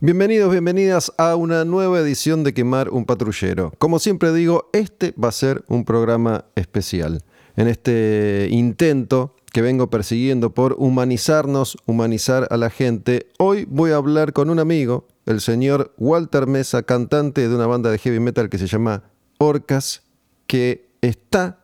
Bienvenidos, 0.00 0.52
bienvenidas 0.52 1.12
a 1.18 1.34
una 1.34 1.64
nueva 1.64 1.98
edición 1.98 2.44
de 2.44 2.54
Quemar 2.54 2.90
un 2.90 3.04
Patrullero. 3.04 3.72
Como 3.78 3.98
siempre 3.98 4.32
digo, 4.32 4.70
este 4.72 5.12
va 5.20 5.26
a 5.26 5.32
ser 5.32 5.64
un 5.66 5.84
programa 5.84 6.44
especial. 6.54 7.24
En 7.56 7.66
este 7.66 8.46
intento 8.48 9.34
que 9.52 9.60
vengo 9.60 9.90
persiguiendo 9.90 10.54
por 10.54 10.76
humanizarnos, 10.78 11.76
humanizar 11.84 12.46
a 12.52 12.56
la 12.56 12.70
gente, 12.70 13.26
hoy 13.40 13.66
voy 13.68 13.90
a 13.90 13.96
hablar 13.96 14.32
con 14.32 14.50
un 14.50 14.60
amigo, 14.60 15.08
el 15.26 15.40
señor 15.40 15.92
Walter 15.98 16.46
Mesa, 16.46 16.84
cantante 16.84 17.48
de 17.48 17.56
una 17.56 17.66
banda 17.66 17.90
de 17.90 17.98
heavy 17.98 18.20
metal 18.20 18.48
que 18.48 18.58
se 18.58 18.68
llama 18.68 19.02
Orcas, 19.38 20.04
que 20.46 20.90
está 21.00 21.58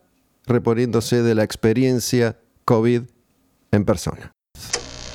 reponiéndose 0.45 1.23
de 1.23 1.37
la 1.37 1.45
experiencia 1.45 2.37
COVID 2.65 3.03
en 3.71 3.85
persona. 3.85 4.33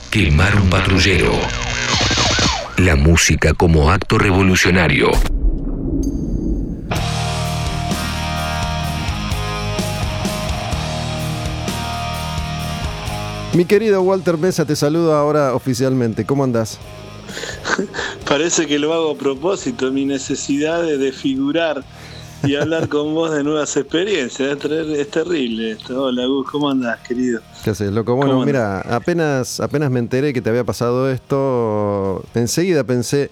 Quemar 0.09 0.55
un 0.55 0.69
patrullero. 0.69 1.33
La 2.79 2.95
música 2.95 3.53
como 3.53 3.91
acto 3.91 4.17
revolucionario. 4.17 5.11
Mi 13.53 13.65
querido 13.65 14.01
Walter 14.01 14.37
Mesa, 14.37 14.63
te 14.63 14.77
saludo 14.77 15.13
ahora 15.13 15.55
oficialmente. 15.55 16.25
¿Cómo 16.25 16.45
andás? 16.45 16.79
Parece 18.25 18.65
que 18.65 18.79
lo 18.79 18.93
hago 18.93 19.11
a 19.11 19.17
propósito, 19.17 19.91
mi 19.91 20.05
necesidad 20.05 20.81
de 20.81 20.97
desfigurar 20.97 21.83
y 22.43 22.55
hablar 22.55 22.87
con 22.87 23.13
vos 23.13 23.31
de 23.31 23.43
nuevas 23.43 23.75
experiencias. 23.75 24.57
Es, 24.63 25.09
terrible 25.09 25.71
esto. 25.71 26.03
Hola, 26.03 26.25
Gus, 26.25 26.49
¿cómo 26.49 26.69
andás, 26.69 26.99
querido? 27.01 27.41
¿Qué 27.63 27.71
haces, 27.71 27.91
loco? 27.91 28.15
Bueno, 28.15 28.43
mira, 28.45 28.81
apenas, 28.81 29.59
apenas 29.59 29.91
me 29.91 29.99
enteré 29.99 30.33
que 30.33 30.41
te 30.41 30.49
había 30.49 30.63
pasado 30.63 31.09
esto, 31.09 32.23
enseguida 32.33 32.83
pensé, 32.83 33.29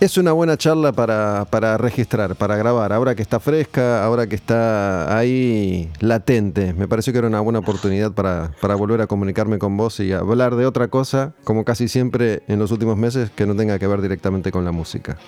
es 0.00 0.18
una 0.18 0.32
buena 0.32 0.56
charla 0.56 0.90
para, 0.90 1.46
para, 1.48 1.78
registrar, 1.78 2.34
para 2.34 2.56
grabar. 2.56 2.92
Ahora 2.92 3.14
que 3.14 3.22
está 3.22 3.38
fresca, 3.38 4.04
ahora 4.04 4.26
que 4.26 4.34
está 4.34 5.16
ahí 5.16 5.90
latente. 6.00 6.74
Me 6.74 6.88
pareció 6.88 7.12
que 7.12 7.20
era 7.20 7.28
una 7.28 7.40
buena 7.40 7.60
oportunidad 7.60 8.10
para, 8.10 8.50
para, 8.60 8.74
volver 8.74 9.00
a 9.00 9.06
comunicarme 9.06 9.58
con 9.58 9.76
vos 9.76 10.00
y 10.00 10.12
hablar 10.12 10.56
de 10.56 10.66
otra 10.66 10.88
cosa, 10.88 11.34
como 11.44 11.64
casi 11.64 11.86
siempre 11.86 12.42
en 12.48 12.58
los 12.58 12.72
últimos 12.72 12.96
meses, 12.96 13.30
que 13.30 13.46
no 13.46 13.54
tenga 13.54 13.78
que 13.78 13.86
ver 13.86 14.02
directamente 14.02 14.50
con 14.50 14.64
la 14.64 14.72
música. 14.72 15.18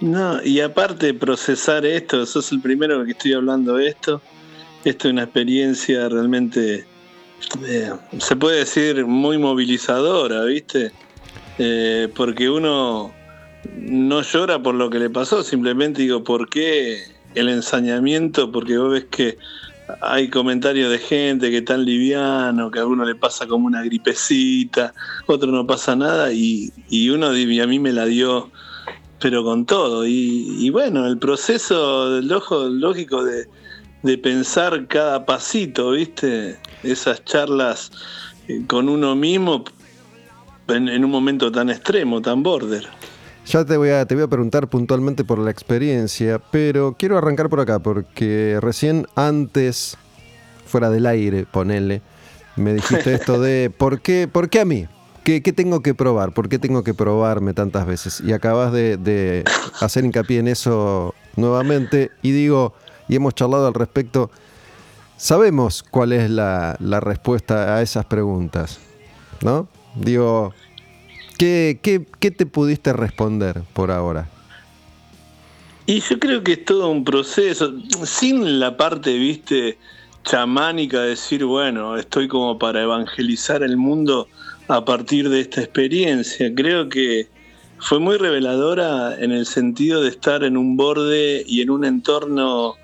No, 0.00 0.42
y 0.42 0.60
aparte 0.60 1.14
procesar 1.14 1.86
esto, 1.86 2.26
sos 2.26 2.52
el 2.52 2.60
primero 2.60 3.04
que 3.04 3.12
estoy 3.12 3.32
hablando 3.32 3.74
de 3.74 3.88
esto. 3.88 4.20
Esto 4.84 5.08
es 5.08 5.12
una 5.12 5.24
experiencia 5.24 6.08
realmente, 6.08 6.86
eh, 7.66 7.92
se 8.18 8.36
puede 8.36 8.58
decir, 8.58 9.06
muy 9.06 9.38
movilizadora, 9.38 10.44
¿viste? 10.44 10.92
Eh, 11.58 12.08
porque 12.14 12.50
uno 12.50 13.12
no 13.74 14.22
llora 14.22 14.62
por 14.62 14.74
lo 14.74 14.90
que 14.90 14.98
le 14.98 15.10
pasó, 15.10 15.42
simplemente 15.42 16.02
digo, 16.02 16.22
¿por 16.22 16.48
qué 16.48 17.02
el 17.34 17.48
ensañamiento? 17.48 18.52
Porque 18.52 18.76
vos 18.76 18.92
ves 18.92 19.06
que 19.10 19.38
hay 20.02 20.28
comentarios 20.28 20.90
de 20.90 20.98
gente 20.98 21.50
que 21.50 21.62
tan 21.62 21.84
liviano, 21.84 22.70
que 22.70 22.80
a 22.80 22.86
uno 22.86 23.04
le 23.04 23.14
pasa 23.14 23.46
como 23.46 23.66
una 23.66 23.82
gripecita, 23.82 24.92
otro 25.26 25.50
no 25.50 25.66
pasa 25.66 25.96
nada, 25.96 26.32
y, 26.32 26.70
y 26.90 27.08
uno, 27.08 27.28
a 27.28 27.66
mí 27.66 27.78
me 27.78 27.92
la 27.92 28.04
dio 28.04 28.50
pero 29.20 29.44
con 29.44 29.66
todo. 29.66 30.06
Y, 30.06 30.70
bueno, 30.70 31.06
el 31.06 31.18
proceso 31.18 32.20
ojo 32.34 32.68
lógico 32.68 33.24
de, 33.24 33.46
pensar 34.18 34.86
cada 34.86 35.26
pasito, 35.26 35.90
¿viste? 35.90 36.56
Esas 36.84 37.24
charlas 37.24 37.90
eh, 38.46 38.62
con 38.68 38.88
uno 38.88 39.16
mismo 39.16 39.64
en, 40.68 41.04
un 41.04 41.10
momento 41.10 41.50
tan 41.50 41.70
extremo, 41.70 42.22
tan 42.22 42.42
border. 42.42 42.86
Ya 43.46 43.64
te 43.64 43.76
voy, 43.76 43.90
a, 43.90 44.06
te 44.06 44.14
voy 44.14 44.24
a 44.24 44.28
preguntar 44.28 44.68
puntualmente 44.68 45.24
por 45.24 45.38
la 45.38 45.50
experiencia, 45.50 46.40
pero 46.50 46.96
quiero 46.98 47.16
arrancar 47.16 47.48
por 47.48 47.60
acá, 47.60 47.78
porque 47.78 48.58
recién 48.60 49.06
antes, 49.14 49.96
fuera 50.66 50.90
del 50.90 51.06
aire, 51.06 51.46
ponele, 51.50 52.02
me 52.56 52.74
dijiste 52.74 53.14
esto 53.14 53.40
de 53.40 53.70
¿por 53.76 54.00
qué, 54.00 54.28
por 54.30 54.48
qué 54.50 54.60
a 54.60 54.64
mí? 54.64 54.86
¿Qué, 55.26 55.40
tengo 55.40 55.82
que 55.82 55.92
probar? 55.92 56.32
¿Por 56.32 56.48
qué 56.48 56.60
tengo 56.60 56.84
que 56.84 56.94
probarme 56.94 57.52
tantas 57.52 57.84
veces? 57.84 58.22
Y 58.24 58.32
acabas 58.32 58.72
de, 58.72 59.42
hacer 59.80 60.04
hincapié 60.04 60.38
en 60.38 60.46
eso 60.46 61.16
nuevamente 61.34 62.12
y 62.22 62.30
digo, 62.30 62.74
y 63.08 63.16
hemos 63.16 63.34
charlado 63.34 63.66
al 63.66 63.74
respecto, 63.74 64.30
sabemos 65.16 65.82
cuál 65.82 66.12
es 66.12 66.30
la, 66.30 66.76
respuesta 67.00 67.74
a 67.74 67.82
esas 67.82 68.04
preguntas, 68.04 68.78
¿no? 69.42 69.66
Digo, 69.96 70.54
¿qué, 71.36 71.80
qué 71.82 72.30
te 72.30 72.46
pudiste 72.46 72.92
responder 72.92 73.62
por 73.72 73.90
ahora? 73.90 74.28
Y 75.86 76.02
yo 76.02 76.20
creo 76.20 76.44
que 76.44 76.52
es 76.52 76.64
todo 76.64 76.88
un 76.88 77.02
proceso, 77.02 77.74
sin 78.04 78.60
la 78.60 78.76
parte, 78.76 79.18
viste, 79.18 79.76
chamánica, 80.22 81.00
de 81.00 81.08
decir, 81.08 81.44
bueno, 81.44 81.96
estoy 81.96 82.28
como 82.28 82.60
para 82.60 82.80
evangelizar 82.80 83.64
el 83.64 83.76
mundo 83.76 84.28
a 84.68 84.84
partir 84.84 85.28
de 85.28 85.40
esta 85.40 85.60
experiencia. 85.60 86.52
Creo 86.54 86.88
que 86.88 87.28
fue 87.78 88.00
muy 88.00 88.16
reveladora 88.16 89.16
en 89.18 89.32
el 89.32 89.46
sentido 89.46 90.02
de 90.02 90.08
estar 90.08 90.44
en 90.44 90.56
un 90.56 90.76
borde 90.76 91.44
y 91.46 91.60
en 91.60 91.70
un 91.70 91.84
entorno 91.84 92.74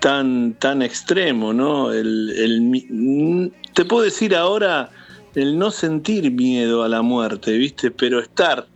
tan, 0.00 0.54
tan 0.54 0.82
extremo, 0.82 1.52
¿no? 1.52 1.92
El, 1.92 3.52
te 3.74 3.84
puedo 3.84 4.04
decir 4.04 4.34
ahora 4.34 4.90
el 5.34 5.58
no 5.58 5.70
sentir 5.70 6.30
miedo 6.30 6.82
a 6.82 6.88
la 6.88 7.02
muerte, 7.02 7.56
¿viste? 7.56 7.90
Pero 7.90 8.20
estar 8.20 8.66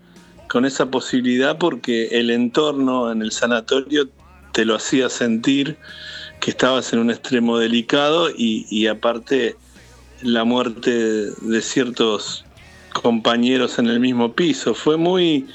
con 0.48 0.64
esa 0.64 0.90
posibilidad 0.90 1.58
porque 1.58 2.08
el 2.12 2.30
entorno 2.30 3.10
en 3.10 3.22
el 3.22 3.32
sanatorio 3.32 4.08
te 4.52 4.64
lo 4.64 4.76
hacía 4.76 5.08
sentir 5.08 5.78
que 6.40 6.50
estabas 6.50 6.92
en 6.92 7.00
un 7.00 7.10
extremo 7.10 7.58
delicado 7.58 8.30
y, 8.30 8.66
y 8.70 8.86
aparte 8.86 9.56
la 10.24 10.42
muerte 10.44 10.90
de 10.90 11.62
ciertos 11.62 12.44
compañeros 12.94 13.78
en 13.78 13.86
el 13.88 14.00
mismo 14.00 14.32
piso. 14.32 14.74
Fue 14.74 14.96
muy, 14.96 15.46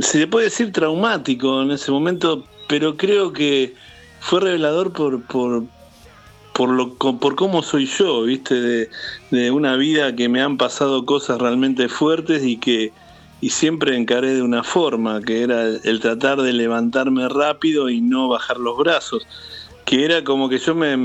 se 0.00 0.26
puede 0.26 0.46
decir 0.46 0.72
traumático 0.72 1.62
en 1.62 1.70
ese 1.70 1.92
momento, 1.92 2.44
pero 2.68 2.96
creo 2.96 3.32
que 3.32 3.74
fue 4.20 4.40
revelador 4.40 4.92
por, 4.92 5.22
por, 5.24 5.64
por, 6.54 6.70
lo, 6.70 6.94
por 6.94 7.36
cómo 7.36 7.62
soy 7.62 7.84
yo, 7.84 8.22
¿viste? 8.22 8.88
De, 9.30 9.50
una 9.50 9.76
vida 9.76 10.16
que 10.16 10.28
me 10.28 10.40
han 10.40 10.56
pasado 10.56 11.04
cosas 11.04 11.38
realmente 11.38 11.88
fuertes 11.88 12.42
y 12.44 12.56
que 12.56 12.92
y 13.42 13.50
siempre 13.50 13.96
encaré 13.96 14.34
de 14.34 14.42
una 14.42 14.62
forma, 14.62 15.20
que 15.20 15.42
era 15.42 15.66
el 15.66 15.98
tratar 15.98 16.40
de 16.40 16.52
levantarme 16.52 17.28
rápido 17.28 17.90
y 17.90 18.00
no 18.00 18.28
bajar 18.28 18.56
los 18.58 18.78
brazos, 18.78 19.26
que 19.84 20.04
era 20.04 20.22
como 20.22 20.48
que 20.48 20.58
yo 20.58 20.76
me 20.76 20.96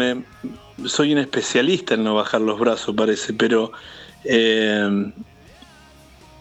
soy 0.85 1.13
un 1.13 1.19
especialista 1.19 1.95
en 1.95 2.03
no 2.03 2.15
bajar 2.15 2.41
los 2.41 2.59
brazos, 2.59 2.95
parece, 2.95 3.33
pero 3.33 3.71
eh, 4.23 5.11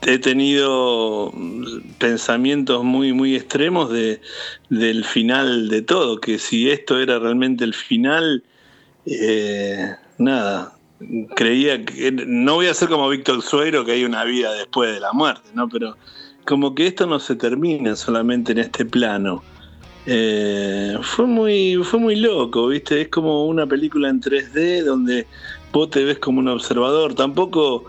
he 0.03 0.19
tenido 0.19 1.33
pensamientos 1.99 2.85
muy, 2.85 3.13
muy 3.13 3.35
extremos 3.35 3.91
de, 3.91 4.21
del 4.71 5.05
final 5.05 5.69
de 5.69 5.83
todo, 5.83 6.21
que 6.21 6.39
si 6.39 6.71
esto 6.71 6.99
era 7.01 7.19
realmente 7.19 7.65
el 7.65 7.75
final, 7.75 8.45
eh, 9.07 9.95
nada, 10.19 10.77
creía 11.35 11.85
que 11.85 12.13
no 12.13 12.55
voy 12.55 12.67
a 12.67 12.75
ser 12.75 12.89
como 12.89 13.09
Víctor 13.09 13.43
Suero, 13.43 13.85
que 13.85 13.93
hay 13.93 14.05
una 14.05 14.25
vida 14.25 14.53
después 14.53 14.93
de 14.95 15.01
la 15.01 15.13
muerte, 15.13 15.51
¿no? 15.55 15.69
Pero 15.69 15.97
como 16.45 16.75
que 16.75 16.87
esto 16.87 17.07
no 17.07 17.19
se 17.19 17.35
termina 17.35 17.97
solamente 17.97 18.53
en 18.53 18.59
este 18.59 18.85
plano. 18.85 19.43
Eh, 20.07 20.97
fue 21.03 21.27
muy 21.27 21.77
fue 21.83 21.99
muy 21.99 22.17
loco, 22.17 22.69
¿viste? 22.69 23.01
Es 23.03 23.09
como 23.09 23.47
una 23.47 23.67
película 23.67 24.09
en 24.09 24.21
3D 24.21 24.85
donde 24.85 25.27
vos 25.73 25.91
te 25.91 26.05
ves 26.05 26.19
como 26.19 26.39
un 26.39 26.49
observador. 26.49 27.15
Tampoco 27.15 27.85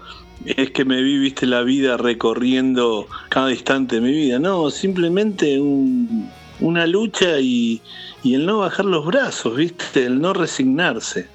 es 0.45 0.71
que 0.71 0.83
me 0.85 1.01
vi, 1.01 1.19
viste, 1.19 1.45
la 1.45 1.61
vida 1.61 1.97
recorriendo 1.97 3.07
cada 3.29 3.51
instante 3.51 3.95
de 3.95 4.01
mi 4.01 4.11
vida. 4.11 4.39
No, 4.39 4.69
simplemente 4.71 5.59
una 6.59 6.87
lucha 6.87 7.39
y, 7.39 7.81
y, 8.23 8.33
el 8.33 8.45
no 8.45 8.59
bajar 8.59 8.85
los 8.85 9.05
brazos, 9.05 9.55
viste, 9.55 10.05
el 10.05 10.19
no 10.19 10.33
resignarse 10.33 11.27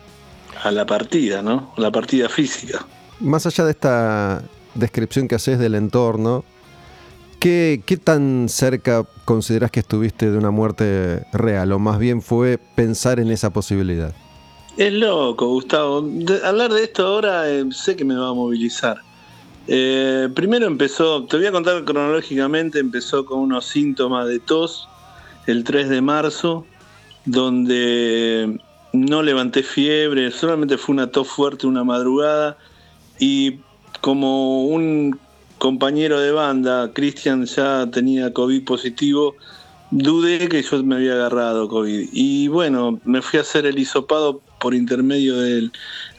a 0.62 0.70
la 0.70 0.84
partida, 0.84 1.42
¿no? 1.42 1.72
La 1.76 1.90
partida 1.90 2.28
física. 2.28 2.84
Más 3.20 3.46
allá 3.46 3.64
de 3.64 3.70
esta 3.70 4.42
descripción 4.74 5.28
que 5.28 5.36
haces 5.36 5.58
del 5.58 5.74
entorno, 5.74 6.44
¿Qué, 7.42 7.98
tan 8.04 8.48
cerca 8.48 9.04
consideras 9.24 9.72
que 9.72 9.80
estuviste 9.80 10.30
de 10.30 10.38
una 10.38 10.52
muerte 10.52 11.26
real? 11.32 11.72
¿O 11.72 11.80
más 11.80 11.98
bien 11.98 12.22
fue 12.22 12.56
pensar 12.76 13.18
en 13.18 13.32
esa 13.32 13.52
posibilidad? 13.52 14.14
Es 14.76 14.92
loco, 14.92 15.48
Gustavo. 15.48 16.08
hablar 16.44 16.72
de 16.72 16.84
esto 16.84 17.04
ahora 17.04 17.50
eh, 17.50 17.64
sé 17.72 17.96
que 17.96 18.04
me 18.04 18.14
va 18.14 18.28
a 18.28 18.32
movilizar. 18.32 18.98
Eh, 19.66 20.28
primero 20.32 20.68
empezó, 20.68 21.24
te 21.24 21.36
voy 21.36 21.46
a 21.46 21.50
contar 21.50 21.84
cronológicamente, 21.84 22.78
empezó 22.78 23.26
con 23.26 23.40
unos 23.40 23.66
síntomas 23.66 24.28
de 24.28 24.38
tos 24.38 24.88
el 25.48 25.64
3 25.64 25.88
de 25.88 26.00
marzo, 26.00 26.64
donde 27.24 28.56
no 28.92 29.20
levanté 29.20 29.64
fiebre, 29.64 30.30
solamente 30.30 30.78
fue 30.78 30.92
una 30.92 31.08
tos 31.08 31.26
fuerte 31.26 31.66
una 31.66 31.82
madrugada 31.82 32.56
y 33.18 33.58
como 34.00 34.64
un 34.66 35.18
compañero 35.62 36.18
de 36.18 36.32
banda, 36.32 36.90
Cristian, 36.92 37.44
ya 37.44 37.88
tenía 37.88 38.32
COVID 38.32 38.64
positivo, 38.64 39.36
dudé 39.92 40.48
que 40.48 40.60
yo 40.60 40.82
me 40.82 40.96
había 40.96 41.12
agarrado 41.12 41.68
COVID. 41.68 42.08
Y 42.12 42.48
bueno, 42.48 42.98
me 43.04 43.22
fui 43.22 43.38
a 43.38 43.42
hacer 43.42 43.66
el 43.66 43.78
hisopado 43.78 44.42
por 44.58 44.74
intermedio 44.74 45.36
del, 45.36 45.70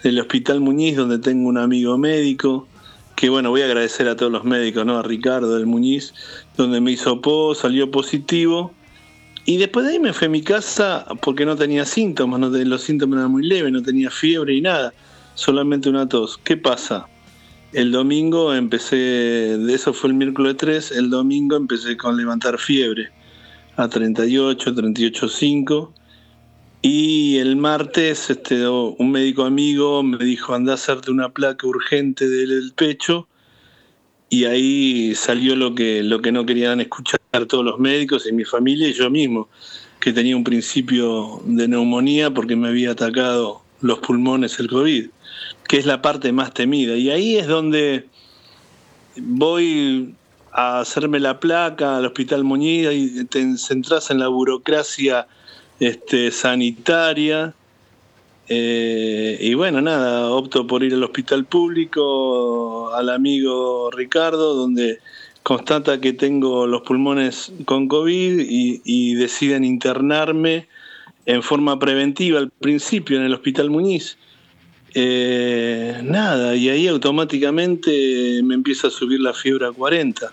del 0.02 0.22
Hospital 0.22 0.62
Muñiz, 0.62 0.96
donde 0.96 1.20
tengo 1.20 1.50
un 1.50 1.58
amigo 1.58 1.98
médico, 1.98 2.70
que 3.18 3.28
bueno, 3.28 3.50
voy 3.50 3.64
a 3.64 3.66
agradecer 3.66 4.08
a 4.08 4.16
todos 4.16 4.32
los 4.32 4.46
médicos, 4.46 4.86
¿no? 4.86 4.98
A 4.98 5.04
Ricardo 5.04 5.54
del 5.58 5.66
Muñiz, 5.66 6.14
donde 6.56 6.80
me 6.80 6.94
hisopó, 6.94 7.54
salió 7.54 7.92
positivo. 7.92 8.72
Y 9.44 9.58
después 9.58 9.86
de 9.86 9.92
ahí 9.92 10.00
me 10.00 10.14
fui 10.14 10.28
a 10.28 10.30
mi 10.30 10.42
casa 10.42 11.06
porque 11.22 11.46
no 11.46 11.58
tenía 11.58 11.84
síntomas, 11.84 12.40
no, 12.40 12.48
los 12.48 12.82
síntomas 12.82 13.20
eran 13.20 13.32
muy 13.32 13.46
leves, 13.46 13.74
no 13.74 13.84
tenía 13.84 14.10
fiebre 14.10 14.54
y 14.54 14.62
nada, 14.62 14.94
solamente 15.36 15.90
una 15.90 16.08
tos. 16.08 16.40
¿Qué 16.46 16.56
pasa? 16.56 17.10
El 17.74 17.92
domingo 17.92 18.54
empecé, 18.54 18.96
de 18.96 19.74
eso 19.74 19.94
fue 19.94 20.12
el 20.12 20.16
miércoles 20.16 20.58
3, 20.58 20.92
el 20.92 21.10
domingo 21.10 21.56
empecé 21.56 21.98
con 21.98 22.16
levantar 22.16 22.60
fiebre 22.60 23.10
a 23.78 23.88
38, 23.88 24.76
38,5. 24.76 25.92
Y 26.84 27.38
el 27.40 27.56
martes 27.56 28.30
este, 28.30 28.68
un 28.68 29.10
médico 29.10 29.46
amigo 29.46 30.04
me 30.04 30.24
dijo, 30.24 30.54
anda 30.54 30.74
a 30.74 30.76
hacerte 30.76 31.10
una 31.10 31.30
placa 31.30 31.66
urgente 31.66 32.30
del 32.30 32.74
pecho. 32.76 33.28
Y 34.30 34.46
ahí 34.46 35.16
salió 35.16 35.56
lo 35.56 35.74
que, 35.74 36.04
lo 36.04 36.22
que 36.22 36.32
no 36.32 36.46
querían 36.46 36.80
escuchar 36.80 37.20
todos 37.48 37.66
los 37.66 37.80
médicos 37.80 38.28
y 38.28 38.34
mi 38.34 38.46
familia 38.46 38.88
y 38.88 38.94
yo 38.94 39.10
mismo, 39.10 39.50
que 40.00 40.14
tenía 40.14 40.38
un 40.38 40.44
principio 40.44 41.42
de 41.46 41.68
neumonía 41.68 42.32
porque 42.32 42.56
me 42.56 42.68
había 42.68 42.92
atacado 42.92 43.64
los 43.82 43.98
pulmones 43.98 44.60
el 44.60 44.68
COVID 44.68 45.08
que 45.68 45.78
es 45.78 45.86
la 45.86 46.02
parte 46.02 46.32
más 46.32 46.54
temida. 46.54 46.96
Y 46.96 47.10
ahí 47.10 47.38
es 47.38 47.48
donde 47.48 48.08
voy 49.18 50.14
a 50.52 50.80
hacerme 50.80 51.20
la 51.20 51.40
placa 51.40 51.98
al 51.98 52.06
Hospital 52.06 52.44
Muñiz 52.44 52.90
y 52.92 53.26
te 53.26 53.58
centras 53.58 54.12
en 54.12 54.20
la 54.20 54.28
burocracia 54.28 55.28
este, 55.80 56.32
sanitaria. 56.32 57.54
Eh, 58.50 59.38
y 59.40 59.54
bueno, 59.54 59.82
nada, 59.82 60.30
opto 60.30 60.68
por 60.68 60.84
ir 60.84 60.94
al 60.94 61.04
hospital 61.04 61.46
público, 61.46 62.94
al 62.94 63.10
amigo 63.10 63.90
Ricardo, 63.92 64.54
donde 64.54 65.00
constata 65.44 66.00
que 66.00 66.14
tengo 66.14 66.68
los 66.68 66.84
pulmones 66.84 67.52
con 67.66 67.88
COVID 67.88 68.40
y, 68.40 68.82
y 68.86 69.16
deciden 69.16 69.64
internarme 69.64 70.68
en 71.26 71.42
forma 71.42 71.80
preventiva 71.80 72.40
al 72.40 72.50
principio 72.50 73.18
en 73.18 73.24
el 73.24 73.34
Hospital 73.34 73.70
Muñiz 73.70 74.18
eh, 74.96 76.00
nada, 76.04 76.56
y 76.56 76.70
ahí 76.70 76.88
automáticamente 76.88 78.42
me 78.44 78.54
empieza 78.54 78.88
a 78.88 78.92
subir 78.92 79.20
la 79.20 79.34
fiebre 79.34 79.66
a 79.66 79.72
40. 79.72 80.32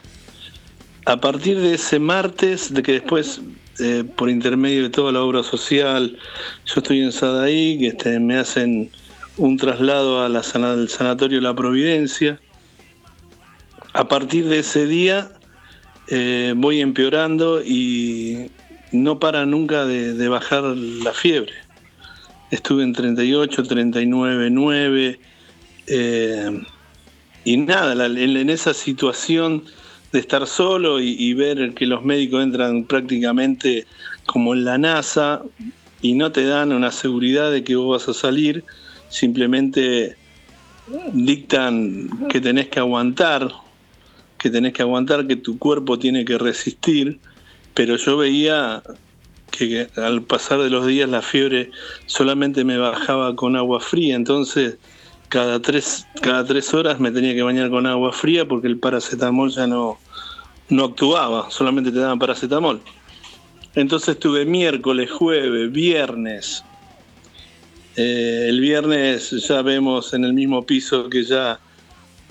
A 1.07 1.17
partir 1.17 1.59
de 1.59 1.75
ese 1.75 1.99
martes, 1.99 2.73
de 2.73 2.83
que 2.83 2.93
después, 2.93 3.41
eh, 3.79 4.05
por 4.17 4.29
intermedio 4.29 4.83
de 4.83 4.91
toda 4.91 5.12
la 5.12 5.23
obra 5.23 5.43
social, 5.43 6.19
yo 6.67 6.75
estoy 6.77 7.01
en 7.01 7.12
Sadaí, 7.12 7.79
que 7.79 7.87
este, 7.89 8.21
me 8.21 8.37
hacen 8.37 8.91
un 9.39 9.57
traslado 9.57 10.23
a 10.23 10.29
la 10.29 10.41
al 10.41 10.89
Sanatorio 10.91 11.41
La 11.41 11.55
Providencia. 11.55 12.39
A 13.95 14.09
partir 14.09 14.47
de 14.47 14.59
ese 14.59 14.87
día 14.87 15.33
eh, 16.09 16.53
voy 16.55 16.81
empeorando 16.81 17.62
y 17.62 18.51
no 18.93 19.19
para 19.19 19.47
nunca 19.47 19.87
de 19.87 20.29
bajar 20.29 20.65
la 20.65 21.12
fiebre 21.12 21.70
estuve 22.50 22.82
en 22.82 22.93
38, 22.93 23.62
39, 23.62 24.50
9. 24.50 25.20
y 27.44 27.56
nada, 27.56 28.06
en, 28.06 28.50
esa 28.50 28.75
situación 28.75 29.64
de 30.12 30.19
estar 30.19 30.47
solo 30.47 31.00
y, 31.00 31.32
ver 31.35 31.73
que 31.75 31.87
los 31.87 32.05
médicos 32.05 32.43
entran 32.43 32.85
prácticamente 32.85 33.87
como 34.26 34.55
en 34.55 34.64
la 34.64 34.79
NASA 34.79 35.43
y 36.02 36.14
no 36.14 36.32
te 36.32 36.44
dan 36.44 36.73
una 36.73 36.91
seguridad 36.91 37.50
de 37.52 37.62
que 37.62 37.76
vos 37.76 38.06
vas 38.06 38.17
a 38.17 38.19
salir, 38.19 38.64
simplemente 39.08 40.17
dictan 41.12 42.08
que 42.29 42.41
tenés 42.41 42.69
que 42.69 42.81
aguantar, 42.81 43.52
que 44.38 44.50
tenés 44.50 44.73
que 44.73 44.82
aguantar, 44.82 45.26
que 45.26 45.37
tu 45.37 45.58
cuerpo 45.58 45.99
tiene 45.99 46.25
que 46.25 46.38
resistir, 46.38 47.20
pero 47.75 47.97
yo 47.97 48.17
veía 48.17 48.82
que 49.50 49.88
al 49.97 50.23
pasar 50.23 50.61
de 50.61 50.70
los 50.70 50.87
días 50.87 51.08
la 51.08 51.23
fiebre 51.23 51.70
solamente 52.06 52.64
me 52.64 52.79
bajaba 52.79 53.37
con 53.37 53.56
agua 53.56 53.81
fría, 53.81 54.17
entonces 54.17 54.79
cada 55.29 55.61
tres, 55.61 56.06
cada 56.23 56.44
tres 56.44 56.75
horas 56.75 56.99
me 56.99 57.11
tenía 57.11 57.35
que 57.35 57.43
bañar 57.43 57.70
con 57.70 57.87
agua 57.87 58.12
fría 58.12 58.47
porque 58.47 58.67
el 58.67 58.79
paracetamol 58.79 59.50
ya 59.50 59.67
no, 59.67 59.99
no 60.69 60.85
actuaba, 60.85 61.50
solamente 61.50 61.93
te 61.93 61.99
daban 61.99 62.19
paracetamol. 62.19 62.81
Entonces 63.75 64.19
tuve 64.19 64.44
miércoles, 64.44 65.11
jueves, 65.11 65.70
viernes. 65.70 66.64
Eh, 67.97 68.47
el 68.49 68.61
viernes 68.61 69.31
ya 69.47 69.62
vemos 69.62 70.12
en 70.14 70.25
el 70.25 70.32
mismo 70.32 70.64
piso 70.67 71.08
que 71.08 71.23
ya 71.23 71.61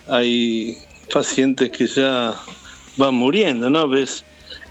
hay 0.07 0.77
pacientes 1.13 1.69
que 1.71 1.87
ya 1.87 2.35
van 2.97 3.15
muriendo, 3.15 3.69
¿no? 3.69 3.87
Ves 3.87 4.25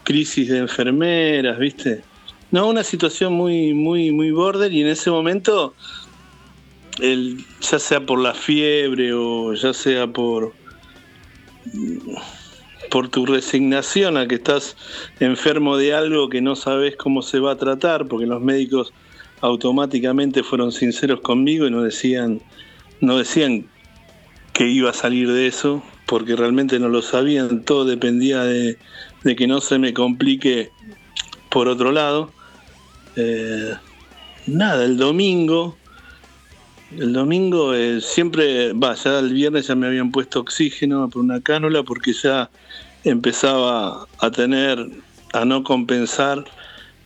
crisis 0.04 0.48
de 0.48 0.58
enfermeras, 0.58 1.58
¿viste? 1.58 2.02
No, 2.50 2.68
una 2.68 2.82
situación 2.82 3.34
muy, 3.34 3.74
muy, 3.74 4.10
muy 4.10 4.30
border 4.30 4.72
y 4.72 4.80
en 4.80 4.88
ese 4.88 5.10
momento, 5.10 5.74
el, 6.98 7.44
ya 7.60 7.78
sea 7.78 8.00
por 8.00 8.20
la 8.20 8.32
fiebre 8.32 9.12
o 9.12 9.52
ya 9.52 9.74
sea 9.74 10.06
por, 10.06 10.54
por 12.90 13.08
tu 13.10 13.26
resignación 13.26 14.16
a 14.16 14.26
que 14.26 14.36
estás 14.36 14.76
enfermo 15.20 15.76
de 15.76 15.92
algo 15.92 16.30
que 16.30 16.40
no 16.40 16.56
sabes 16.56 16.96
cómo 16.96 17.20
se 17.20 17.38
va 17.38 17.52
a 17.52 17.56
tratar, 17.56 18.06
porque 18.06 18.26
los 18.26 18.40
médicos 18.40 18.94
automáticamente 19.42 20.42
fueron 20.42 20.72
sinceros 20.72 21.20
conmigo 21.20 21.66
y 21.66 21.70
no 21.70 21.82
decían, 21.82 22.40
no 23.00 23.18
decían 23.18 23.66
que 24.54 24.66
iba 24.66 24.88
a 24.88 24.94
salir 24.94 25.30
de 25.30 25.46
eso, 25.46 25.82
porque 26.06 26.34
realmente 26.34 26.78
no 26.78 26.88
lo 26.88 27.02
sabían, 27.02 27.62
todo 27.62 27.84
dependía 27.84 28.42
de, 28.44 28.78
de 29.22 29.36
que 29.36 29.46
no 29.46 29.60
se 29.60 29.78
me 29.78 29.92
complique 29.92 30.70
por 31.50 31.68
otro 31.68 31.92
lado. 31.92 32.32
Eh, 33.20 33.75
nada, 34.47 34.85
el 34.85 34.97
domingo, 34.97 35.76
el 36.97 37.12
domingo 37.12 37.75
eh, 37.75 38.00
siempre, 38.00 38.73
va, 38.73 38.94
ya 38.94 39.19
el 39.19 39.32
viernes 39.35 39.67
ya 39.67 39.75
me 39.75 39.88
habían 39.88 40.12
puesto 40.12 40.38
oxígeno 40.38 41.11
por 41.11 41.23
una 41.23 41.41
cánula 41.41 41.82
porque 41.82 42.12
ya 42.12 42.49
empezaba 43.03 44.06
a 44.20 44.31
tener, 44.31 44.87
a 45.32 45.44
no 45.44 45.65
compensar 45.65 46.44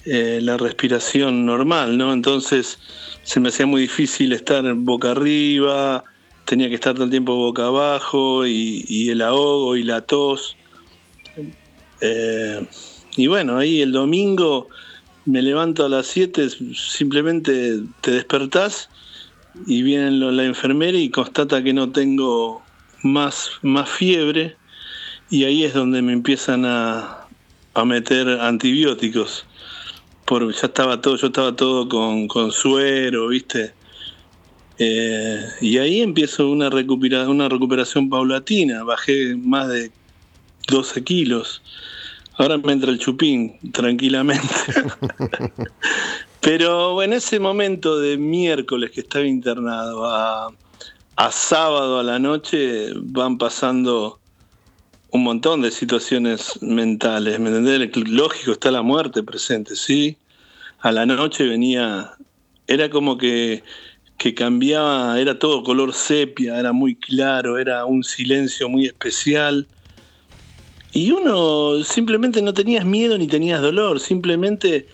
eh, 0.04 0.40
la 0.42 0.58
respiración 0.58 1.46
normal, 1.46 1.96
¿no? 1.96 2.12
Entonces 2.12 2.78
se 3.22 3.40
me 3.40 3.48
hacía 3.48 3.64
muy 3.64 3.80
difícil 3.80 4.34
estar 4.34 4.70
boca 4.74 5.12
arriba, 5.12 6.04
tenía 6.44 6.68
que 6.68 6.74
estar 6.74 6.92
todo 6.92 7.04
el 7.04 7.10
tiempo 7.10 7.36
boca 7.36 7.68
abajo 7.68 8.46
y, 8.46 9.08
el 9.08 9.22
ahogo 9.22 9.76
y 9.76 9.82
la 9.82 10.02
tos. 10.02 10.58
y 13.16 13.26
bueno, 13.28 13.56
ahí 13.56 13.80
el 13.80 13.92
domingo 13.92 14.68
me 15.24 15.42
levanto 15.42 15.84
a 15.84 15.88
las 15.88 16.06
7, 16.06 16.48
simplemente 16.74 17.80
te 18.00 18.10
despertás 18.10 18.88
y 19.66 19.82
viene 19.82 20.10
la 20.10 20.44
enfermera 20.44 20.98
y 20.98 21.10
constata 21.10 21.62
que 21.62 21.72
no 21.72 21.90
tengo 21.90 22.62
más, 23.02 23.50
más 23.62 23.88
fiebre 23.88 24.56
y 25.30 25.44
ahí 25.44 25.64
es 25.64 25.74
donde 25.74 26.02
me 26.02 26.12
empiezan 26.12 26.64
a, 26.66 27.18
meter 27.86 28.28
antibióticos. 28.28 29.46
Por, 30.26 30.52
ya 30.52 30.66
estaba 30.66 31.00
todo, 31.00 31.16
yo 31.16 31.28
estaba 31.28 31.56
todo 31.56 31.88
con, 31.88 32.28
con 32.28 32.52
suero, 32.52 33.28
¿viste? 33.28 33.72
Eh, 34.78 35.46
y 35.60 35.78
ahí 35.78 36.00
empiezo 36.02 36.50
una, 36.50 36.68
una 36.68 37.48
recuperación 37.48 38.10
paulatina, 38.10 38.82
bajé 38.84 39.36
más 39.36 39.68
de 39.68 39.90
12 40.68 41.02
kilos. 41.02 41.62
Ahora 42.42 42.58
me 42.58 42.72
entra 42.72 42.90
el 42.90 42.98
chupín, 42.98 43.56
tranquilamente. 43.70 44.48
Pero 46.40 47.00
en 47.00 47.12
ese 47.12 47.38
momento 47.38 48.00
de 48.00 48.16
miércoles 48.16 48.90
que 48.90 49.02
estaba 49.02 49.24
internado 49.24 50.04
a, 50.04 50.52
sábado 51.30 52.00
a 52.00 52.02
la 52.02 52.18
noche 52.18 52.88
van 52.96 53.38
pasando 53.38 54.18
un 55.10 55.22
montón 55.22 55.62
de 55.62 55.70
situaciones 55.70 56.60
mentales, 56.60 57.38
¿me 57.38 57.50
entendés? 57.50 57.96
Lógico, 58.08 58.50
está 58.50 58.72
la 58.72 58.82
muerte 58.82 59.22
presente, 59.22 59.76
¿sí? 59.76 60.16
A 60.80 60.90
la 60.90 61.06
noche 61.06 61.46
venía, 61.46 62.10
era 62.66 62.90
como 62.90 63.18
que, 63.18 63.62
que 64.18 64.34
cambiaba, 64.34 65.20
era 65.20 65.38
todo 65.38 65.62
color 65.62 65.94
sepia, 65.94 66.58
era 66.58 66.72
muy 66.72 66.96
claro, 66.96 67.56
era 67.56 67.84
un 67.84 68.02
silencio 68.02 68.68
muy 68.68 68.86
especial 68.86 69.68
y 70.92 71.10
uno 71.10 71.82
simplemente 71.84 72.42
no 72.42 72.52
tenías 72.52 72.84
miedo 72.84 73.16
ni 73.16 73.26
tenías 73.26 73.62
dolor, 73.62 73.98
simplemente 74.00 74.86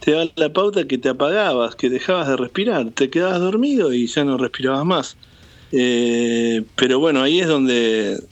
te 0.00 0.12
da 0.12 0.26
la 0.36 0.52
pauta 0.52 0.86
que 0.86 0.98
te 0.98 1.08
apagabas, 1.08 1.74
que 1.74 1.88
dejabas 1.88 2.28
de 2.28 2.36
respirar, 2.36 2.90
te 2.90 3.10
quedabas 3.10 3.40
dormido 3.40 3.92
y 3.92 4.06
ya 4.06 4.24
no 4.24 4.36
respirabas 4.36 4.84
más. 4.84 5.16
Eh, 5.72 6.62
pero 6.76 6.98
bueno, 6.98 7.22
ahí 7.22 7.40
es 7.40 7.48
donde 7.48 8.22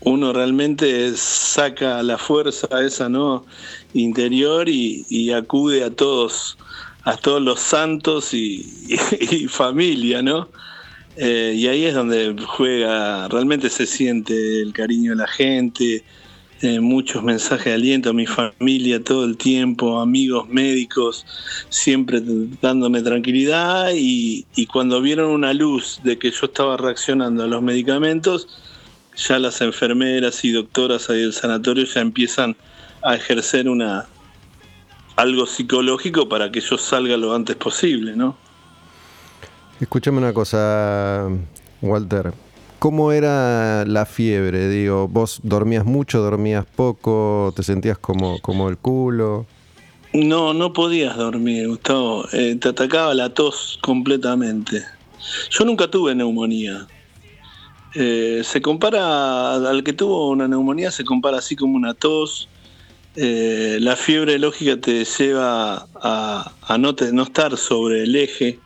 uno 0.00 0.32
realmente 0.32 1.16
saca 1.16 2.02
la 2.02 2.18
fuerza 2.18 2.68
esa 2.84 3.08
no 3.08 3.44
interior 3.94 4.68
y, 4.68 5.32
acude 5.32 5.84
a 5.84 5.90
todos 5.90 6.56
a 7.04 7.16
todos 7.16 7.42
los 7.42 7.60
santos 7.60 8.34
y, 8.34 8.64
familia 9.48 10.22
no 10.22 10.48
eh, 11.18 11.54
y 11.56 11.66
ahí 11.66 11.84
es 11.84 11.94
donde 11.94 12.34
juega 12.46 13.28
realmente 13.28 13.68
se 13.70 13.86
siente 13.86 14.62
el 14.62 14.72
cariño 14.72 15.12
de 15.12 15.16
la 15.16 15.26
gente 15.26 16.04
eh, 16.60 16.80
muchos 16.80 17.22
mensajes 17.22 17.66
de 17.66 17.74
aliento 17.74 18.10
a 18.10 18.12
mi 18.12 18.26
familia 18.26 19.02
todo 19.04 19.24
el 19.24 19.36
tiempo, 19.36 20.00
amigos 20.00 20.48
médicos, 20.48 21.24
siempre 21.68 22.20
dándome 22.60 23.00
tranquilidad 23.00 23.92
y, 23.94 24.44
cuando 24.66 25.00
vieron 25.00 25.30
una 25.30 25.54
luz 25.54 26.00
de 26.02 26.18
que 26.18 26.32
yo 26.32 26.46
estaba 26.46 26.76
reaccionando 26.76 27.44
a 27.44 27.46
los 27.46 27.62
medicamentos, 27.62 28.48
ya 29.16 29.38
las 29.38 29.60
enfermeras 29.60 30.44
y 30.44 30.50
doctoras 30.50 31.08
ahí 31.10 31.20
del 31.20 31.32
sanatorio 31.32 31.84
ya 31.84 32.00
empiezan 32.00 32.56
a 33.02 33.14
ejercer 33.14 33.68
una 33.68 34.06
algo 35.14 35.46
psicológico 35.46 36.28
para 36.28 36.50
que 36.50 36.60
yo 36.60 36.76
salga 36.76 37.16
lo 37.16 37.36
antes 37.36 37.54
posible, 37.54 38.16
¿no? 38.16 38.36
Escúchame 39.80 40.18
una 40.18 40.32
cosa, 40.32 41.28
Walter. 41.82 42.32
¿Cómo 42.80 43.12
era 43.12 43.84
la 43.84 44.06
fiebre? 44.06 44.68
Digo, 44.68 45.06
¿vos 45.06 45.40
dormías 45.44 45.84
mucho, 45.84 46.20
dormías 46.20 46.64
poco, 46.64 47.52
te 47.54 47.62
sentías 47.62 47.96
como, 47.96 48.40
como 48.40 48.68
el 48.68 48.76
culo? 48.76 49.46
No, 50.12 50.52
no 50.52 50.72
podías 50.72 51.16
dormir, 51.16 51.68
Gustavo. 51.68 52.24
Eh, 52.32 52.56
te 52.60 52.70
atacaba 52.70 53.14
la 53.14 53.32
tos 53.34 53.78
completamente. 53.82 54.82
Yo 55.50 55.64
nunca 55.64 55.88
tuve 55.88 56.14
neumonía. 56.14 56.86
Eh, 57.94 58.42
se 58.44 58.60
compara 58.60 59.54
al 59.54 59.84
que 59.84 59.92
tuvo 59.92 60.30
una 60.30 60.48
neumonía, 60.48 60.90
se 60.90 61.04
compara 61.04 61.38
así 61.38 61.54
como 61.54 61.76
una 61.76 61.94
tos. 61.94 62.48
Eh, 63.16 63.78
la 63.80 63.96
fiebre 63.96 64.38
lógica 64.38 64.76
te 64.80 65.04
lleva 65.04 65.86
a, 65.94 66.78
no, 66.78 66.94
no 67.12 67.22
estar 67.22 67.56
sobre 67.56 68.02
el 68.02 68.16
eje. 68.16 68.58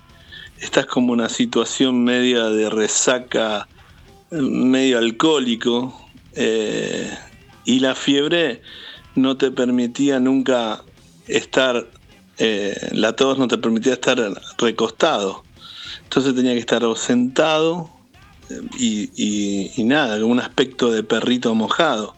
Estás 0.63 0.87
como 0.87 1.13
una 1.13 1.29
situación 1.29 2.05
media 2.05 2.45
de 2.45 2.71
resaca 2.71 3.67
medio 4.31 4.99
alcohólico 4.99 6.09
eh, 6.37 7.11
y 7.65 7.81
la 7.81 7.97
fiebre 7.97 8.63
no 9.17 9.37
te 9.37 9.51
permitía 9.51 10.21
nunca 10.21 10.85
estar, 11.27 11.91
eh, 12.39 12.77
la 12.93 13.17
tos 13.17 13.41
no 13.41 13.49
te 13.49 13.59
permitía 13.59 13.95
estar 13.95 14.21
recostado. 14.57 15.43
Entonces 16.05 16.33
tenía 16.33 16.53
que 16.53 16.61
estar 16.61 16.85
sentado 16.97 17.91
eh, 18.49 18.61
y, 18.79 19.81
y, 19.81 19.83
nada, 19.83 20.21
con 20.21 20.31
un 20.31 20.39
aspecto 20.39 20.93
de 20.93 21.03
perrito 21.03 21.57
mojado, 21.57 22.15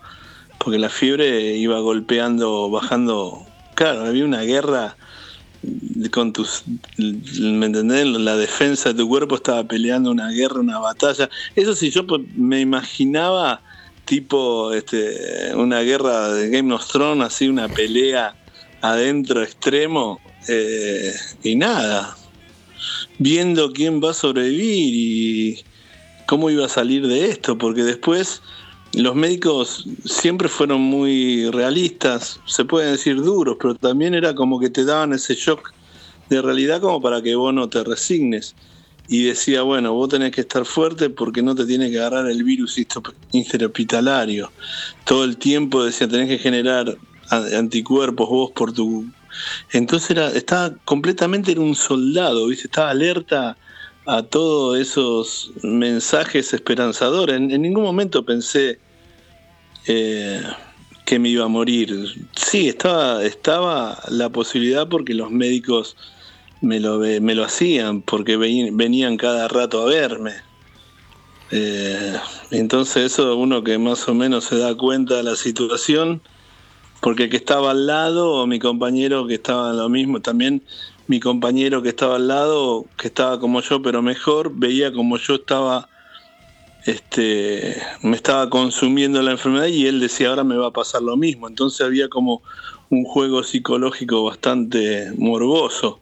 porque 0.59 0.79
la 0.79 0.91
fiebre 0.91 1.57
iba 1.57 1.81
golpeando, 1.81 2.69
bajando. 2.69 3.47
Claro, 3.75 4.05
había 4.05 4.27
una 4.27 4.43
guerra 4.43 4.99
con 6.11 6.33
tus, 6.33 6.65
¿me 6.99 7.67
entendés? 7.67 8.07
La 8.07 8.37
defensa 8.37 8.91
de 8.91 8.97
tu 8.97 9.09
cuerpo 9.09 9.37
estaba 9.37 9.65
peleando 9.65 10.11
una 10.11 10.31
guerra, 10.31 10.61
una 10.61 10.79
batalla. 10.79 11.29
Eso 11.55 11.75
sí, 11.75 11.91
yo 11.91 12.05
me 12.37 12.61
imaginaba 12.61 13.63
tipo 14.05 14.73
este, 14.73 15.55
una 15.55 15.81
guerra 15.81 16.33
de 16.33 16.51
Game 16.51 16.73
of 16.75 16.87
Thrones, 16.87 17.27
así 17.27 17.49
una 17.49 17.69
pelea 17.69 18.37
adentro 18.81 19.43
extremo 19.43 20.21
eh, 20.49 21.15
y 21.43 21.57
nada, 21.57 22.17
viendo 23.19 23.73
quién 23.73 24.03
va 24.03 24.11
a 24.11 24.15
sobrevivir 24.15 24.95
y 24.95 25.65
cómo 26.27 26.51
iba 26.51 26.67
a 26.67 26.69
salir 26.69 27.07
de 27.07 27.31
esto, 27.31 27.57
porque 27.57 27.83
después 27.83 28.43
los 28.97 29.15
médicos 29.15 29.87
siempre 30.05 30.49
fueron 30.49 30.81
muy 30.81 31.51
realistas, 31.51 32.41
se 32.47 32.65
pueden 32.65 32.93
decir 32.93 33.21
duros, 33.23 33.57
pero 33.61 33.75
también 33.75 34.15
era 34.15 34.35
como 34.35 34.61
que 34.61 34.71
te 34.71 34.85
daban 34.85 35.13
ese 35.13 35.35
shock 35.35 35.73
de 36.29 36.43
realidad 36.43 36.81
como 36.81 37.01
para 37.01 37.23
que 37.23 37.35
vos 37.35 37.53
no 37.53 37.69
te 37.69 37.83
resignes. 37.85 38.55
Y 39.07 39.25
decía, 39.25 39.63
bueno, 39.63 39.93
vos 39.93 40.09
tenés 40.09 40.33
que 40.33 40.41
estar 40.41 40.65
fuerte 40.65 41.11
porque 41.11 41.43
no 41.43 41.55
te 41.55 41.67
tiene 41.67 41.91
que 41.91 41.99
agarrar 41.99 42.27
el 42.31 42.43
virus 42.43 42.79
interhospitalario. 43.33 44.51
Todo 45.05 45.25
el 45.25 45.37
tiempo 45.37 45.85
decía, 45.85 46.09
tenés 46.09 46.29
que 46.29 46.39
generar 46.39 46.97
anticuerpos 47.31 48.29
vos 48.29 48.51
por 48.53 48.73
tu... 48.73 49.07
Entonces 49.73 50.11
era, 50.11 50.29
estaba 50.29 50.75
completamente 50.87 51.53
en 51.53 51.59
un 51.59 51.75
soldado, 51.75 52.47
¿viste? 52.47 52.67
estaba 52.67 52.91
alerta 52.91 53.59
a 54.07 54.23
todos 54.23 54.79
esos 54.79 55.53
mensajes 55.63 56.53
esperanzadores. 56.53 57.37
En, 57.37 57.49
ningún 57.63 57.85
momento 57.85 58.25
pensé 58.25 58.79
eh, 59.87 60.43
que 61.05 61.19
me 61.19 61.29
iba 61.29 61.45
a 61.45 61.49
morir. 61.49 62.29
Sí, 62.37 62.69
estaba, 62.69 63.25
estaba 63.25 63.99
la 64.09 64.29
posibilidad 64.31 64.89
porque 64.89 65.15
los 65.15 65.31
médicos 65.31 65.97
me 66.61 66.81
lo, 66.81 66.99
me 66.99 67.35
lo 67.35 67.45
hacían, 67.45 68.03
porque 68.03 68.37
venían 68.37 69.17
cada 69.17 69.49
rato 69.49 69.83
a 69.83 69.87
verme. 69.87 70.33
Eh, 71.51 72.17
entonces 72.51 73.13
eso 73.13 73.37
uno 73.37 73.63
que 73.63 73.79
más 73.79 74.09
o 74.09 74.15
menos 74.15 74.45
se 74.45 74.59
da 74.59 74.75
cuenta 74.75 75.17
de 75.17 75.23
la 75.23 75.37
situación, 75.37 76.23
porque 77.01 77.25
el 77.25 77.31
que 77.31 77.37
estaba 77.37 77.73
al 77.73 77.87
lado 77.87 78.33
o 78.33 78.47
mi 78.47 78.59
compañero 78.59 79.27
que 79.27 79.35
estaba 79.35 79.73
lo 79.73 79.89
mismo, 79.89 80.21
también 80.21 80.63
mi 81.07 81.21
compañero 81.21 81.83
que 81.83 81.91
estaba 81.91 82.17
al 82.17 82.29
lado, 82.29 82.87
que 82.97 83.09
estaba 83.09 83.39
como 83.39 83.61
yo, 83.61 83.83
pero 83.83 84.01
mejor, 84.01 84.53
veía 84.55 84.93
como 84.93 85.19
yo 85.19 85.35
estaba, 85.35 85.89
este, 86.87 87.77
me 88.03 88.17
estaba 88.17 88.51
consumiendo 88.51 89.23
la 89.23 89.33
enfermedad 89.33 89.67
y 89.67 89.87
él 89.87 90.01
decía, 90.01 90.31
ahora 90.31 90.45
me 90.45 90.57
va 90.57 90.69
a 90.69 90.73
pasar 90.73 91.03
lo 91.03 91.17
mismo. 91.17 91.49
Entonces 91.49 91.81
había 91.81 92.09
como 92.09 92.43
un 92.91 93.05
juego 93.05 93.43
psicológico 93.43 94.25
bastante 94.25 95.13
morboso. 95.17 96.01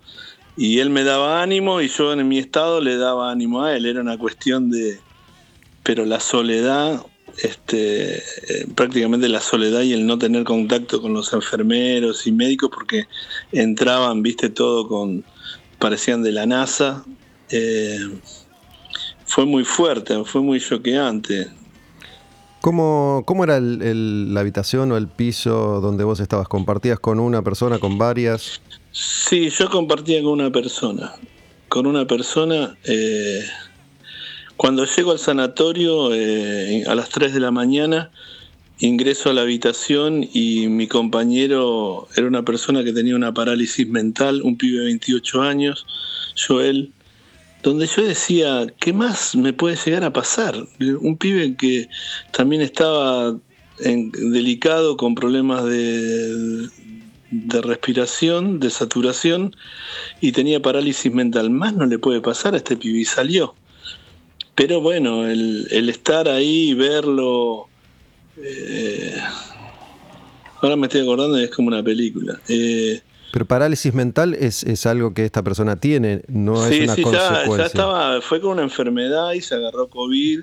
Y 0.57 0.81
él 0.81 0.91
me 0.91 1.05
daba 1.05 1.43
ánimo 1.43 1.81
y 1.81 1.89
yo 1.89 2.13
en 2.13 2.27
mi 2.29 2.39
estado 2.39 2.81
le 2.81 2.97
daba 2.97 3.31
ánimo 3.31 3.63
a 3.63 3.75
él. 3.77 3.87
Era 3.87 4.01
una 4.01 4.19
cuestión 4.19 4.71
de... 4.71 4.99
Pero 5.83 6.05
la 6.05 6.21
soledad 6.21 7.05
este, 7.39 8.19
eh, 8.19 8.67
prácticamente 8.75 9.29
la 9.29 9.41
soledad 9.41 9.81
y 9.83 9.93
el 9.93 10.07
no 10.07 10.19
tener 10.19 10.45
contacto 10.45 11.01
con 11.01 11.15
los 11.15 11.33
enfermeros 11.33 12.27
y 12.27 12.33
médicos 12.33 12.71
porque 12.73 13.07
entraban, 13.53 14.23
viste, 14.23 14.51
todo 14.51 14.87
con, 14.87 15.25
parecían 15.79 16.23
de 16.23 16.33
la 16.33 16.47
NASA. 16.47 17.05
Eh, 17.51 17.99
fue 19.35 19.47
muy 19.47 19.65
fuerte, 19.65 20.23
fue 20.27 20.43
muy 20.43 20.61
choqueante. 20.61 21.49
¿Cómo, 22.61 23.23
cómo 23.25 23.45
era 23.45 23.59
la 23.61 24.41
habitación 24.41 24.93
o 24.93 24.99
el 24.99 25.09
piso 25.09 25.81
donde 25.81 26.05
vos 26.05 26.21
estabas? 26.21 26.49
¿Compartías 26.49 27.01
con 27.01 27.19
una 27.19 27.41
persona, 27.41 27.79
con 27.79 27.97
varias? 27.97 28.61
Sí, 28.91 29.49
yo 29.49 29.71
compartía 29.71 30.23
con 30.23 30.33
una 30.33 30.51
persona. 30.51 31.15
Con 31.69 31.87
una 31.87 32.07
persona... 32.07 32.77
Eh, 32.85 33.43
cuando 34.59 34.85
llego 34.85 35.13
al 35.13 35.19
sanatorio 35.19 36.15
eh, 36.15 36.85
a 36.87 36.95
las 36.95 37.09
3 37.09 37.33
de 37.33 37.41
la 37.41 37.51
mañana, 37.51 38.11
ingreso 38.81 39.31
a 39.31 39.33
la 39.33 39.41
habitación 39.41 40.29
y 40.31 40.69
mi 40.69 40.87
compañero 40.87 42.07
era 42.17 42.27
una 42.27 42.45
persona 42.45 42.85
que 42.85 42.93
tenía 42.93 43.17
una 43.17 43.33
parálisis 43.33 43.89
mental, 43.89 44.43
un 44.43 44.59
pibe 44.59 44.81
de 44.81 44.85
28 44.85 45.41
años, 45.41 45.87
Joel, 46.47 46.93
donde 47.63 47.87
yo 47.87 48.03
decía, 48.03 48.67
¿qué 48.81 48.93
más 48.93 49.37
me 49.37 49.53
puede 49.53 49.77
llegar 49.77 50.05
a 50.05 50.13
pasar? 50.13 50.55
Un 51.01 51.17
pibe 51.17 51.57
que 51.57 51.89
también 52.33 52.63
estaba 52.63 53.37
delicado 53.79 54.97
con 54.97 55.15
problemas 55.15 55.65
de, 55.65 56.69
de 57.33 57.63
respiración, 57.63 58.61
de 58.61 58.71
saturación 58.71 59.57
y 60.21 60.33
tenía 60.33 60.61
parálisis 60.61 61.13
mental. 61.13 61.51
Más 61.51 61.75
no 61.75 61.87
le 61.87 61.99
puede 61.99 62.21
pasar 62.21 62.55
a 62.55 62.59
este 62.59 62.77
pibe 62.77 62.99
y 62.99 63.05
salió. 63.05 63.55
Pero 64.55 64.83
bueno, 64.83 65.27
el, 65.27 65.89
estar 65.89 66.29
ahí, 66.29 66.75
verlo. 66.75 67.69
Eh, 68.37 69.17
ahora 70.61 70.77
me 70.77 70.87
estoy 70.87 71.01
acordando 71.01 71.39
es 71.39 71.51
como 71.51 71.69
una 71.69 71.83
película. 71.83 72.39
Eh, 72.49 73.01
pero 73.33 73.47
parálisis 73.47 73.95
mental 73.95 74.35
es, 74.35 74.63
es, 74.63 74.85
algo 74.85 75.15
que 75.15 75.25
esta 75.25 75.43
persona 75.43 75.77
tiene, 75.77 76.23
no 76.29 76.67
es 76.67 76.83
una 76.83 76.95
sí, 76.95 77.03
consecuencia. 77.03 77.57
Ya, 77.57 77.65
estaba, 77.65 78.21
fue 78.21 78.43
con 78.43 78.53
una 78.53 78.63
enfermedad 78.63 79.33
y 79.33 79.41
se 79.41 79.55
agarró 79.55 79.89
COVID 79.89 80.41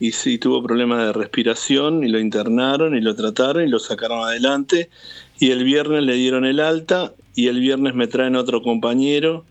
y 0.00 0.12
sí 0.12 0.38
tuvo 0.38 0.60
problemas 0.60 1.06
de 1.06 1.12
respiración 1.12 2.02
y 2.02 2.08
lo 2.08 2.18
internaron 2.18 2.96
y 2.96 3.00
lo 3.00 3.14
trataron 3.14 3.62
y 3.62 3.68
lo 3.68 3.78
sacaron 3.78 4.26
adelante. 4.26 4.90
Y 5.38 5.52
el 5.52 5.62
viernes 5.62 6.02
le 6.02 6.14
dieron 6.14 6.44
el 6.44 6.58
alta 6.58 7.14
y 7.36 7.46
el 7.46 7.60
viernes 7.60 7.94
me 7.94 8.08
traen 8.08 8.34
otro 8.34 8.60
compañero 8.60 9.44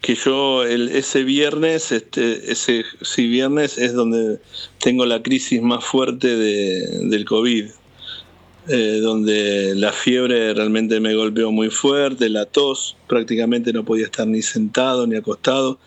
que 0.00 0.14
yo 0.14 0.62
el, 0.62 0.90
ese 0.90 1.24
viernes, 1.24 1.90
este, 1.90 2.52
ese 2.52 2.84
sí, 3.02 3.26
viernes 3.26 3.78
es 3.78 3.92
donde 3.92 4.38
tengo 4.78 5.04
la 5.04 5.20
crisis 5.20 5.60
más 5.60 5.84
fuerte 5.84 6.36
de, 6.36 7.08
del 7.08 7.24
COVID, 7.24 7.66
eh, 8.68 8.98
donde 9.00 9.74
la 9.76 9.92
fiebre 9.92 10.52
realmente 10.52 10.98
me 10.98 11.14
golpeó 11.14 11.52
muy 11.52 11.70
fuerte, 11.70 12.28
la 12.28 12.46
tos, 12.46 12.96
prácticamente 13.06 13.72
no 13.72 13.84
podía 13.84 14.06
estar 14.06 14.26
ni 14.26 14.42
sentado 14.42 15.06
ni 15.06 15.14
acostado, 15.14 15.78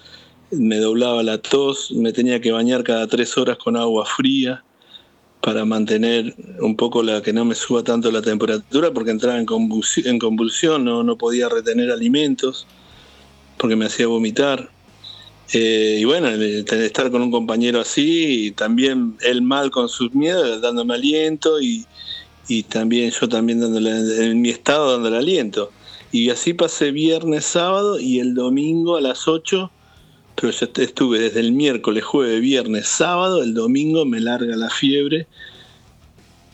me 0.52 0.78
doblaba 0.78 1.22
la 1.24 1.40
tos, 1.40 1.92
me 1.92 2.14
tenía 2.14 2.40
que 2.40 2.52
bañar 2.54 2.84
cada 2.84 3.06
tres 3.08 3.38
horas 3.38 3.58
con 3.58 3.76
agua 3.76 4.06
fría. 4.06 4.64
para 5.42 5.64
mantener 5.64 6.36
un 6.60 6.76
poco 6.76 7.02
la 7.02 7.22
que 7.22 7.32
no 7.32 7.46
me 7.46 7.56
suba 7.56 7.82
tanto 7.82 8.12
la 8.12 8.22
temperatura, 8.22 8.92
porque 8.92 9.12
entraba 9.12 9.40
en 9.40 9.46
convulsión, 9.46 10.08
en 10.08 10.20
convulsión 10.20 10.84
no, 10.84 11.02
no 11.02 11.18
podía 11.18 11.48
retener 11.48 11.92
alimentos, 11.92 12.68
porque 13.58 13.78
me 13.78 13.86
hacía 13.86 14.08
vomitar. 14.08 14.70
Eh, 15.54 15.98
y 16.02 16.04
bueno, 16.04 16.28
estar 16.30 17.10
con 17.10 17.22
un 17.22 17.32
compañero 17.32 17.80
así, 17.80 18.48
y 18.48 18.52
también 18.52 19.16
él 19.22 19.42
mal 19.42 19.72
con 19.72 19.88
sus 19.88 20.14
miedos, 20.14 20.62
dándome 20.62 20.94
aliento, 20.96 21.62
y, 21.62 21.86
y 22.50 22.64
también 22.64 23.12
yo 23.12 23.30
también 23.30 23.62
dándole, 23.62 23.92
en 24.26 24.42
mi 24.42 24.50
estado 24.50 24.92
dándole 24.92 25.18
aliento. 25.18 25.72
Y 26.12 26.32
así 26.32 26.54
pasé 26.54 26.92
viernes, 26.92 27.46
sábado 27.46 28.00
y 28.00 28.20
el 28.20 28.34
domingo 28.34 28.98
a 28.98 29.02
las 29.02 29.28
8, 29.28 29.72
pero 30.36 30.52
yo 30.52 30.68
estuve 30.76 31.20
desde 31.20 31.40
el 31.40 31.52
miércoles, 31.52 32.04
jueves, 32.04 32.42
viernes, 32.42 32.88
sábado, 32.88 33.44
el 33.44 33.54
domingo 33.54 34.04
me 34.06 34.20
larga 34.20 34.56
la 34.56 34.70
fiebre 34.70 35.28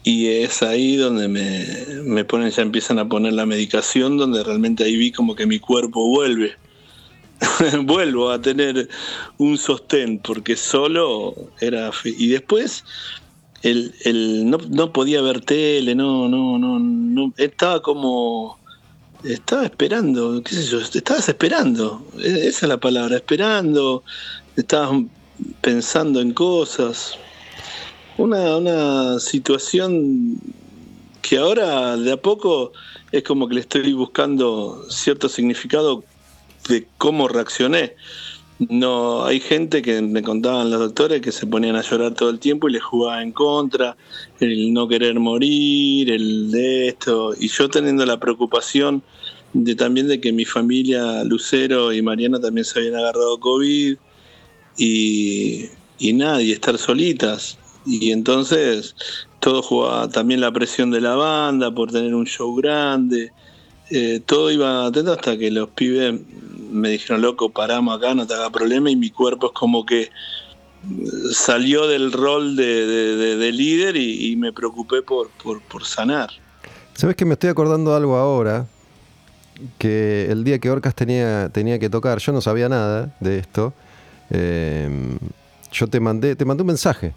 y 0.04 0.28
es 0.28 0.62
ahí 0.62 0.98
donde 0.98 1.28
me, 1.28 1.66
me 2.04 2.25
ponen, 2.25 2.52
ya 2.52 2.62
empiezan 2.62 3.00
a 3.00 3.10
poner 3.10 3.34
la 3.34 3.46
medicación, 3.46 4.18
donde 4.18 4.44
realmente 4.44 4.84
ahí 4.84 4.98
vi 4.98 5.12
como 5.12 5.34
que 5.34 5.48
mi 5.48 5.60
cuerpo 5.60 6.08
vuelve. 6.08 6.54
Vuelvo 7.84 8.30
a 8.30 8.40
tener 8.40 8.88
un 9.40 9.58
sostén, 9.58 10.20
porque 10.20 10.56
solo 10.56 11.36
era... 11.60 11.92
Y 12.06 12.28
después 12.28 12.84
el, 13.65 13.95
el, 14.03 14.50
no, 14.50 14.93
podía 14.93 15.22
ver 15.22 15.41
tele, 15.41 15.95
no, 15.95 16.29
no, 16.29 16.60
no, 16.60 16.79
no, 16.79 17.34
estaba 17.36 17.81
como 17.81 18.60
estaba 19.24 19.65
esperando, 19.65 20.39
qué 20.43 20.53
sé 20.53 20.67
yo, 20.67 20.79
estabas 20.79 21.27
esperando, 21.27 22.05
e-, 22.19 22.48
esa 22.48 22.65
es 22.65 22.69
la 22.69 22.77
palabra, 22.77 23.15
esperando, 23.15 24.03
estabas 24.55 25.01
pensando 25.62 26.22
en 26.22 26.31
cosas. 26.34 27.17
Una, 28.17 28.55
una 28.55 29.19
situación 29.19 30.39
que 31.24 31.39
ahora 31.39 31.98
de 31.98 32.12
a 32.12 32.17
poco 32.17 32.72
es 33.12 33.24
como 33.24 33.48
que 33.48 33.55
le 33.55 33.62
estoy 33.62 33.93
buscando 33.93 34.86
cierto 34.89 35.27
significado 35.27 36.03
de 36.69 36.88
cómo 37.00 37.27
reaccioné. 37.27 37.95
No, 38.57 39.25
hay 39.25 39.41
gente 39.41 39.81
que 39.81 40.01
me 40.01 40.24
contaban 40.24 40.69
los 40.69 40.79
doctores 40.79 41.21
que 41.21 41.33
se 41.33 41.45
ponían 41.45 41.75
a 41.75 41.81
llorar 41.81 42.13
todo 42.13 42.29
el 42.29 42.39
tiempo 42.39 42.69
y 42.69 42.74
les 42.74 42.83
jugaba 42.83 43.21
en 43.21 43.33
contra, 43.33 43.97
el 44.39 44.71
no 44.71 44.88
querer 44.88 45.19
morir, 45.19 46.09
el 46.09 46.51
de 46.51 46.88
esto, 46.88 47.33
y 47.38 47.50
yo 47.50 47.69
teniendo 47.69 48.05
la 48.05 48.17
preocupación 48.17 49.03
de 49.51 49.75
también 49.75 50.07
de 50.07 50.21
que 50.21 50.31
mi 50.31 50.45
familia, 50.45 51.24
Lucero 51.25 51.91
y 51.91 52.01
Mariana 52.01 52.39
también 52.39 52.63
se 52.63 52.79
habían 52.79 52.95
agarrado 52.95 53.39
COVID 53.39 53.97
y, 54.77 55.65
y 56.00 56.51
estar 56.51 56.77
solitas. 56.77 57.57
Y 57.85 58.12
entonces 58.12 58.95
todo 59.39 59.62
jugaba 59.62 60.09
también 60.09 60.41
la 60.41 60.51
presión 60.51 60.91
de 60.91 61.01
la 61.01 61.15
banda 61.15 61.74
por 61.74 61.91
tener 61.91 62.15
un 62.15 62.25
show 62.25 62.55
grande. 62.55 63.31
Eh, 63.89 64.22
todo 64.25 64.51
iba 64.51 64.88
atento 64.88 65.13
hasta 65.13 65.38
que 65.38 65.51
los 65.51 65.70
pibes 65.70 66.20
me 66.72 66.89
dijeron, 66.89 67.22
loco, 67.22 67.50
paramos 67.50 67.98
acá, 67.98 68.13
no 68.15 68.25
te 68.25 68.34
haga 68.34 68.50
problema, 68.50 68.89
y 68.89 68.96
mi 68.96 69.10
cuerpo 69.10 69.48
es 69.48 69.54
como 69.54 69.86
que 69.86 70.10
salió 71.32 71.88
del 71.88 72.12
rol 72.12 72.56
de, 72.56 73.51
líder 73.54 73.96
y, 73.96 74.36
me 74.36 74.51
preocupé 74.54 75.01
por, 75.01 75.30
por, 75.32 75.86
sanar. 75.86 76.30
¿Sabes 76.94 77.15
que 77.15 77.25
me 77.25 77.34
estoy 77.34 77.50
acordando 77.50 77.96
algo 77.96 78.18
ahora? 78.18 78.68
Que 79.77 80.27
el 80.30 80.44
día 80.44 80.60
que 80.60 80.70
Orcas 80.70 80.96
tenía, 80.96 81.50
tenía 81.50 81.80
que 81.80 81.89
tocar, 81.89 82.20
yo 82.20 82.32
no 82.34 82.42
sabía 82.42 82.70
nada 82.70 83.15
de 83.20 83.39
esto. 83.39 83.74
Eh, 84.30 85.18
yo 85.72 85.88
te 85.88 86.00
mandé, 86.00 86.36
te 86.36 86.46
mandé 86.46 86.63
un 86.63 86.68
mensaje. 86.68 87.13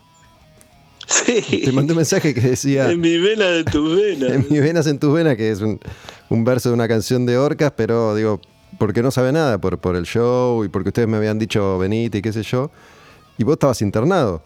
Sí. 1.08 1.62
Te 1.64 1.72
mandé 1.72 1.94
un 1.94 1.96
mensaje 1.96 2.34
que 2.34 2.40
decía. 2.40 2.90
En 2.90 3.00
mi 3.00 3.16
vena 3.16 3.46
de 3.46 3.64
tus 3.64 3.96
venas. 3.96 4.30
en 4.34 4.46
mis 4.50 4.60
venas 4.60 4.86
en 4.86 4.98
tus 4.98 5.14
venas, 5.14 5.36
que 5.36 5.50
es 5.50 5.62
un, 5.62 5.80
un 6.28 6.44
verso 6.44 6.68
de 6.68 6.74
una 6.74 6.86
canción 6.86 7.24
de 7.24 7.38
Orcas, 7.38 7.72
pero 7.74 8.14
digo, 8.14 8.40
porque 8.78 9.02
no 9.02 9.10
sabe 9.10 9.32
nada, 9.32 9.58
por, 9.58 9.78
por 9.78 9.96
el 9.96 10.04
show 10.04 10.64
y 10.64 10.68
porque 10.68 10.90
ustedes 10.90 11.08
me 11.08 11.16
habían 11.16 11.38
dicho 11.38 11.78
venite 11.78 12.18
y 12.18 12.22
qué 12.22 12.32
sé 12.32 12.42
yo. 12.42 12.70
Y 13.38 13.44
vos 13.44 13.54
estabas 13.54 13.80
internado. 13.80 14.42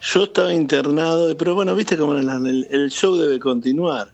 Yo 0.00 0.24
estaba 0.24 0.54
internado, 0.54 1.36
pero 1.36 1.54
bueno, 1.54 1.74
viste 1.74 1.98
cómo 1.98 2.14
el, 2.14 2.66
el, 2.70 2.90
show 2.90 3.16
debe 3.16 3.38
continuar. 3.38 4.10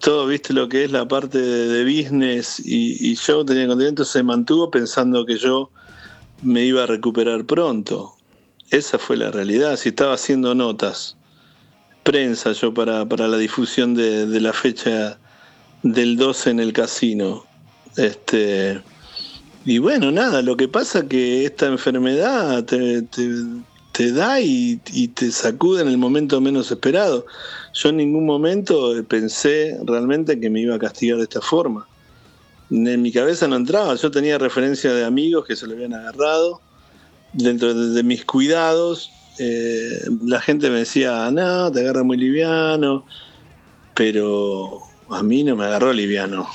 Todo, 0.00 0.26
viste 0.26 0.52
lo 0.52 0.68
que 0.68 0.84
es 0.84 0.90
la 0.90 1.06
parte 1.06 1.38
de, 1.38 1.84
business 1.84 2.60
y, 2.64 3.12
y 3.12 3.14
show 3.14 3.44
tenía 3.44 3.68
contenido, 3.68 4.04
se 4.04 4.24
mantuvo 4.24 4.70
pensando 4.70 5.24
que 5.24 5.38
yo 5.38 5.70
me 6.42 6.64
iba 6.64 6.82
a 6.82 6.86
recuperar 6.86 7.44
pronto. 7.44 8.17
Esa 8.70 8.98
fue 8.98 9.16
la 9.16 9.30
realidad. 9.30 9.76
Si 9.76 9.90
estaba 9.90 10.14
haciendo 10.14 10.54
notas, 10.54 11.16
prensa 12.02 12.52
yo 12.52 12.72
para, 12.74 13.06
para 13.06 13.28
la 13.28 13.38
difusión 13.38 13.94
de, 13.94 14.26
la 14.40 14.52
fecha 14.52 15.18
del 15.82 16.16
12 16.16 16.50
en 16.50 16.60
el 16.60 16.72
casino. 16.72 17.44
Este, 17.96 18.80
y 19.64 19.78
bueno, 19.78 20.10
nada, 20.10 20.42
lo 20.42 20.56
que 20.56 20.68
pasa 20.68 21.06
que 21.08 21.44
esta 21.44 21.66
enfermedad 21.66 22.64
te, 22.64 24.12
da 24.12 24.40
y, 24.40 24.76
te 25.14 25.30
sacude 25.30 25.82
en 25.82 25.88
el 25.88 25.98
momento 25.98 26.40
menos 26.40 26.70
esperado. 26.70 27.24
Yo 27.72 27.88
en 27.88 27.96
ningún 27.96 28.26
momento 28.26 28.94
pensé 29.08 29.78
realmente 29.84 30.38
que 30.38 30.50
me 30.50 30.60
iba 30.60 30.76
a 30.76 30.78
castigar 30.78 31.18
de 31.18 31.24
esta 31.24 31.40
forma. 31.40 31.86
En 32.70 33.00
mi 33.00 33.10
cabeza 33.12 33.48
no 33.48 33.56
entraba, 33.56 33.94
yo 33.94 34.10
tenía 34.10 34.36
referencia 34.36 34.92
de 34.92 35.06
amigos 35.06 35.46
que 35.46 35.56
se 35.56 35.66
lo 35.66 35.72
habían 35.72 35.94
agarrado. 35.94 36.60
Dentro 37.32 37.74
de, 37.74 38.02
mis 38.02 38.24
cuidados, 38.24 39.10
eh, 39.38 40.00
la 40.24 40.40
gente 40.40 40.70
me 40.70 40.78
decía, 40.78 41.30
no, 41.30 41.70
te 41.70 41.80
agarra 41.80 42.02
muy 42.02 42.16
liviano, 42.16 43.04
pero 43.94 44.80
a 45.10 45.22
mí 45.22 45.44
no 45.44 45.56
me 45.56 45.64
agarró 45.64 45.92
liviano. 45.92 46.48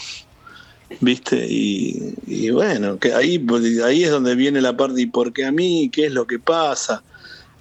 ¿viste? 1.01 1.45
Y, 1.49 2.49
bueno, 2.51 2.99
que 2.99 3.13
ahí, 3.13 3.45
ahí 3.83 4.03
es 4.03 4.11
donde 4.11 4.35
viene 4.35 4.61
la 4.61 4.75
parte, 4.75 5.01
¿y 5.01 5.05
por 5.05 5.33
qué 5.33 5.45
a 5.45 5.51
mí? 5.51 5.89
¿Qué 5.91 6.07
es 6.07 6.11
lo 6.11 6.27
que 6.27 6.39
pasa? 6.39 7.03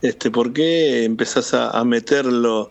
Este, 0.00 0.30
¿Por 0.30 0.52
qué 0.52 1.04
empezás 1.04 1.54
a, 1.54 1.82
meter 1.84 2.26
lo, 2.26 2.70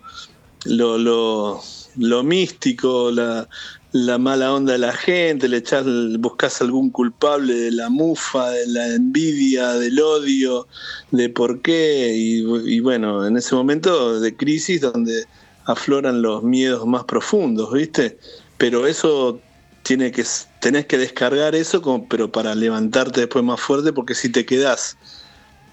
lo, 0.65 2.23
místico, 2.23 3.11
la, 3.11 3.47
mala 3.93 4.53
onda 4.53 4.73
de 4.73 4.79
la 4.79 4.93
gente, 4.93 5.47
le 5.47 5.57
echás, 5.57 5.85
buscas 6.19 6.61
algún 6.61 6.89
culpable 6.89 7.53
de 7.53 7.71
la 7.71 7.89
mufa, 7.89 8.49
de 8.51 8.67
la 8.67 8.87
envidia, 8.87 9.73
del 9.73 9.99
odio, 9.99 10.67
de 11.11 11.29
por 11.29 11.61
qué, 11.61 12.13
y, 12.15 12.75
y 12.75 12.79
bueno, 12.79 13.25
en 13.25 13.37
ese 13.37 13.55
momento 13.55 14.19
de 14.19 14.35
crisis 14.35 14.81
donde 14.81 15.25
afloran 15.65 16.21
los 16.21 16.43
miedos 16.43 16.85
más 16.85 17.03
profundos, 17.03 17.73
¿viste? 17.73 18.17
Pero 18.57 18.87
eso 18.87 19.39
tiene 19.83 20.11
que, 20.11 20.23
tenés 20.59 20.85
que 20.85 20.97
descargar 20.97 21.55
eso, 21.55 21.81
como, 21.81 22.07
pero 22.07 22.31
para 22.31 22.55
levantarte 22.55 23.21
después 23.21 23.43
más 23.43 23.59
fuerte, 23.59 23.93
porque 23.93 24.15
si 24.15 24.29
te 24.29 24.45
quedás 24.45 24.97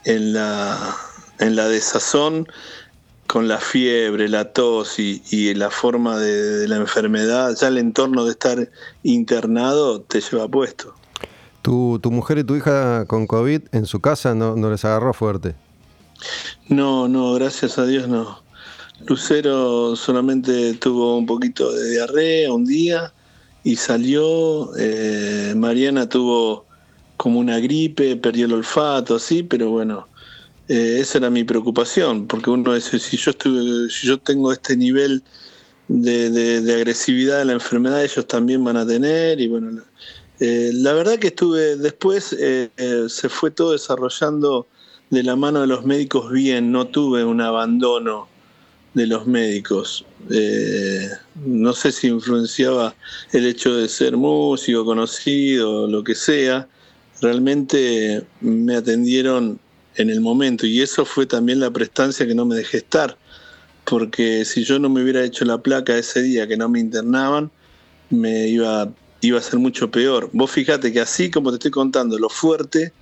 en 0.05 0.33
la, 0.33 0.97
en 1.39 1.57
la 1.57 1.69
desazón, 1.69 2.47
con 3.29 3.47
la 3.47 3.59
fiebre, 3.59 4.29
la 4.29 4.53
tos 4.53 4.99
y, 4.99 5.55
la 5.55 5.71
forma 5.71 6.19
de, 6.19 6.67
la 6.67 6.77
enfermedad, 6.77 7.55
ya 7.55 7.69
el 7.69 7.79
entorno 7.79 8.25
de 8.25 8.33
estar 8.33 8.71
internado 9.03 10.01
te 10.01 10.21
lleva 10.21 10.49
puesto. 10.49 10.95
¿Tu, 11.63 12.01
tu 12.03 12.11
mujer 12.11 12.39
y 12.39 12.45
tu 12.45 12.57
hija 12.57 13.05
con 13.07 13.27
COVID 13.27 13.63
en 13.73 13.87
su 13.87 14.01
casa 14.01 14.35
no, 14.35 14.57
no 14.57 14.71
les 14.71 14.85
agarró 14.85 15.13
fuerte? 15.13 15.55
No, 16.69 17.07
no, 17.07 17.35
gracias 17.35 17.79
a 17.79 17.87
Dios 17.87 18.09
no. 18.09 18.43
Lucero 19.07 19.95
solamente 19.95 20.75
tuvo 20.75 21.17
un 21.17 21.27
poquito 21.27 21.71
de 21.73 21.91
diarrea 21.91 22.53
un 22.53 22.65
día 22.65 23.13
y 23.63 23.77
salió, 23.77 24.71
eh, 24.79 25.53
Mariana 25.55 26.09
tuvo 26.09 26.65
como 27.17 27.39
una 27.39 27.59
gripe, 27.59 28.17
perdió 28.17 28.47
el 28.47 28.55
olfato, 28.55 29.17
así, 29.17 29.43
pero 29.43 29.71
bueno, 29.71 30.09
eh, 30.69 30.99
esa 31.01 31.19
era 31.19 31.31
mi 31.31 31.45
preocupación, 31.45 32.27
porque 32.27 32.51
uno 32.51 32.75
dice, 32.75 32.99
si 32.99 33.17
yo, 33.17 33.31
estuve, 33.31 33.91
si 33.91 34.07
yo 34.07 34.19
tengo 34.19 34.53
este 34.53 34.77
nivel 34.77 35.23
de, 35.89 36.73
agresividad 36.75 37.39
de 37.39 37.47
la 37.47 37.53
enfermedad, 37.55 38.05
ellos 38.05 38.27
también 38.27 38.63
van 38.65 38.77
a 38.77 38.87
tener, 38.87 39.41
y 39.41 39.49
bueno, 39.49 39.83
eh, 40.41 40.71
la 40.75 40.93
verdad 40.93 41.19
que 41.19 41.29
estuve, 41.29 41.77
después 41.77 42.25
se 42.27 43.29
fue 43.29 43.51
todo 43.51 43.73
desarrollando 43.73 44.69
de 45.11 45.23
la 45.23 45.37
mano 45.37 45.63
de 45.63 45.67
los 45.67 45.85
médicos 45.85 46.31
bien, 46.31 46.71
no 46.71 46.87
tuve 46.87 47.25
un 47.25 47.41
abandono 47.41 48.29
de 48.95 49.07
los 49.07 49.27
médicos. 49.27 50.05
Eh, 50.31 51.09
no 51.47 51.73
sé 51.73 51.93
si 51.93 52.09
influenciaba 52.09 52.95
el 53.33 53.47
hecho 53.47 53.75
de 53.75 53.89
ser 53.89 54.17
músico, 54.17 54.85
conocido, 54.85 55.87
lo 55.87 56.03
que 56.05 56.15
sea. 56.15 56.69
Realmente 57.21 58.25
me 58.41 58.77
atendieron 58.77 59.59
en 59.99 60.11
el 60.11 60.21
momento 60.21 60.67
y 60.67 60.81
eso 60.81 61.05
fue 61.05 61.27
también 61.27 61.61
la 61.61 61.71
prestancia 61.71 62.27
que 62.27 62.35
no 62.35 62.47
me 62.47 62.57
dejé 62.57 62.79
estar. 62.79 63.19
Porque 63.85 64.45
si 64.45 64.65
yo 64.65 64.79
no 64.79 64.89
me 64.89 65.03
hubiera 65.03 65.25
hecho 65.25 65.45
la 65.45 65.59
placa 65.59 65.97
ese 65.97 66.23
día 66.23 66.47
que 66.47 66.57
no 66.57 66.69
me 66.69 66.79
internaban, 66.79 67.51
me 68.11 68.49
iba, 68.49 68.93
iba 69.21 69.39
a 69.39 69.43
ser 69.43 69.59
mucho 69.59 69.91
peor. 69.91 70.31
Vos 70.33 70.51
fíjate 70.51 70.93
que 70.93 71.01
así 71.01 71.31
como 71.31 71.51
te 71.51 71.57
estoy 71.57 71.71
contando 71.71 72.19
lo 72.19 72.29
fuerte, 72.29 72.93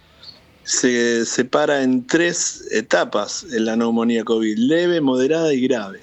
se 0.64 1.24
separa 1.26 1.82
en 1.82 2.06
tres 2.06 2.66
etapas 2.72 3.46
en 3.52 3.66
la 3.66 3.76
neumonía 3.76 4.24
COVID, 4.24 4.56
leve, 4.58 5.00
moderada 5.00 5.52
y 5.52 5.60
grave. 5.60 6.00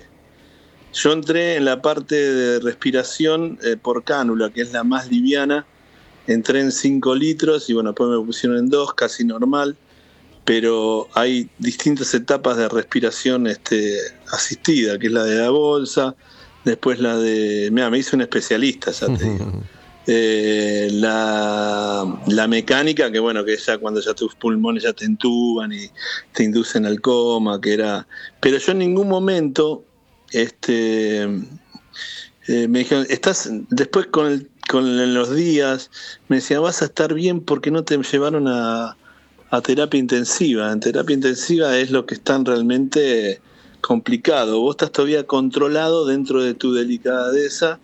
Yo 0.94 1.12
entré 1.12 1.56
en 1.56 1.66
la 1.66 1.82
parte 1.82 2.16
de 2.16 2.60
respiración 2.60 3.58
eh, 3.64 3.78
por 3.82 4.04
cánula, 4.04 4.52
que 4.52 4.62
es 4.62 4.72
la 4.72 4.84
más 4.84 5.10
liviana, 5.10 5.66
entré 6.28 6.62
en 6.62 6.72
5 6.72 7.16
litros 7.16 7.70
y 7.70 7.74
bueno, 7.74 7.90
después 7.90 8.10
me 8.10 8.24
pusieron 8.24 8.60
en 8.60 8.70
2, 8.70 8.94
casi 8.94 9.26
normal, 9.26 9.76
pero 10.46 11.08
hay 11.14 11.50
distintas 11.58 12.14
etapas 12.14 12.58
de 12.58 12.68
respiración 12.68 13.48
este, 13.48 13.98
asistida, 14.32 15.00
que 15.00 15.08
es 15.08 15.14
la 15.14 15.24
de 15.24 15.38
la 15.38 15.50
bolsa, 15.50 16.16
después 16.66 17.00
la 17.00 17.18
de... 17.18 17.70
Mira, 17.72 17.90
me 17.90 18.00
hice 18.00 18.16
un 18.16 18.24
especialista, 18.24 18.92
ya 18.92 19.08
te 19.08 19.24
digo. 19.24 19.52
Eh, 20.06 20.90
la, 20.92 22.22
la, 22.28 22.48
mecánica, 22.50 23.10
que 23.10 23.20
bueno, 23.20 23.46
que 23.46 23.56
ya 23.56 23.78
cuando 23.78 24.02
ya 24.02 24.14
tus 24.14 24.36
pulmones 24.36 24.84
ya 24.84 24.92
te 24.92 25.06
entuban 25.06 25.72
y 25.72 25.90
te 26.34 26.44
inducen 26.44 26.86
al 26.86 27.00
coma, 27.00 27.62
que 27.62 27.74
era... 27.74 28.06
Pero 28.42 28.58
yo 28.58 28.74
en 28.74 28.80
ningún 28.80 29.08
momento, 29.08 29.86
este, 30.32 31.24
eh, 31.24 32.68
me 32.68 32.80
dijeron, 32.80 33.06
estás, 33.10 33.50
después 33.70 34.08
con, 34.08 34.28
el, 34.28 34.50
con 34.70 35.14
los 35.14 35.34
días, 35.34 35.90
me 36.28 36.38
decían, 36.38 36.64
vas 36.64 36.82
a 36.82 36.86
estar 36.86 37.14
bien 37.14 37.40
porque 37.40 37.72
no 37.72 37.86
te 37.86 37.98
llevaron 37.98 38.50
a, 38.50 38.98
a 39.54 39.62
terapia 39.62 40.00
intensiva. 40.00 40.72
En 40.72 40.80
terapia 40.80 41.14
intensiva 41.14 41.78
es 41.78 41.92
lo 41.92 42.08
que 42.08 42.16
están 42.16 42.44
realmente 42.44 43.40
complicado. 43.82 44.60
Vos 44.60 44.74
estás 44.74 44.92
todavía 44.92 45.28
controlado 45.28 46.08
dentro 46.08 46.42
de 46.42 46.56
tu 46.56 46.74
delicadeza 46.74 47.80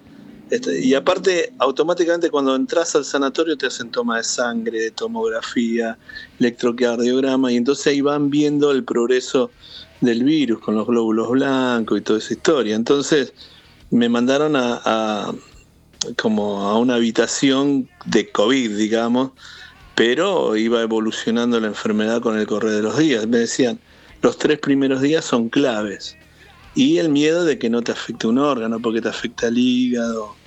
este, 0.49 0.84
y 0.84 0.95
aparte, 0.95 1.53
automáticamente 1.60 2.32
cuando 2.32 2.55
entras 2.55 2.95
al 2.95 3.05
sanatorio 3.05 3.55
te 3.55 3.67
hacen 3.67 3.91
toma 3.91 4.17
de 4.17 4.23
sangre, 4.23 4.89
tomografía, 4.89 5.95
electrocardiograma, 6.39 7.51
y 7.51 7.58
entonces 7.58 7.86
ahí 7.86 8.01
van 8.01 8.32
viendo 8.32 8.71
el 8.71 8.84
progreso 8.84 9.51
del 10.01 10.23
virus 10.23 10.60
con 10.60 10.73
los 10.75 10.88
glóbulos 10.88 11.29
blancos 11.29 11.99
y 11.99 12.01
toda 12.01 12.17
esa 12.17 12.34
historia. 12.34 12.75
Entonces 12.75 13.34
me 13.91 14.10
mandaron 14.10 14.55
a, 14.55 15.32
como 16.17 16.62
a 16.62 16.79
una 16.79 16.95
habitación 16.95 17.88
de 18.05 18.32
COVID, 18.32 18.75
digamos, 18.75 19.32
pero 20.00 20.56
iba 20.56 20.82
evolucionando 20.82 21.60
la 21.60 21.68
enfermedad 21.68 22.22
con 22.22 22.40
el 22.40 22.48
correr 22.48 22.72
de 22.72 22.82
los 22.84 22.98
días. 22.98 23.28
Me 23.28 23.40
decían, 23.40 23.78
los 24.22 24.38
tres 24.38 24.58
primeros 24.58 25.02
días 25.02 25.26
son 25.26 25.50
claves. 25.50 26.16
Y 26.74 27.00
el 27.00 27.10
miedo 27.10 27.44
de 27.44 27.60
que 27.60 27.70
no 27.70 27.82
te 27.82 27.92
afecte 27.92 28.26
un 28.26 28.38
órgano, 28.38 28.80
porque 28.80 29.02
te 29.02 29.10
afecta 29.10 29.48
el 29.48 29.58
hígado, 29.58 30.38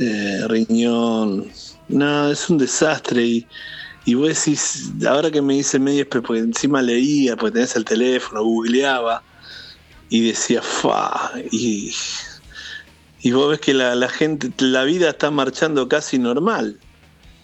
eh, 0.00 0.40
riñón. 0.48 1.46
No, 1.86 2.32
es 2.32 2.50
un 2.50 2.58
desastre. 2.58 3.24
Y, 3.24 3.46
y 4.06 4.14
vos 4.14 4.26
decís, 4.26 4.90
ahora 5.08 5.30
que 5.30 5.40
me 5.40 5.54
dice 5.54 5.78
medio, 5.78 6.08
porque 6.08 6.40
encima 6.40 6.82
leía, 6.82 7.36
porque 7.36 7.52
tenés 7.52 7.76
el 7.76 7.84
teléfono, 7.84 8.42
googleaba, 8.42 9.22
y 10.08 10.26
decía, 10.26 10.62
fa, 10.62 11.30
y, 11.52 11.94
y 13.22 13.30
vos 13.30 13.50
ves 13.50 13.60
que 13.60 13.72
la, 13.72 13.94
la 13.94 14.08
gente, 14.08 14.50
la 14.58 14.82
vida 14.82 15.10
está 15.10 15.30
marchando 15.30 15.88
casi 15.88 16.18
normal. 16.18 16.76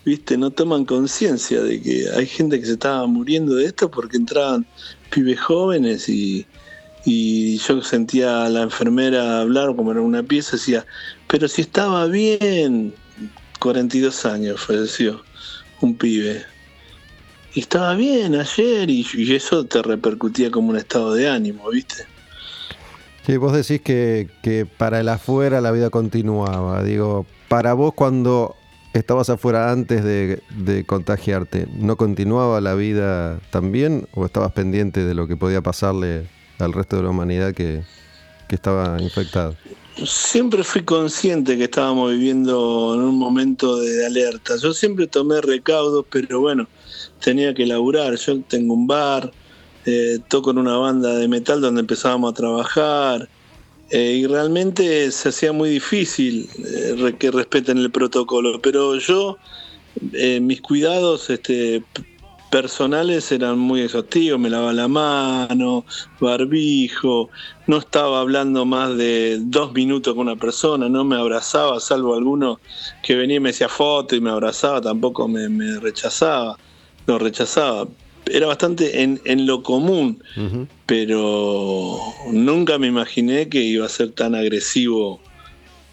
¿Viste? 0.06 0.38
No 0.38 0.52
toman 0.52 0.84
conciencia 0.84 1.60
de 1.60 1.82
que 1.82 2.08
hay 2.16 2.26
gente 2.26 2.60
que 2.60 2.66
se 2.66 2.74
estaba 2.74 3.04
muriendo 3.08 3.56
de 3.56 3.64
esto 3.64 3.90
porque 3.90 4.16
entraban 4.16 4.64
pibes 5.10 5.40
jóvenes 5.40 6.08
y, 6.08 6.46
y 7.04 7.58
yo 7.58 7.82
sentía 7.82 8.44
a 8.44 8.48
la 8.48 8.62
enfermera 8.62 9.40
hablar 9.40 9.74
como 9.74 9.90
en 9.90 9.98
una 9.98 10.22
pieza, 10.22 10.52
decía, 10.52 10.86
pero 11.26 11.48
si 11.48 11.62
estaba 11.62 12.06
bien, 12.06 12.94
42 13.58 14.26
años 14.26 14.60
falleció 14.60 15.22
un 15.80 15.96
pibe. 15.96 16.44
Y 17.54 17.60
estaba 17.60 17.94
bien 17.96 18.36
ayer 18.36 18.88
y, 18.88 19.34
eso 19.34 19.64
te 19.64 19.82
repercutía 19.82 20.52
como 20.52 20.70
un 20.70 20.76
estado 20.76 21.14
de 21.14 21.28
ánimo, 21.28 21.68
¿viste? 21.70 22.06
Sí, 23.26 23.36
vos 23.38 23.52
decís 23.52 23.80
que, 23.80 24.28
que 24.42 24.66
para 24.66 25.00
el 25.00 25.08
afuera 25.08 25.60
la 25.60 25.72
vida 25.72 25.90
continuaba. 25.90 26.84
Digo, 26.84 27.26
para 27.48 27.72
vos 27.72 27.92
cuando 27.94 28.55
estabas 28.98 29.30
afuera 29.30 29.70
antes 29.70 30.04
de, 30.04 30.84
contagiarte, 30.86 31.66
¿no 31.74 31.96
continuaba 31.96 32.60
la 32.60 32.74
vida 32.74 33.40
también 33.50 34.08
o 34.12 34.24
estabas 34.24 34.52
pendiente 34.52 35.04
de 35.04 35.14
lo 35.14 35.26
que 35.26 35.36
podía 35.36 35.62
pasarle 35.62 36.26
al 36.58 36.72
resto 36.72 36.96
de 36.96 37.02
la 37.02 37.10
humanidad 37.10 37.54
que, 37.54 37.82
que 38.48 38.54
estaba 38.54 39.00
infectada? 39.00 39.54
siempre 40.04 40.62
fui 40.62 40.82
consciente 40.82 41.56
que 41.56 41.64
estábamos 41.64 42.12
viviendo 42.12 42.94
en 42.94 43.00
un 43.00 43.18
momento 43.18 43.78
de 43.78 44.04
alerta. 44.04 44.56
Yo 44.56 44.74
siempre 44.74 45.06
tomé 45.06 45.40
recaudos, 45.40 46.04
pero 46.10 46.40
bueno, 46.40 46.68
tenía 47.20 47.54
que 47.54 47.66
laburar. 47.66 48.14
Yo 48.16 48.40
tengo 48.42 48.74
un 48.74 48.86
bar, 48.86 49.32
eh, 49.86 50.18
toco 50.28 50.50
en 50.50 50.58
una 50.58 50.76
banda 50.76 51.16
de 51.16 51.28
metal 51.28 51.60
donde 51.60 51.80
empezábamos 51.80 52.32
a 52.32 52.34
trabajar. 52.34 53.28
Eh, 53.90 54.18
y 54.20 54.26
realmente 54.26 55.10
se 55.12 55.28
hacía 55.28 55.52
muy 55.52 55.70
difícil 55.70 56.48
eh, 56.58 57.14
que 57.18 57.30
respeten 57.30 57.78
el 57.78 57.90
protocolo, 57.90 58.60
pero 58.60 58.96
yo 58.98 59.38
mis 60.40 60.60
cuidados 60.60 61.30
este, 61.30 61.82
personales 62.50 63.30
eran 63.32 63.58
muy 63.58 63.82
exhaustivos, 63.82 64.38
me 64.38 64.48
lavaba 64.48 64.72
la 64.72 64.88
mano, 64.88 65.84
barbijo, 66.20 67.28
no 67.66 67.78
estaba 67.78 68.20
hablando 68.20 68.64
más 68.64 68.96
de 68.96 69.38
dos 69.40 69.72
minutos 69.72 70.14
con 70.14 70.28
una 70.28 70.36
persona, 70.36 70.88
no 70.88 71.04
me 71.04 71.16
abrazaba, 71.16 71.80
salvo 71.80 72.14
alguno 72.14 72.60
que 73.02 73.16
venía 73.16 73.36
y 73.36 73.40
me 73.40 73.50
hacía 73.50 73.68
foto 73.68 74.14
y 74.14 74.20
me 74.20 74.30
abrazaba, 74.30 74.80
tampoco 74.80 75.26
me, 75.28 75.78
rechazaba, 75.80 76.56
lo 77.06 77.18
rechazaba. 77.18 77.88
Era 78.30 78.46
bastante 78.46 79.02
en, 79.02 79.20
en 79.24 79.46
lo 79.46 79.62
común, 79.62 80.22
pero 80.86 81.98
nunca 82.30 82.78
me 82.78 82.88
imaginé 82.88 83.48
que 83.48 83.60
iba 83.60 83.86
a 83.86 83.88
ser 83.88 84.10
tan 84.12 84.34
agresivo 84.34 85.20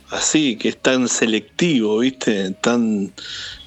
así, 0.10 0.56
que 0.56 0.70
es 0.70 0.78
tan 0.78 1.08
selectivo, 1.08 2.00
¿viste? 2.00 2.52
Tan 2.62 3.14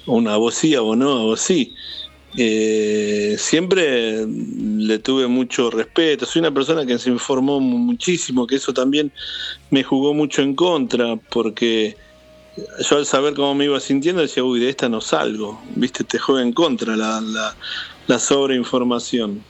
una 0.05 0.37
voz 0.37 0.55
sí, 0.55 0.75
o 0.75 0.95
no, 0.95 1.11
a 1.11 1.23
vos 1.23 1.39
sí. 1.39 1.73
Eh, 2.35 3.35
siempre 3.39 4.25
le 4.27 4.99
tuve 4.99 5.27
mucho 5.27 5.71
respeto. 5.71 6.25
Soy 6.25 6.41
una 6.41 6.53
persona 6.53 6.85
que 6.85 6.97
se 6.99 7.09
informó 7.09 7.59
muchísimo, 7.59 8.45
que 8.45 8.57
eso 8.57 8.73
también 8.73 9.11
me 9.71 9.83
jugó 9.83 10.13
mucho 10.13 10.41
en 10.41 10.55
contra, 10.55 11.15
porque 11.15 11.95
yo 12.89 12.97
al 12.97 13.05
saber 13.05 13.33
cómo 13.33 13.55
me 13.55 13.65
iba 13.65 13.79
sintiendo 13.79 14.21
decía, 14.21 14.43
uy, 14.43 14.59
de 14.59 14.69
esta 14.69 14.89
no 14.89 15.01
salgo. 15.01 15.61
Viste, 15.75 16.03
te 16.03 16.19
juega 16.19 16.41
en 16.41 16.53
contra 16.53 16.95
la, 16.95 17.21
la, 17.21 17.55
sobreinformación. 18.19 19.43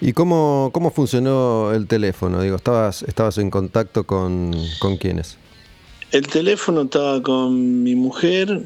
¿Y 0.00 0.12
cómo, 0.14 0.70
cómo 0.72 0.90
funcionó 0.90 1.72
el 1.72 1.86
teléfono? 1.86 2.40
Digo, 2.40 2.56
¿estabas, 2.56 3.02
estabas 3.02 3.36
en 3.36 3.50
contacto 3.50 4.04
con, 4.04 4.54
con 4.78 4.96
quiénes? 4.96 5.36
El 6.10 6.26
teléfono 6.26 6.82
estaba 6.82 7.22
con 7.22 7.82
mi 7.82 7.94
mujer, 7.94 8.62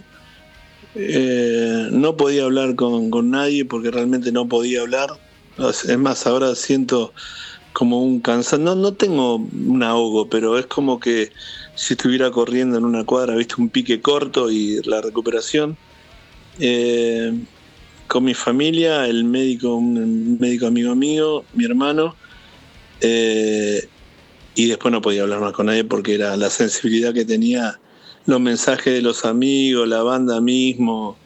eh, 0.95 1.89
no 1.91 2.17
podía 2.17 2.45
hablar 2.45 2.77
con, 2.77 3.11
nadie 3.31 3.65
porque 3.65 3.91
realmente 3.91 4.31
no 4.31 4.49
podía 4.49 4.83
hablar. 4.83 5.11
Es 5.59 5.99
más, 5.99 6.27
ahora 6.27 6.55
siento 6.55 7.13
como 7.73 8.03
un 8.03 8.21
cansado. 8.21 8.63
No, 8.63 8.75
no 8.77 8.95
tengo 8.95 9.37
un 9.37 9.83
ahogo, 9.83 10.29
pero 10.29 10.57
es 10.57 10.67
como 10.67 11.01
que 11.01 11.33
si 11.75 11.95
estuviera 11.95 12.31
corriendo 12.31 12.79
en 12.79 12.85
una 12.85 13.05
cuadra, 13.05 13.35
viste 13.35 13.57
un 13.59 13.69
pique 13.69 14.01
corto 14.01 14.51
y 14.51 14.81
la 14.85 15.01
recuperación. 15.01 15.77
Eh, 16.61 17.33
con 18.07 18.25
mi 18.25 18.35
familia, 18.35 19.07
el 19.07 19.25
médico, 19.25 19.75
un 19.75 20.39
médico 20.39 20.67
amigo 20.67 20.95
mío, 20.95 21.45
mi 21.55 21.65
hermano, 21.65 22.15
eh, 23.01 23.89
y 24.55 24.67
después 24.67 24.93
no 24.93 25.03
podía 25.03 25.23
hablar 25.23 25.41
más 25.41 25.53
con 25.53 25.67
nadie 25.67 25.85
porque 25.85 26.15
era 26.15 26.37
la 26.37 26.51
sensibilidad 26.51 27.13
que 27.13 27.25
tenía 27.25 27.79
los 28.27 28.41
mensajes 28.41 28.95
de 28.95 29.03
los 29.03 29.25
amigos, 29.25 29.89
la 29.89 30.03
banda 30.03 30.41
mismo, 30.41 31.17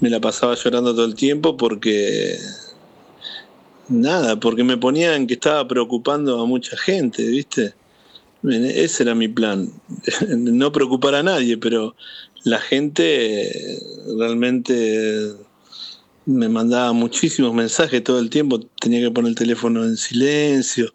me 0.00 0.10
la 0.10 0.20
pasaba 0.20 0.54
llorando 0.54 0.94
todo 0.94 1.06
el 1.06 1.14
tiempo 1.14 1.56
porque 1.56 2.38
nada, 3.88 4.38
porque 4.38 4.64
me 4.64 4.76
ponían 4.76 5.26
que 5.26 5.34
estaba 5.34 5.66
preocupando 5.66 6.40
a 6.40 6.46
mucha 6.46 6.76
gente, 6.76 7.26
¿viste? 7.26 7.74
Ese 8.42 9.04
era 9.04 9.14
mi 9.14 9.28
plan, 9.28 9.70
no 10.28 10.70
preocupar 10.72 11.14
a 11.14 11.22
nadie, 11.22 11.56
pero 11.56 11.96
la 12.44 12.58
gente 12.58 13.80
realmente 14.18 15.32
me 16.26 16.48
mandaba 16.48 16.92
muchísimos 16.92 17.52
mensajes 17.54 18.02
todo 18.02 18.18
el 18.18 18.30
tiempo, 18.30 18.60
tenía 18.80 19.00
que 19.00 19.10
poner 19.10 19.30
el 19.30 19.36
teléfono 19.36 19.84
en 19.84 19.96
silencio, 19.96 20.92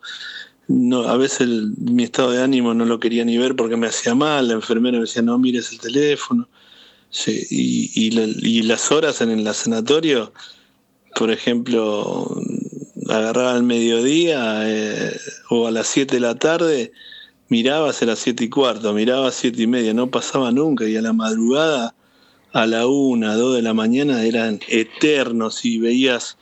a 1.08 1.18
veces 1.18 1.48
mi 1.78 2.04
estado 2.04 2.32
de 2.32 2.44
ánimo 2.44 2.74
no 2.76 2.86
lo 2.86 3.00
quería 3.00 3.26
ni 3.26 3.38
ver 3.38 3.56
porque 3.56 3.76
me 3.76 3.88
hacía 3.88 4.13
mal, 4.13 4.50
la 4.50 4.54
enfermera 4.54 4.98
me 4.98 5.06
decía, 5.06 5.24
no 5.24 5.38
mires 5.39 5.72
el 5.72 5.80
teléfono. 5.80 6.48
y, 7.26 8.62
las 8.63 8.92
horas 8.92 9.22
en 9.22 9.32
el 9.32 9.54
sanatorio, 9.56 10.32
por 11.15 11.32
ejemplo, 11.32 12.39
agarraba 13.10 13.54
al 13.56 13.63
mediodía 13.63 14.62
eh, 14.70 15.20
o 15.50 15.65
a 15.68 15.72
las 15.72 15.88
7 15.88 16.15
de 16.15 16.22
la 16.22 16.36
tarde, 16.36 16.92
miraba 17.48 17.89
a 17.89 18.06
las 18.06 18.20
7 18.20 18.44
y 18.44 18.50
cuarto, 18.50 18.94
miraba 18.94 19.30
a 19.30 19.32
7 19.32 19.63
y 19.63 19.68
media, 19.68 19.94
no 19.96 20.12
pasaba 20.12 20.52
nunca, 20.52 20.88
y 20.88 20.96
a 20.96 21.02
la 21.02 21.13
madrugada 21.13 21.96
a 22.54 22.66
la 22.66 22.88
una, 22.88 23.36
dos 23.36 23.56
de 23.56 23.62
la 23.62 23.74
mañana 23.74 24.24
eran 24.24 24.60
eternos 24.68 25.66
y 25.66 25.80
veías 25.80 26.38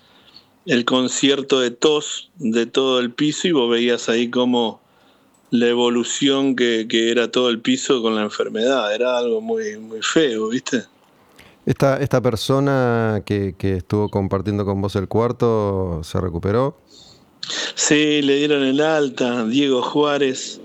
el 0.65 0.86
concierto 0.86 1.60
de 1.60 1.72
tos 1.72 2.30
de 2.38 2.65
todo 2.65 3.00
el 3.00 3.12
piso 3.12 3.48
y 3.48 3.52
vos 3.52 3.70
veías 3.70 4.10
ahí 4.10 4.30
como 4.30 4.82
la 5.50 5.67
evolución 5.67 6.56
que, 6.56 6.88
era 6.91 7.32
todo 7.32 7.50
el 7.50 7.62
piso 7.62 8.02
con 8.02 8.15
la 8.15 8.24
enfermedad. 8.24 8.93
Era 8.93 9.17
algo 9.17 9.41
muy, 9.41 9.78
muy 9.78 10.02
feo, 10.02 10.50
¿viste? 10.50 10.84
Esta, 11.65 11.98
esta 11.98 12.22
persona 12.22 13.22
que, 13.26 13.56
estuvo 13.60 14.10
compartiendo 14.10 14.65
con 14.65 14.82
vos 14.82 14.96
el 14.96 15.08
cuarto, 15.08 16.02
¿se 16.04 16.20
recuperó? 16.20 16.78
Sí, 17.76 18.22
le 18.22 18.38
dieron 18.38 18.63
el 18.63 18.82
alta, 18.82 19.46
Diego 19.46 19.82
Juárez. 19.82 20.60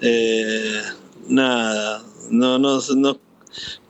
Eh, 0.00 0.82
nada, 1.28 2.02
no, 2.30 2.58
no, 2.58 2.80
no, 2.96 3.18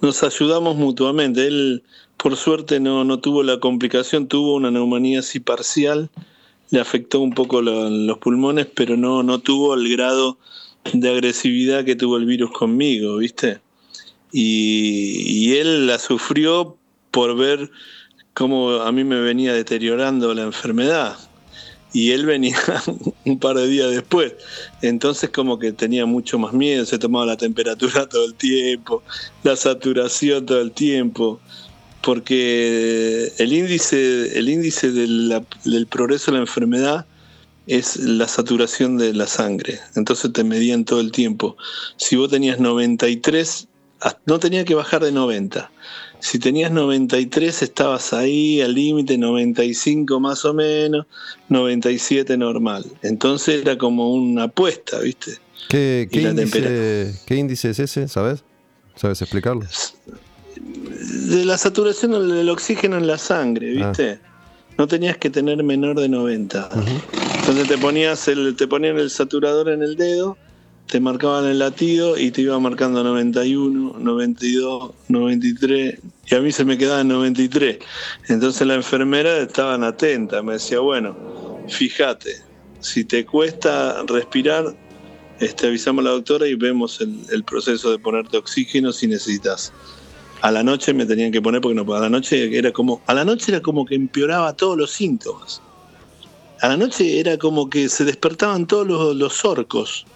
nos 0.00 0.22
ayudamos 0.22 0.76
mutuamente. 0.76 1.46
Él, 1.46 1.82
por 2.16 2.36
suerte, 2.36 2.80
no, 2.80 3.04
no 3.04 3.18
tuvo 3.18 3.42
la 3.42 3.60
complicación, 3.60 4.28
tuvo 4.28 4.54
una 4.54 4.70
neumonía 4.70 5.20
así 5.20 5.40
parcial, 5.40 6.10
le 6.70 6.80
afectó 6.80 7.20
un 7.20 7.32
poco 7.32 7.60
los 7.62 8.18
pulmones, 8.18 8.66
pero 8.66 8.96
no, 8.96 9.22
no 9.22 9.38
tuvo 9.40 9.74
el 9.74 9.90
grado 9.90 10.38
de 10.92 11.10
agresividad 11.10 11.84
que 11.84 11.96
tuvo 11.96 12.16
el 12.16 12.26
virus 12.26 12.50
conmigo, 12.50 13.18
¿viste? 13.18 13.60
Y, 14.32 15.52
él 15.56 15.86
la 15.86 15.98
sufrió 15.98 16.76
por 17.10 17.36
ver 17.36 17.70
cómo 18.32 18.70
a 18.80 18.90
mí 18.90 19.04
me 19.04 19.20
venía 19.20 19.52
deteriorando 19.52 20.32
la 20.32 20.42
enfermedad 20.42 21.18
y 21.92 22.12
él 22.12 22.26
venía 22.26 22.56
un 23.24 23.38
par 23.38 23.56
de 23.56 23.66
días 23.66 23.90
después. 23.90 24.34
Entonces 24.80 25.30
como 25.30 25.58
que 25.58 25.72
tenía 25.72 26.06
mucho 26.06 26.38
más 26.38 26.52
miedo, 26.52 26.84
se 26.84 26.98
tomaba 26.98 27.26
la 27.26 27.36
temperatura 27.36 28.06
todo 28.10 28.24
el 28.24 28.34
tiempo, 28.34 29.02
la 29.42 29.56
saturación 29.56 30.46
todo 30.46 30.60
el 30.60 30.72
tiempo, 30.72 31.40
porque 32.02 33.32
el 33.38 33.52
índice, 33.52 34.38
el 34.38 34.48
índice 34.48 34.90
del, 34.90 35.86
progreso 35.88 36.30
de 36.30 36.38
la 36.38 36.42
enfermedad 36.42 37.06
es 37.68 37.96
la 37.96 38.26
saturación 38.26 38.98
de 38.98 39.14
la 39.14 39.26
sangre. 39.26 39.78
Entonces 39.94 40.32
te 40.32 40.42
medían 40.42 40.84
todo 40.84 41.00
el 41.00 41.12
tiempo. 41.12 41.56
Si 41.96 42.16
vos 42.16 42.28
tenías 42.28 42.58
93, 42.58 43.68
no 44.26 44.40
tenía 44.40 44.64
que 44.64 44.74
bajar 44.74 45.04
de 45.04 45.12
90 45.12 45.70
si 46.22 46.38
tenías 46.38 46.70
93 46.70 47.62
estabas 47.62 48.12
ahí 48.12 48.60
al 48.60 48.74
límite, 48.74 49.18
95 49.18 50.20
más 50.20 50.44
o 50.44 50.54
menos, 50.54 51.06
97 51.48 52.36
normal. 52.36 52.84
Entonces 53.02 53.62
era 53.62 53.76
como 53.76 54.14
una 54.14 54.44
apuesta, 54.44 55.00
¿viste? 55.00 55.38
¿Qué, 55.68 56.08
índice, 57.28 57.70
es 57.70 57.78
ese? 57.80 58.06
¿Sabes? 58.06 58.44
¿Sabes 58.94 59.20
explicarlo? 59.20 59.66
De 60.60 61.44
la 61.44 61.58
saturación 61.58 62.12
del 62.12 62.48
oxígeno 62.48 62.98
en 62.98 63.08
la 63.08 63.18
sangre, 63.18 63.82
ah. 63.82 63.88
¿viste? 63.88 64.20
No 64.78 64.86
tenías 64.86 65.16
que 65.16 65.28
tener 65.28 65.60
menor 65.64 65.98
de 65.98 66.08
90. 66.08 66.70
Entonces 67.40 67.66
te 67.66 67.78
ponías 67.78 68.28
el, 68.28 68.54
te 68.54 68.68
ponían 68.68 68.96
el 68.96 69.10
saturador 69.10 69.70
en 69.70 69.82
el 69.82 69.96
dedo 69.96 70.38
te 70.86 71.00
marcaban 71.00 71.46
el 71.46 71.58
latido 71.58 72.18
y 72.18 72.30
te 72.30 72.42
iba 72.42 72.58
marcando 72.58 73.02
91, 73.02 73.98
92, 73.98 74.90
93 75.08 75.98
y 76.26 76.34
a 76.34 76.40
mí 76.40 76.52
se 76.52 76.64
me 76.64 76.78
quedaba 76.78 77.00
en 77.00 77.08
93. 77.08 77.78
Entonces 78.28 78.66
la 78.66 78.74
enfermera 78.74 79.38
estaban 79.38 79.84
atenta, 79.84 80.42
me 80.42 80.54
decía, 80.54 80.80
bueno, 80.80 81.16
fíjate, 81.68 82.36
si 82.80 83.04
te 83.04 83.24
cuesta 83.24 84.02
respirar, 84.06 84.74
este, 85.40 85.66
avisamos 85.66 86.04
a 86.04 86.08
la 86.08 86.10
doctora 86.10 86.46
y 86.46 86.54
vemos 86.54 87.00
el, 87.00 87.44
proceso 87.44 87.90
de 87.90 87.98
ponerte 87.98 88.36
oxígeno 88.36 88.92
si 88.92 89.06
necesitas. 89.06 89.72
A 90.42 90.50
la 90.50 90.62
noche 90.62 90.92
me 90.92 91.06
tenían 91.06 91.32
que 91.32 91.40
poner 91.40 91.60
porque 91.60 91.74
no, 91.74 91.94
a 91.94 92.00
la 92.00 92.10
noche 92.10 92.56
era 92.56 92.72
como, 92.72 93.00
a 93.06 93.14
la 93.14 93.24
noche 93.24 93.52
era 93.52 93.60
como 93.60 93.86
que 93.86 93.94
empeoraba 93.94 94.54
todos 94.54 94.76
los 94.76 94.90
síntomas. 94.90 95.62
A 96.60 96.68
la 96.68 96.76
noche 96.76 97.18
era 97.18 97.38
como 97.38 97.70
que 97.70 97.88
se 97.88 98.04
despertaban 98.04 98.66
todos 98.66 99.16
los 99.16 99.44
orcos 99.44 100.06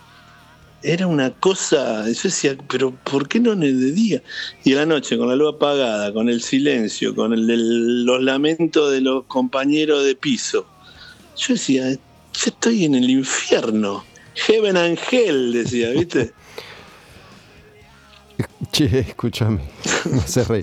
era 0.87 1.07
una 1.09 1.33
cosa, 1.33 2.05
yo 2.07 2.20
decía, 2.22 2.57
pero 2.68 2.92
¿por 2.92 3.29
qué 3.29 3.40
no 3.40 3.53
en 3.53 3.64
el 3.64 3.94
día? 3.94 4.22
Y 4.62 4.70
en 4.70 4.79
la 4.79 4.87
noche, 4.87 5.18
con 5.18 5.29
la 5.29 5.35
luz 5.35 5.55
apagada, 5.57 6.12
con 6.12 6.29
el 6.29 6.40
silencio, 6.40 7.14
con 7.14 7.33
el, 7.33 8.05
los 8.05 8.22
lamentos 8.22 8.92
de 8.92 9.01
los 9.01 9.25
compañeros 9.25 10.05
de 10.05 10.14
piso, 10.14 10.64
yo 11.37 11.55
decía, 11.55 11.90
yo 11.90 11.99
estoy 12.33 12.85
en 12.85 12.94
el 12.94 13.11
infierno, 13.11 14.05
Heaven 14.35 14.77
Angel, 14.77 15.53
decía, 15.53 15.90
¿viste? 15.90 16.33
Che, 18.70 19.01
escúchame, 19.01 19.61
no 20.11 20.22
se 20.22 20.44
reí. 20.44 20.62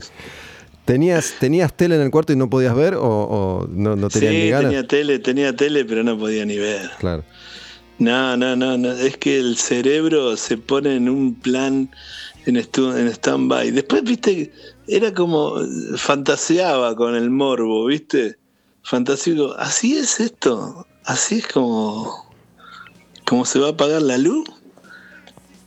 ¿Tenías, 0.85 1.35
¿Tenías 1.39 1.75
tele 1.75 1.95
en 1.95 2.01
el 2.01 2.11
cuarto 2.11 2.33
y 2.33 2.35
no 2.35 2.49
podías 2.49 2.75
ver 2.75 2.95
o, 2.97 3.67
no, 3.71 3.95
no 3.95 4.09
tenías 4.09 4.33
ni 4.33 4.49
ganas? 4.49 4.69
tenía 4.69 4.87
tele, 4.87 5.19
tenía 5.19 5.55
tele, 5.55 5.85
pero 5.85 6.03
no 6.03 6.17
podía 6.17 6.45
ni 6.45 6.57
ver. 6.57 6.89
Claro. 6.99 7.23
No, 7.99 8.35
no, 8.35 8.55
no, 8.55 8.77
no, 8.77 8.91
es 8.91 9.17
que 9.17 9.39
el 9.39 9.57
cerebro 9.57 10.35
se 10.35 10.57
pone 10.57 10.95
en 10.95 11.07
un 11.07 11.35
plan 11.35 11.89
en, 12.45 12.57
en 12.57 13.07
stand-by. 13.07 13.71
Después, 13.71 14.03
viste, 14.03 14.51
era 14.87 15.13
como 15.13 15.55
fantaseaba 15.95 16.95
con 16.95 17.15
el 17.15 17.29
morbo, 17.29 17.85
viste. 17.85 18.37
Fantasío, 18.83 19.57
así 19.57 19.95
es 19.95 20.19
esto, 20.19 20.85
así 21.05 21.35
es 21.35 21.47
como, 21.47 22.29
como 23.25 23.45
se 23.45 23.59
va 23.59 23.67
a 23.67 23.71
apagar 23.71 24.01
la 24.01 24.17
luz. 24.17 24.45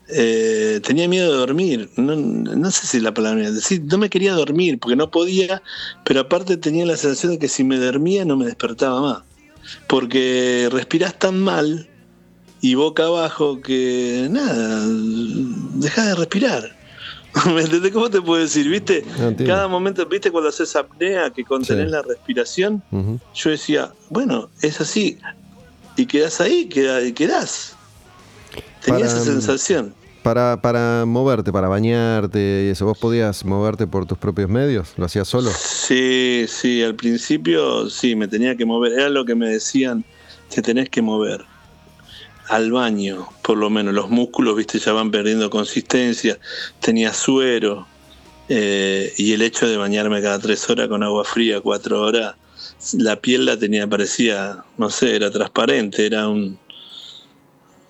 Eh, 0.09 0.81
tenía 0.85 1.09
miedo 1.09 1.33
de 1.33 1.39
dormir, 1.39 1.91
no, 1.97 2.15
no 2.15 2.71
sé 2.71 2.87
si 2.87 3.01
la 3.01 3.13
palabra, 3.13 3.51
decir, 3.51 3.83
no 3.87 3.99
me 3.99 4.09
quería 4.09 4.35
dormir 4.35 4.79
porque 4.79 4.95
no 4.95 5.11
podía, 5.11 5.63
pero 6.05 6.21
aparte 6.21 6.57
tenía 6.57 6.87
la 6.87 6.97
sensación 6.97 7.33
de 7.33 7.39
que 7.41 7.49
si 7.49 7.65
me 7.65 7.77
dormía 7.77 8.25
no 8.25 8.37
me 8.37 8.45
despertaba 8.45 9.01
más, 9.01 9.23
porque 9.89 10.69
respirás 10.71 11.19
tan 11.19 11.41
mal 11.41 11.89
y 12.61 12.75
boca 12.75 13.05
abajo 13.05 13.61
que 13.61 14.29
nada, 14.31 14.85
deja 15.75 16.07
de 16.07 16.15
respirar. 16.15 16.77
¿Me 17.55 17.61
entendés? 17.61 17.93
¿Cómo 17.93 18.11
te 18.11 18.21
puedo 18.21 18.43
decir? 18.43 18.69
¿Viste? 18.69 19.05
Cada 19.47 19.69
momento, 19.69 20.07
¿viste 20.07 20.31
cuando 20.31 20.49
haces 20.49 20.75
apnea 20.75 21.31
que 21.31 21.45
contenés 21.45 21.91
la 21.91 22.03
respiración? 22.03 22.83
Yo 23.35 23.51
decía, 23.51 23.93
bueno, 24.09 24.49
es 24.63 24.81
así. 24.81 25.19
Y 25.97 26.07
quedás 26.07 26.41
ahí, 26.41 26.69
y 27.05 27.13
quedás. 27.13 27.77
Tenía 28.83 29.07
esa 29.07 29.21
sensación. 29.21 29.95
Para, 30.23 30.61
para 30.61 31.05
moverte, 31.07 31.53
para 31.53 31.69
bañarte 31.69 32.65
y 32.67 32.71
eso, 32.71 32.85
¿vos 32.85 32.99
podías 32.99 33.45
moverte 33.45 33.87
por 33.87 34.07
tus 34.07 34.19
propios 34.19 34.51
medios? 34.51 34.95
¿Lo 34.97 35.05
hacías 35.05 35.29
solo? 35.29 35.51
Sí, 35.57 36.47
sí, 36.49 36.83
al 36.83 36.97
principio 36.97 37.89
sí, 37.89 38.17
me 38.17 38.27
tenía 38.27 38.57
que 38.57 38.65
mover. 38.65 38.93
Era 38.93 39.09
lo 39.09 39.25
que 39.25 39.37
me 39.37 39.49
decían, 39.49 40.05
te 40.53 40.63
tenés 40.63 40.89
que 40.89 41.01
mover 41.01 41.45
al 42.49 42.73
baño, 42.73 43.29
por 43.43 43.59
lo 43.59 43.71
menos. 43.71 43.95
Los 43.95 44.11
músculos, 44.11 44.57
viste, 44.57 44.79
ya 44.79 44.93
van 44.93 45.11
perdiendo 45.11 45.51
consistencia. 45.51 46.39
Tenía 46.81 47.13
suero. 47.13 47.87
Eh, 48.49 49.13
y 49.17 49.33
el 49.33 49.43
hecho 49.43 49.69
de 49.69 49.77
bañarme 49.77 50.23
cada 50.23 50.39
tres 50.39 50.69
horas 50.71 50.89
con 50.89 51.03
agua 51.03 51.25
fría, 51.25 51.61
cuatro 51.61 52.01
horas, 52.03 52.37
la 52.93 53.17
piel 53.17 53.45
la 53.45 53.59
tenía, 53.59 53.89
parecía, 53.89 54.65
no 54.79 54.89
sé, 54.89 55.17
era 55.17 55.31
transparente, 55.31 56.07
era 56.07 56.29
un. 56.29 56.59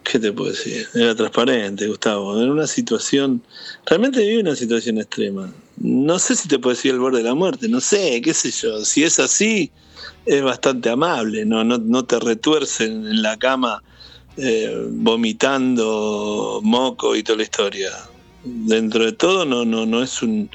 ¿Qué 0.02 0.18
te 0.20 0.32
puedo 0.32 0.50
decir? 0.50 0.86
Era 0.94 1.14
transparente, 1.14 1.88
Gustavo. 1.88 2.40
En 2.40 2.50
una 2.50 2.66
situación. 2.66 3.42
Realmente 3.84 4.20
viví 4.20 4.36
una 4.36 4.54
situación 4.54 4.98
extrema. 4.98 5.52
No 5.78 6.18
sé 6.18 6.36
si 6.36 6.48
te 6.48 6.58
puedo 6.58 6.74
decir 6.74 6.92
el 6.92 7.00
borde 7.00 7.18
de 7.18 7.24
la 7.24 7.34
muerte, 7.34 7.68
no 7.68 7.80
sé, 7.80 8.22
qué 8.22 8.32
sé 8.32 8.50
yo. 8.50 8.84
Si 8.84 9.02
es 9.02 9.18
así, 9.18 9.70
es 10.24 10.42
bastante 10.42 10.90
amable, 10.90 11.44
no, 11.44 11.64
no, 11.64 11.78
no 11.78 12.04
te 12.04 12.18
retuercen 12.18 13.06
en 13.06 13.22
la 13.22 13.36
cama 13.36 13.82
eh, 14.36 14.88
vomitando 14.90 16.60
moco 16.62 17.16
y 17.16 17.22
toda 17.22 17.38
la 17.38 17.44
historia. 17.44 17.90
Dentro 18.44 19.04
de 19.04 19.12
todo 19.12 19.44
no, 19.44 19.64
no, 19.64 19.86
no, 19.86 20.02
es 20.02 20.22
un, 20.22 20.50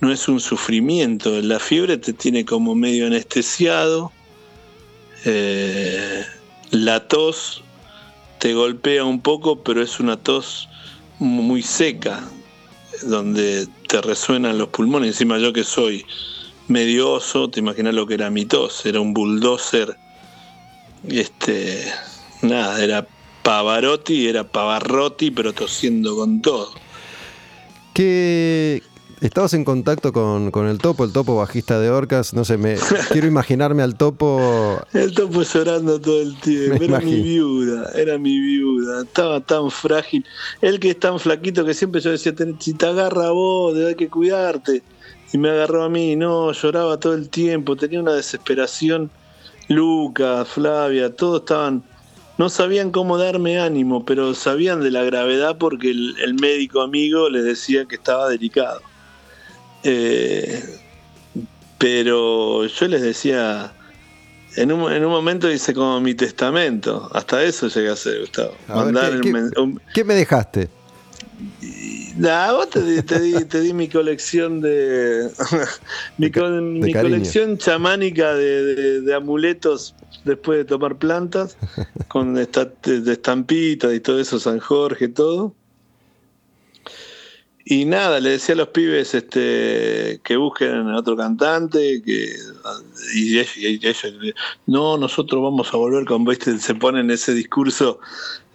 no 0.00 0.12
es 0.12 0.28
un 0.28 0.40
sufrimiento. 0.40 1.40
La 1.40 1.58
fiebre 1.58 1.96
te 1.96 2.12
tiene 2.12 2.44
como 2.44 2.74
medio 2.74 3.06
anestesiado. 3.06 4.12
Eh, 5.24 6.24
la 6.70 7.06
tos 7.06 7.62
te 8.38 8.54
golpea 8.54 9.04
un 9.04 9.20
poco, 9.20 9.62
pero 9.62 9.82
es 9.82 10.00
una 10.00 10.16
tos 10.16 10.68
muy 11.18 11.62
seca, 11.62 12.28
donde 13.02 13.68
te 13.86 14.00
resuenan 14.00 14.58
los 14.58 14.68
pulmones. 14.68 15.08
Encima 15.08 15.38
yo 15.38 15.52
que 15.52 15.64
soy 15.64 16.04
medio 16.68 17.12
oso, 17.12 17.48
te 17.50 17.60
imaginas 17.60 17.94
lo 17.94 18.06
que 18.06 18.14
era 18.14 18.30
mi 18.30 18.46
tos, 18.46 18.84
era 18.86 19.00
un 19.00 19.12
bulldozer. 19.12 19.96
Este, 21.06 21.84
nada, 22.42 22.82
era 22.82 23.06
Pavarotti 23.42 24.28
era 24.28 24.44
Pavarrotti, 24.44 25.30
pero 25.30 25.52
tosiendo 25.52 26.16
con 26.16 26.42
todo. 26.42 26.70
¿Qué, 27.94 28.82
Estabas 29.20 29.52
en 29.52 29.66
contacto 29.66 30.14
con, 30.14 30.66
el 30.66 30.78
topo, 30.78 31.04
el 31.04 31.12
topo 31.12 31.36
bajista 31.36 31.78
de 31.78 31.90
Orcas, 31.90 32.32
no 32.32 32.46
sé, 32.46 32.56
me 32.56 32.76
quiero 33.12 33.26
imaginarme 33.26 33.82
al 33.82 33.94
topo. 33.94 34.80
El 34.94 35.12
topo 35.12 35.42
llorando 35.42 36.00
todo 36.00 36.22
el 36.22 36.40
tiempo, 36.40 36.82
era 36.82 37.00
mi 37.00 37.20
viuda, 37.20 37.90
era 37.94 38.16
mi 38.16 38.40
viuda, 38.40 39.02
estaba 39.02 39.40
tan 39.40 39.70
frágil. 39.70 40.24
Él 40.62 40.80
que 40.80 40.90
es 40.90 40.98
tan 40.98 41.20
flaquito 41.20 41.66
que 41.66 41.74
siempre 41.74 42.00
yo 42.00 42.10
decía, 42.10 42.32
si 42.60 42.72
te 42.72 42.86
agarra 42.86 43.30
vos, 43.30 43.74
debe 43.74 43.94
que 43.94 44.08
cuidarte. 44.08 44.82
y 45.34 45.36
me 45.38 45.50
agarró 45.50 45.84
a 45.84 45.90
mí, 45.90 46.16
no, 46.16 46.52
lloraba 46.52 46.98
todo 46.98 47.12
el 47.12 47.28
tiempo, 47.28 47.76
tenía 47.76 48.00
una 48.00 48.14
desesperación. 48.14 49.10
Lucas, 49.68 50.48
Flavia, 50.48 51.14
todos 51.14 51.40
estaban, 51.40 51.84
no 52.40 52.48
sabían 52.48 52.90
cómo 52.90 53.18
darme 53.18 53.60
ánimo, 53.60 54.06
pero 54.06 54.34
sabían 54.34 54.80
de 54.80 54.90
la 54.90 55.02
gravedad 55.04 55.58
porque 55.58 55.90
el, 55.90 56.34
médico 56.40 56.80
amigo 56.80 57.28
les 57.28 57.44
decía 57.44 57.84
que 57.84 57.96
estaba 57.96 58.30
delicado. 58.30 58.80
Eh, 59.82 60.64
pero 61.76 62.64
yo 62.64 62.88
les 62.88 63.02
decía, 63.02 63.74
en 64.56 64.72
un, 64.72 64.90
en 64.90 65.04
un 65.04 65.10
momento 65.10 65.52
hice 65.52 65.74
como 65.74 66.00
mi 66.00 66.14
testamento, 66.14 67.10
hasta 67.12 67.44
eso 67.44 67.68
llegué 67.68 67.90
a 67.90 67.92
hacer, 67.92 68.20
Gustavo. 68.20 68.54
¿qué, 69.92 70.02
me 70.02 70.14
dejaste? 70.14 70.70
Nah, 72.16 72.52
vos 72.52 72.70
te, 72.70 72.82
di, 72.82 73.02
te, 73.02 73.60
di, 73.60 73.74
mi 73.74 73.86
colección 73.86 74.62
de. 74.62 75.30
mi, 76.16 76.30
colección 76.30 77.58
chamánica 77.58 78.32
de, 78.32 79.14
amuletos 79.14 79.94
después 80.24 80.58
de 80.58 80.64
tomar 80.64 80.96
plantas, 80.98 81.56
con 82.08 82.38
esta, 82.38 82.64
de 82.64 83.12
estampitas 83.12 83.92
y 83.94 84.00
todo 84.00 84.20
eso, 84.20 84.38
San 84.38 84.58
Jorge, 84.58 85.08
todo. 85.08 85.54
Y 87.64 87.84
nada, 87.84 88.18
le 88.20 88.30
decía 88.30 88.54
a 88.54 88.58
los 88.58 88.68
pibes 88.68 89.14
este, 89.14 90.20
que 90.24 90.36
busquen 90.36 90.88
a 90.88 90.98
otro 90.98 91.16
cantante, 91.16 92.02
que 92.02 92.34
y 93.14 93.38
ellos, 93.38 94.06
no, 94.66 94.96
nosotros 94.96 95.42
vamos 95.42 95.72
a 95.72 95.76
volver 95.76 96.04
con, 96.04 96.24
¿viste? 96.24 96.58
se 96.58 96.74
ponen 96.74 97.10
ese 97.10 97.32
discurso 97.32 98.00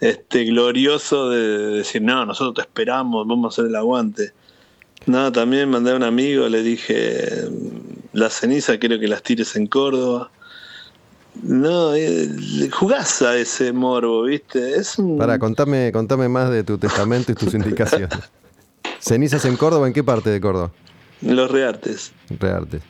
este 0.01 0.43
glorioso 0.43 1.29
de 1.29 1.77
decir, 1.77 2.01
no, 2.01 2.25
nosotros 2.25 2.55
te 2.55 2.61
esperamos, 2.61 3.25
vamos 3.27 3.45
a 3.45 3.53
hacer 3.53 3.69
el 3.69 3.75
aguante. 3.75 4.33
No, 5.05 5.31
también 5.31 5.69
mandé 5.69 5.91
a 5.91 5.95
un 5.95 6.03
amigo, 6.03 6.49
le 6.49 6.63
dije, 6.63 7.47
la 8.11 8.29
ceniza 8.29 8.77
quiero 8.79 8.99
que 8.99 9.07
las 9.07 9.23
tires 9.23 9.55
en 9.55 9.67
Córdoba. 9.67 10.31
No, 11.43 11.95
eh, 11.95 12.29
jugás 12.71 13.21
a 13.21 13.37
ese 13.37 13.71
morbo, 13.71 14.23
¿viste? 14.23 14.75
Es 14.75 14.97
un... 14.97 15.17
Para, 15.17 15.37
contame, 15.37 15.91
contame 15.91 16.29
más 16.29 16.49
de 16.49 16.63
tu 16.63 16.77
testamento 16.77 17.31
y 17.31 17.35
tus 17.35 17.53
indicaciones. 17.53 18.19
¿Cenizas 18.99 19.45
en 19.45 19.57
Córdoba? 19.57 19.87
¿En 19.87 19.93
qué 19.93 20.03
parte 20.03 20.29
de 20.29 20.41
Córdoba? 20.41 20.71
Los 21.21 21.51
Reartes. 21.51 22.11
Reartes. 22.39 22.81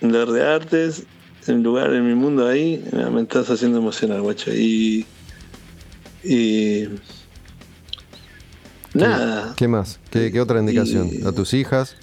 Los 0.00 0.28
Reartes, 0.28 1.04
en 1.46 1.62
lugar 1.62 1.92
en 1.94 2.06
mi 2.06 2.14
mundo 2.14 2.46
ahí, 2.46 2.84
me 2.92 3.22
estás 3.22 3.50
haciendo 3.50 3.78
emocionar, 3.78 4.20
guacho. 4.20 4.52
Y. 4.52 5.06
Y. 6.22 6.88
Nada. 8.92 9.54
¿Qué 9.56 9.66
más? 9.66 9.98
¿Qué, 10.10 10.40
otra 10.40 10.60
indicación? 10.60 11.10
¿A 11.26 11.32
tus 11.32 11.54
hijas? 11.54 11.96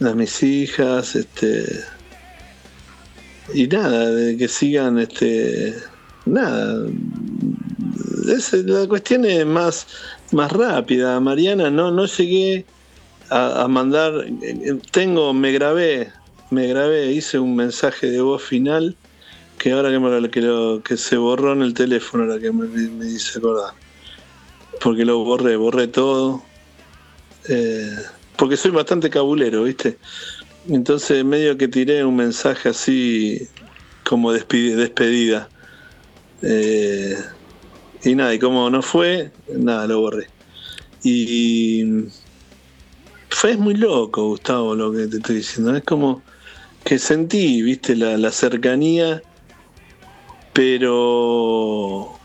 A 0.00 0.14
mis 0.14 0.42
hijas, 0.42 1.14
este. 1.14 1.84
Y 3.54 3.66
nada, 3.66 4.10
de 4.10 4.36
que 4.36 4.48
sigan, 4.48 4.98
este. 4.98 5.74
Nada. 6.26 6.86
la 8.64 8.86
cuestión 8.88 9.24
es 9.24 9.46
más, 9.46 9.86
más 10.32 10.52
rápida. 10.52 11.18
Mariana, 11.20 11.70
no, 11.70 11.90
no 11.90 12.04
llegué 12.06 12.66
a, 13.30 13.66
mandar, 13.68 14.26
tengo, 14.90 15.32
me 15.32 15.52
grabé, 15.52 16.10
me 16.50 16.66
grabé, 16.66 17.12
hice 17.12 17.38
un 17.38 17.56
mensaje 17.56 18.10
de 18.10 18.20
voz 18.20 18.42
final 18.42 18.96
que 19.58 19.72
ahora 19.72 19.90
que, 19.90 19.98
me, 19.98 20.30
que, 20.30 20.40
lo, 20.40 20.82
que 20.82 20.96
se 20.96 21.16
borró 21.16 21.52
en 21.52 21.62
el 21.62 21.74
teléfono, 21.74 22.24
ahora 22.24 22.38
que 22.38 22.52
me, 22.52 22.66
me 22.66 23.04
dice 23.06 23.38
acordar. 23.38 23.74
Porque 24.80 25.04
lo 25.04 25.24
borré, 25.24 25.56
borré 25.56 25.88
todo. 25.88 26.42
Eh, 27.48 27.96
porque 28.36 28.56
soy 28.56 28.70
bastante 28.70 29.10
cabulero, 29.10 29.64
¿viste? 29.64 29.98
Entonces 30.68 31.24
medio 31.24 31.56
que 31.56 31.68
tiré 31.68 32.04
un 32.04 32.16
mensaje 32.16 32.68
así 32.68 33.48
como 34.04 34.32
despedida. 34.32 35.48
Eh, 36.42 37.16
y 38.04 38.14
nada, 38.14 38.34
y 38.34 38.38
como 38.38 38.70
no 38.70 38.82
fue, 38.82 39.32
nada, 39.48 39.86
lo 39.86 40.00
borré. 40.00 40.28
Y, 41.02 42.06
fue 43.30 43.56
muy 43.56 43.74
loco, 43.74 44.26
Gustavo, 44.28 44.74
lo 44.74 44.92
que 44.92 45.06
te 45.06 45.18
estoy 45.18 45.36
diciendo. 45.36 45.76
Es 45.76 45.84
como 45.84 46.22
que 46.84 46.98
sentí, 46.98 47.62
viste, 47.62 47.94
la, 47.94 48.32
cercanía, 48.32 49.22
pero 50.52 52.17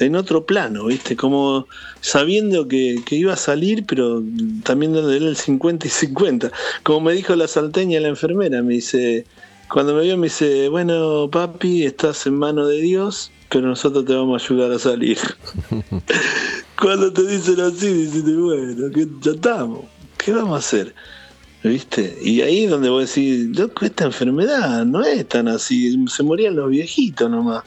en 0.00 0.16
otro 0.16 0.44
plano, 0.44 0.86
viste, 0.86 1.16
como 1.16 1.66
sabiendo 2.00 2.68
que, 2.68 3.02
iba 3.10 3.32
a 3.32 3.36
salir, 3.36 3.84
pero 3.86 4.22
también 4.62 4.92
dándole 4.92 5.28
el 5.28 5.36
50 5.36 5.86
y 5.86 5.90
50. 5.90 6.50
Como 6.82 7.00
me 7.00 7.12
dijo 7.12 7.34
la 7.34 7.48
salteña, 7.48 8.00
la 8.00 8.08
enfermera, 8.08 8.62
me 8.62 8.74
dice, 8.74 9.24
cuando 9.68 9.94
me 9.94 10.02
vio 10.02 10.16
me 10.16 10.26
dice, 10.26 10.68
bueno, 10.68 11.28
papi, 11.30 11.84
estás 11.84 12.26
en 12.26 12.38
mano 12.38 12.66
de 12.66 12.80
Dios, 12.80 13.30
pero 13.50 13.68
nosotros 13.68 14.04
te 14.04 14.14
vamos 14.14 14.42
a 14.42 14.44
ayudar 14.44 14.72
a 14.72 14.78
salir. 14.78 15.18
cuando 16.80 17.12
te 17.12 17.26
dicen 17.26 17.60
así, 17.60 17.92
dices, 17.92 18.36
bueno, 18.36 18.90
que 18.92 19.06
ya 19.20 19.32
estamos. 19.32 19.84
¿qué 20.26 20.32
vamos 20.32 20.56
a 20.56 20.58
hacer? 20.58 20.92
¿Viste? 21.62 22.18
Y 22.20 22.40
ahí 22.40 22.64
es 22.64 22.70
donde 22.70 22.88
vos 22.88 23.08
decís, 23.08 23.56
loco, 23.56 23.84
esta 23.84 24.04
enfermedad 24.04 24.84
no 24.84 25.04
es 25.04 25.28
tan 25.28 25.46
así, 25.46 25.96
se 26.08 26.22
morían 26.24 26.56
los 26.56 26.68
viejitos 26.68 27.30
nomás. 27.30 27.62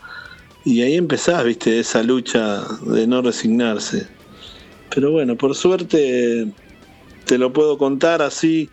Y 0.70 0.84
ahí 0.84 0.98
empezás, 0.98 1.44
viste, 1.44 1.80
esa 1.80 2.04
lucha 2.04 2.62
de 2.86 3.08
no 3.08 3.24
resignarse. 3.24 4.06
Pero 4.94 5.12
bueno, 5.12 5.36
por 5.36 5.56
suerte 5.56 6.46
te 7.26 7.38
lo 7.40 7.52
puedo 7.52 7.80
contar 7.80 8.22
así 8.22 8.70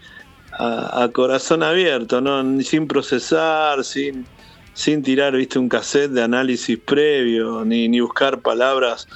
a, 0.53 1.09
corazón 1.15 1.63
abierto, 1.63 2.21
¿no? 2.21 2.61
sin 2.61 2.87
procesar, 2.87 3.83
sin, 3.83 4.27
sin 4.75 5.03
tirar, 5.03 5.37
viste, 5.37 5.59
un 5.59 5.71
cassette 5.71 6.11
de 6.11 6.23
análisis 6.23 6.79
previo, 6.79 7.65
ni, 7.65 7.89
ni 7.89 8.01
buscar 8.01 8.43
palabras 8.43 9.09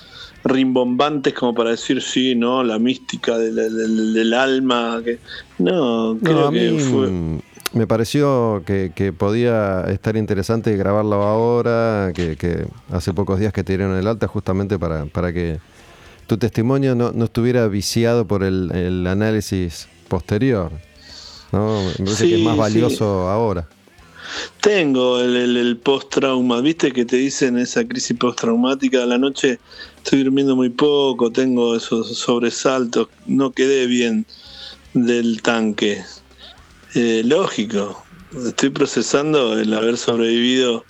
rimbombantes 0.44 1.34
como 1.34 1.54
para 1.54 1.72
decir 1.72 2.00
sí, 2.00 2.34
no, 2.34 2.64
la 2.64 2.78
mística 2.78 3.36
del, 3.36 4.32
alma. 4.32 5.02
Que, 5.04 5.18
no, 5.58 6.16
creo 6.22 6.50
que 6.50 6.78
fue. 6.78 7.42
Me 7.72 7.86
pareció 7.86 8.62
que, 8.66 9.14
podía 9.16 9.82
estar 9.88 10.16
interesante 10.16 10.76
grabarlo 10.76 11.22
ahora, 11.22 12.12
que, 12.14 12.66
hace 12.90 13.12
pocos 13.14 13.38
días 13.38 13.52
que 13.52 13.62
te 13.62 13.76
dieron 13.76 13.96
el 13.96 14.06
alta, 14.06 14.26
justamente 14.26 14.78
para, 14.78 15.06
para 15.06 15.32
que 15.32 15.60
tu 16.26 16.36
testimonio 16.36 16.94
no, 16.94 17.24
estuviera 17.24 17.68
viciado 17.68 18.26
por 18.26 18.42
el, 18.42 19.06
análisis 19.06 19.88
posterior. 20.08 20.72
¿no? 21.52 21.82
Me 21.98 22.04
parece 22.04 22.28
que 22.28 22.38
es 22.38 22.44
más 22.44 22.56
valioso 22.56 23.28
ahora. 23.28 23.68
Tengo 24.60 25.20
el, 25.20 25.56
el, 25.56 25.76
post-trauma, 25.76 26.60
viste 26.60 26.92
que 26.92 27.04
te 27.04 27.16
dicen 27.16 27.58
esa 27.58 27.84
crisis 27.86 28.16
post-traumática, 28.16 29.02
a 29.02 29.06
la 29.06 29.18
noche 29.18 29.58
estoy 29.96 30.22
durmiendo 30.22 30.54
muy 30.54 30.70
poco, 30.70 31.32
tengo 31.32 31.76
esos 31.76 32.16
sobresaltos, 32.16 33.08
no 33.26 33.52
quedé 33.52 33.86
bien 33.86 34.26
del 34.94 35.42
tanque. 35.42 36.04
Eh, 36.94 37.22
lógico, 37.24 38.04
estoy 38.46 38.70
procesando 38.70 39.58
el 39.58 39.72
haber 39.74 39.96
sobrevivido 39.96 40.84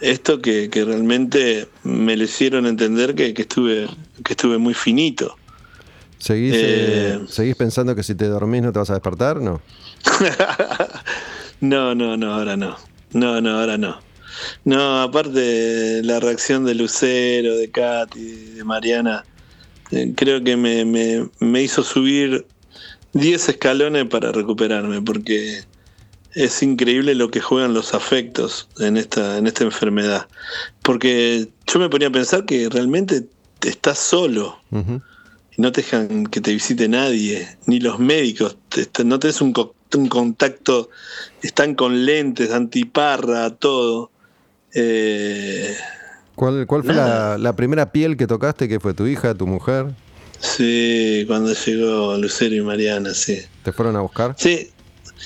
esto 0.00 0.40
que, 0.40 0.70
realmente 0.72 1.68
me 1.82 2.16
le 2.16 2.24
hicieron 2.24 2.66
entender 2.66 3.14
que, 3.14 3.34
estuve, 3.36 3.88
que 4.24 4.32
estuve 4.32 4.58
muy 4.58 4.74
finito. 4.74 5.36
¿Seguís, 6.18 6.54
eh, 6.56 7.20
¿Seguís 7.28 7.54
pensando 7.56 7.94
que 7.94 8.02
si 8.02 8.14
te 8.14 8.26
dormís 8.26 8.62
no 8.62 8.72
te 8.72 8.78
vas 8.80 8.90
a 8.90 8.94
despertar? 8.94 9.40
No. 9.40 9.60
no, 11.60 11.94
no, 11.94 12.16
no, 12.16 12.34
ahora 12.34 12.56
no. 12.56 12.76
No, 13.12 13.40
no, 13.40 13.60
ahora 13.60 13.78
no. 13.78 14.00
No, 14.64 15.02
aparte 15.02 16.02
la 16.02 16.20
reacción 16.20 16.64
de 16.64 16.74
Lucero, 16.74 17.56
de 17.56 17.70
Katy, 17.70 18.50
de 18.54 18.64
Mariana, 18.64 19.24
eh, 19.90 20.12
creo 20.14 20.42
que 20.42 20.56
me, 20.56 20.84
me, 20.84 21.62
hizo 21.62 21.82
subir 21.82 22.46
10 23.12 23.48
escalones 23.48 24.06
para 24.06 24.32
recuperarme, 24.32 25.02
porque 25.02 25.62
es 26.34 26.62
increíble 26.62 27.14
lo 27.14 27.30
que 27.30 27.40
juegan 27.40 27.74
los 27.74 27.94
afectos 27.94 28.68
en 28.78 28.96
esta, 28.96 29.38
en 29.38 29.46
esta 29.46 29.64
enfermedad. 29.64 30.28
Porque 30.82 31.48
yo 31.66 31.78
me 31.78 31.88
ponía 31.88 32.08
a 32.08 32.12
pensar 32.12 32.44
que 32.44 32.68
realmente 32.68 33.26
estás 33.62 33.98
solo. 33.98 34.58
Y 34.70 35.62
no 35.62 35.72
te 35.72 35.82
dejan 35.82 36.26
que 36.26 36.40
te 36.40 36.52
visite 36.52 36.88
nadie, 36.88 37.48
ni 37.66 37.80
los 37.80 37.98
médicos. 37.98 38.56
no 39.04 39.18
tenés 39.18 39.40
un, 39.40 39.52
un 39.96 40.08
contacto, 40.08 40.90
están 41.42 41.74
con 41.74 42.04
lentes, 42.04 42.52
antiparra, 42.52 43.50
todo. 43.50 44.10
Eh, 44.74 45.76
¿Cuál, 46.34 46.66
fue 46.66 46.94
la, 46.94 47.52
primera 47.56 47.90
piel 47.90 48.16
que 48.16 48.28
tocaste? 48.28 48.68
¿Que 48.68 48.78
fue 48.78 48.94
tu 48.94 49.06
hija, 49.06 49.34
tu 49.34 49.46
mujer? 49.46 49.86
Sí, 50.40 51.24
cuando 51.26 51.52
llegó 51.52 52.16
Lucero 52.16 52.54
y 52.54 52.60
Mariana, 52.60 53.12
sí. 53.14 53.40
¿Te 53.62 53.72
fueron 53.72 53.96
a 53.96 54.00
buscar? 54.00 54.34
Sí, 54.38 54.70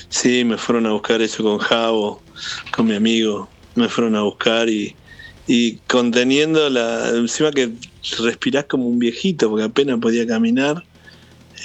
sí, 0.09 0.43
me 0.43 0.57
fueron 0.57 0.85
a 0.87 0.91
buscar 0.91 1.21
eso 1.21 1.43
con 1.43 1.59
Javo, 1.59 2.21
con 2.75 2.87
mi 2.87 2.95
amigo. 2.95 3.49
Me 3.75 3.89
fueron 3.89 4.15
a 4.15 4.23
buscar 4.23 4.69
y, 4.69 4.95
y 5.47 5.77
conteniendo 5.87 6.69
la. 6.69 7.09
Encima 7.09 7.51
que 7.51 7.71
respirás 8.19 8.65
como 8.65 8.87
un 8.87 8.99
viejito 8.99 9.49
porque 9.49 9.65
apenas 9.65 9.99
podía 9.99 10.25
caminar. 10.25 10.83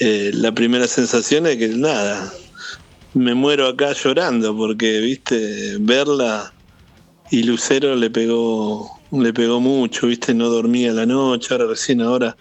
Eh, 0.00 0.30
la 0.34 0.52
primera 0.52 0.86
sensación 0.86 1.46
es 1.46 1.56
que 1.56 1.68
nada, 1.68 2.32
me 3.14 3.34
muero 3.34 3.66
acá 3.66 3.92
llorando 3.92 4.56
porque, 4.56 5.00
viste, 5.00 5.76
verla 5.80 6.52
y 7.30 7.42
Lucero 7.42 7.96
le 7.96 8.10
pegó 8.10 8.97
le 9.12 9.32
pegó 9.32 9.60
mucho, 9.60 10.06
viste, 10.06 10.34
no 10.34 10.48
dormía 10.48 10.92
la 10.92 11.06
noche, 11.06 11.48
ahora 11.52 11.66
recién 11.66 12.00
ahora 12.02 12.36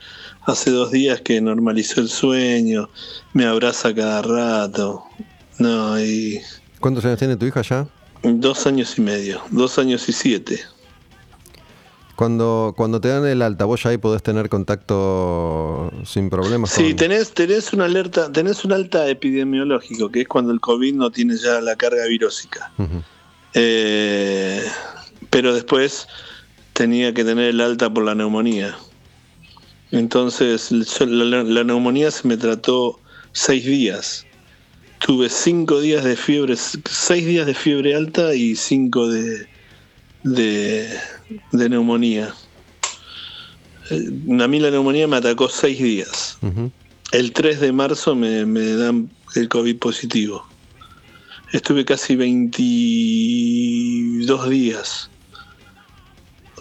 hace 0.46 0.70
dos 0.72 0.92
días 0.92 1.22
que 1.22 1.40
normalizó 1.42 2.02
el 2.02 2.10
sueño, 2.10 2.90
me 3.34 3.46
abraza 3.46 3.94
cada 3.94 4.22
rato. 4.22 5.04
No, 5.60 6.00
y 6.00 6.40
¿Cuántos 6.80 7.04
años 7.06 7.20
tiene 7.20 7.36
tu 7.38 7.46
hija 7.46 7.62
ya? 7.62 7.88
dos 8.24 8.66
años 8.68 8.98
y 8.98 9.02
medio, 9.02 9.42
dos 9.52 9.78
años 9.80 10.08
y 10.10 10.14
siete. 10.14 10.60
Cuando, 12.16 12.74
cuando 12.76 13.00
te 13.00 13.10
dan 13.10 13.26
el 13.28 13.44
alta, 13.44 13.66
vos 13.66 13.84
ya 13.84 13.92
ahí 13.92 13.98
podés 14.00 14.24
tener 14.24 14.50
contacto 14.50 15.92
sin 16.04 16.32
problemas. 16.32 16.72
Sí, 16.72 16.88
con- 16.90 16.96
tenés, 16.96 17.32
tenés 17.32 17.72
una 17.74 17.86
alerta, 17.86 18.32
tenés 18.32 18.66
un 18.66 18.74
alta 18.74 19.08
epidemiológico, 19.08 20.10
que 20.10 20.22
es 20.22 20.28
cuando 20.28 20.52
el 20.52 20.60
COVID 20.60 20.96
no 20.96 21.12
tiene 21.12 21.38
ya 21.38 21.62
la 21.62 21.76
carga 21.76 22.06
virósica. 22.08 22.72
Eh, 23.54 24.64
pero 25.30 25.54
después 25.54 26.08
tenía 26.78 27.12
que 27.12 27.26
tener 27.26 27.50
el 27.50 27.60
alta 27.60 27.92
por 27.92 28.06
la 28.06 28.14
neumonía. 28.14 28.78
Entonces 29.92 30.72
la, 31.02 31.44
la 31.44 31.64
neumonía 31.64 32.12
se 32.12 32.28
me 32.28 32.38
trató 32.38 33.00
seis 33.32 33.66
días. 33.66 34.28
Tuve 35.00 35.28
cinco 35.30 35.82
días 35.82 36.04
de 36.04 36.16
fiebre, 36.16 36.56
seis 36.56 37.26
días 37.26 37.48
de 37.48 37.56
fiebre 37.56 37.96
alta 37.96 38.36
y 38.36 38.56
cinco 38.56 39.08
de, 39.08 39.48
de, 40.24 40.88
de 41.52 41.70
neumonía. 41.70 42.32
Eh, 43.90 44.12
A 44.40 44.48
mí 44.48 44.60
la 44.60 44.70
neumonía 44.70 45.08
me 45.08 45.18
atacó 45.18 45.50
seis 45.50 45.82
días. 45.82 46.38
El 47.12 47.32
3 47.32 47.60
de 47.60 47.72
marzo 47.72 48.14
me, 48.16 48.46
me 48.46 48.74
dan 48.74 49.10
el 49.36 49.50
COVID 49.50 49.80
positivo. 49.80 50.46
Estuve 51.54 51.86
casi 51.86 52.16
22 52.16 54.50
días 54.50 55.10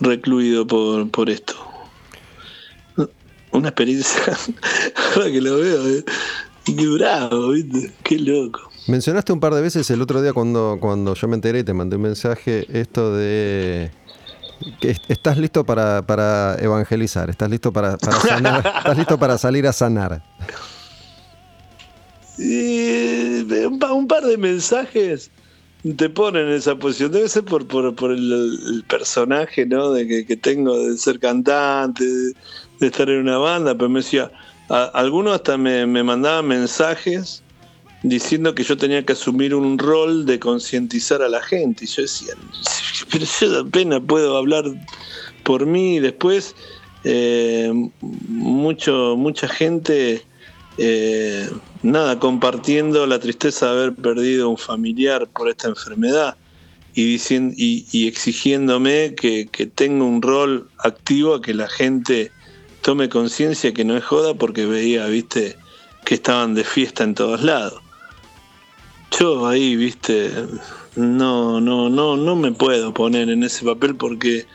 recluido 0.01 0.67
por, 0.67 1.11
por 1.11 1.31
esto. 1.31 1.55
Una 3.53 3.69
experiencia, 3.69 4.21
ahora 5.15 5.31
que 5.31 5.41
lo 5.41 5.57
veo, 5.59 5.87
eh, 5.89 6.05
qué 6.65 6.87
bravo, 6.89 7.51
¿viste? 7.51 7.93
Qué 8.03 8.19
loco. 8.19 8.61
Mencionaste 8.89 9.33
un 9.33 9.41
par 9.41 9.55
de 9.55 9.63
veces 9.63 9.89
el 9.91 10.03
otro 10.03 10.21
día 10.21 10.33
cuando, 10.33 10.77
cuando 10.81 11.15
yo 11.15 11.27
me 11.29 11.35
enteré 11.37 11.61
y 11.61 11.65
te 11.65 11.73
mandé 11.73 11.97
un 11.97 12.03
mensaje 12.03 12.67
esto 12.79 13.15
de 13.15 13.91
que 14.81 14.91
est- 14.91 15.11
estás 15.11 15.39
listo 15.39 15.65
para, 15.65 16.03
para 16.07 16.57
evangelizar, 16.61 17.29
estás 17.31 17.51
listo 17.51 17.73
para, 17.73 17.97
para 17.97 18.21
sanar, 18.21 18.67
estás 18.79 18.97
listo 18.99 19.19
para 19.19 19.39
salir 19.39 19.67
a 19.67 19.73
sanar. 19.73 20.23
Pa- 23.81 23.93
un 23.93 24.07
par 24.09 24.25
de 24.25 24.37
mensajes 24.37 25.31
te 25.95 26.11
ponen 26.11 26.49
en 26.49 26.55
esa 26.55 26.77
posición. 26.77 27.13
Debe 27.13 27.29
ser 27.29 27.45
por, 27.45 27.67
por, 27.67 27.95
por 27.95 28.11
el, 28.13 28.85
personaje 28.89 29.67
¿no? 29.67 29.93
de 29.93 30.07
que, 30.07 30.27
que 30.27 30.37
tengo 30.37 30.79
de 30.79 30.97
ser 30.97 31.19
cantante, 31.19 32.05
de, 32.05 32.87
estar 32.87 33.09
en 33.09 33.21
una 33.21 33.39
banda. 33.39 33.75
Pero 33.75 33.89
me 33.89 34.01
decía, 34.01 34.31
a- 34.69 34.91
algunos 34.95 35.35
hasta 35.35 35.57
me, 35.57 35.87
me 35.87 36.03
mandaban 36.03 36.47
mensajes 36.49 37.43
diciendo 38.03 38.55
que 38.55 38.63
yo 38.63 38.77
tenía 38.77 39.05
que 39.05 39.13
asumir 39.13 39.55
un 39.55 39.79
rol 39.79 40.27
de 40.27 40.39
concientizar 40.39 41.23
a 41.23 41.29
la 41.29 41.43
gente. 41.43 41.85
Y 41.85 41.89
yo 41.89 42.03
decía, 42.03 42.35
pero 43.11 43.25
yo 43.41 43.61
apenas 43.61 44.01
puedo 44.07 44.37
hablar 44.37 44.65
por 45.43 45.67
mí. 45.67 45.99
Después, 46.01 46.55
eh, 47.05 47.73
mucho, 48.01 49.15
mucha 49.17 49.49
gente, 49.49 50.25
eh, 50.79 51.51
nada, 51.83 52.19
compartiendo 52.19 53.07
la 53.07 53.19
tristeza 53.19 53.67
de 53.67 53.73
haber 53.73 53.95
perdido 53.95 54.51
un 54.51 54.59
familiar 54.59 55.27
por 55.29 55.49
esta 55.49 55.69
enfermedad 55.69 56.37
y, 56.95 57.05
diciendo, 57.05 57.55
y, 57.57 58.07
exigiéndome 58.07 59.15
que, 59.15 59.47
que 59.47 59.67
tenga 59.67 60.05
un 60.05 60.23
rol 60.23 60.69
activo 60.79 61.35
a 61.35 61.43
que 61.43 61.55
la 61.55 61.69
gente 61.69 62.31
tome 62.83 63.09
conciencia 63.09 63.73
que 63.73 63.85
no 63.85 63.97
es 63.97 64.05
joda 64.05 64.35
porque 64.35 64.67
veía, 64.67 65.07
viste, 65.07 65.57
que 66.05 66.15
estaban 66.15 66.55
de 66.55 66.65
fiesta 66.65 67.05
en 67.05 67.15
todos 67.15 67.43
lados. 67.43 67.81
Yo 69.19 69.47
ahí, 69.47 69.77
viste, 69.77 70.31
no, 70.95 71.61
no, 71.61 71.89
no, 71.89 72.17
no 72.17 72.37
me 72.37 72.53
puedo 72.53 72.93
poner 72.95 73.29
en 73.29 73.43
ese 73.43 73.65
papel 73.65 73.97
porque 73.97 74.47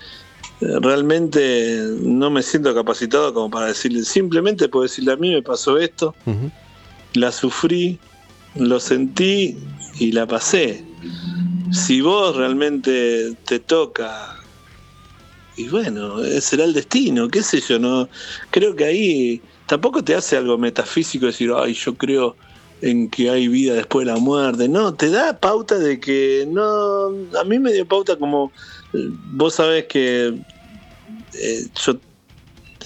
realmente 0.61 1.83
no 2.01 2.29
me 2.29 2.43
siento 2.43 2.73
capacitado 2.75 3.33
como 3.33 3.49
para 3.49 3.67
decirle, 3.67 4.03
simplemente 4.03 4.69
puedo 4.69 4.83
decirle 4.83 5.13
a 5.13 5.17
mí 5.17 5.31
me 5.31 5.41
pasó 5.41 5.77
esto, 5.77 6.15
la 7.13 7.31
sufrí, 7.31 7.99
lo 8.55 8.79
sentí 8.79 9.57
y 9.99 10.11
la 10.11 10.27
pasé. 10.27 10.83
Si 11.71 12.01
vos 12.01 12.35
realmente 12.35 13.33
te 13.45 13.59
toca, 13.59 14.37
y 15.57 15.67
bueno, 15.69 16.19
será 16.39 16.65
el 16.65 16.73
destino, 16.73 17.27
qué 17.27 17.41
sé 17.41 17.61
yo, 17.61 17.79
no 17.79 18.07
creo 18.51 18.75
que 18.75 18.85
ahí 18.85 19.41
tampoco 19.65 20.03
te 20.03 20.15
hace 20.15 20.37
algo 20.37 20.57
metafísico 20.57 21.25
decir, 21.25 21.51
ay, 21.55 21.73
yo 21.73 21.95
creo 21.95 22.35
en 22.81 23.09
que 23.09 23.29
hay 23.29 23.47
vida 23.47 23.73
después 23.73 24.05
de 24.05 24.13
la 24.13 24.19
muerte. 24.19 24.67
No, 24.67 24.93
te 24.93 25.09
da 25.09 25.39
pauta 25.39 25.77
de 25.77 25.99
que 25.99 26.47
no, 26.49 27.07
a 27.39 27.43
mí 27.45 27.59
me 27.59 27.71
dio 27.71 27.87
pauta 27.87 28.15
como 28.15 28.51
vos 28.93 29.55
sabés 29.55 29.85
que 29.85 30.33
eh, 31.33 31.67
yo 31.85 31.99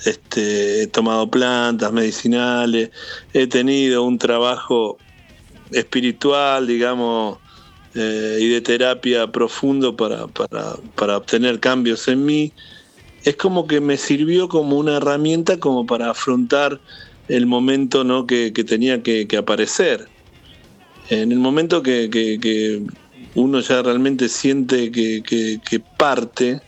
este, 0.05 0.83
he 0.83 0.87
tomado 0.87 1.29
plantas 1.29 1.91
medicinales, 1.91 2.91
he 3.33 3.47
tenido 3.47 4.03
un 4.03 4.17
trabajo 4.17 4.97
espiritual, 5.71 6.67
digamos, 6.67 7.39
eh, 7.95 8.37
y 8.39 8.49
de 8.49 8.61
terapia 8.61 9.31
profundo 9.31 9.95
para, 9.95 10.27
para, 10.27 10.75
para 10.95 11.17
obtener 11.17 11.59
cambios 11.59 12.07
en 12.07 12.25
mí. 12.25 12.53
Es 13.23 13.35
como 13.35 13.65
que 13.65 13.81
me 13.81 13.97
sirvió 13.97 14.47
como 14.47 14.77
una 14.77 14.97
herramienta 14.97 15.59
como 15.59 15.85
para 15.87 16.11
afrontar 16.11 16.79
el 17.27 17.47
momento 17.47 18.03
¿no? 18.03 18.27
que, 18.27 18.53
que 18.53 18.63
tenía 18.63 19.01
que, 19.01 19.27
aparecer. 19.37 20.07
En 21.09 21.31
el 21.31 21.39
momento 21.39 21.81
que 21.81 22.09
uno 23.35 23.59
ya 23.59 23.81
realmente 23.81 24.29
siente 24.29 24.91
que, 24.91 25.21
que- 25.23 25.79
parte, 25.97 26.61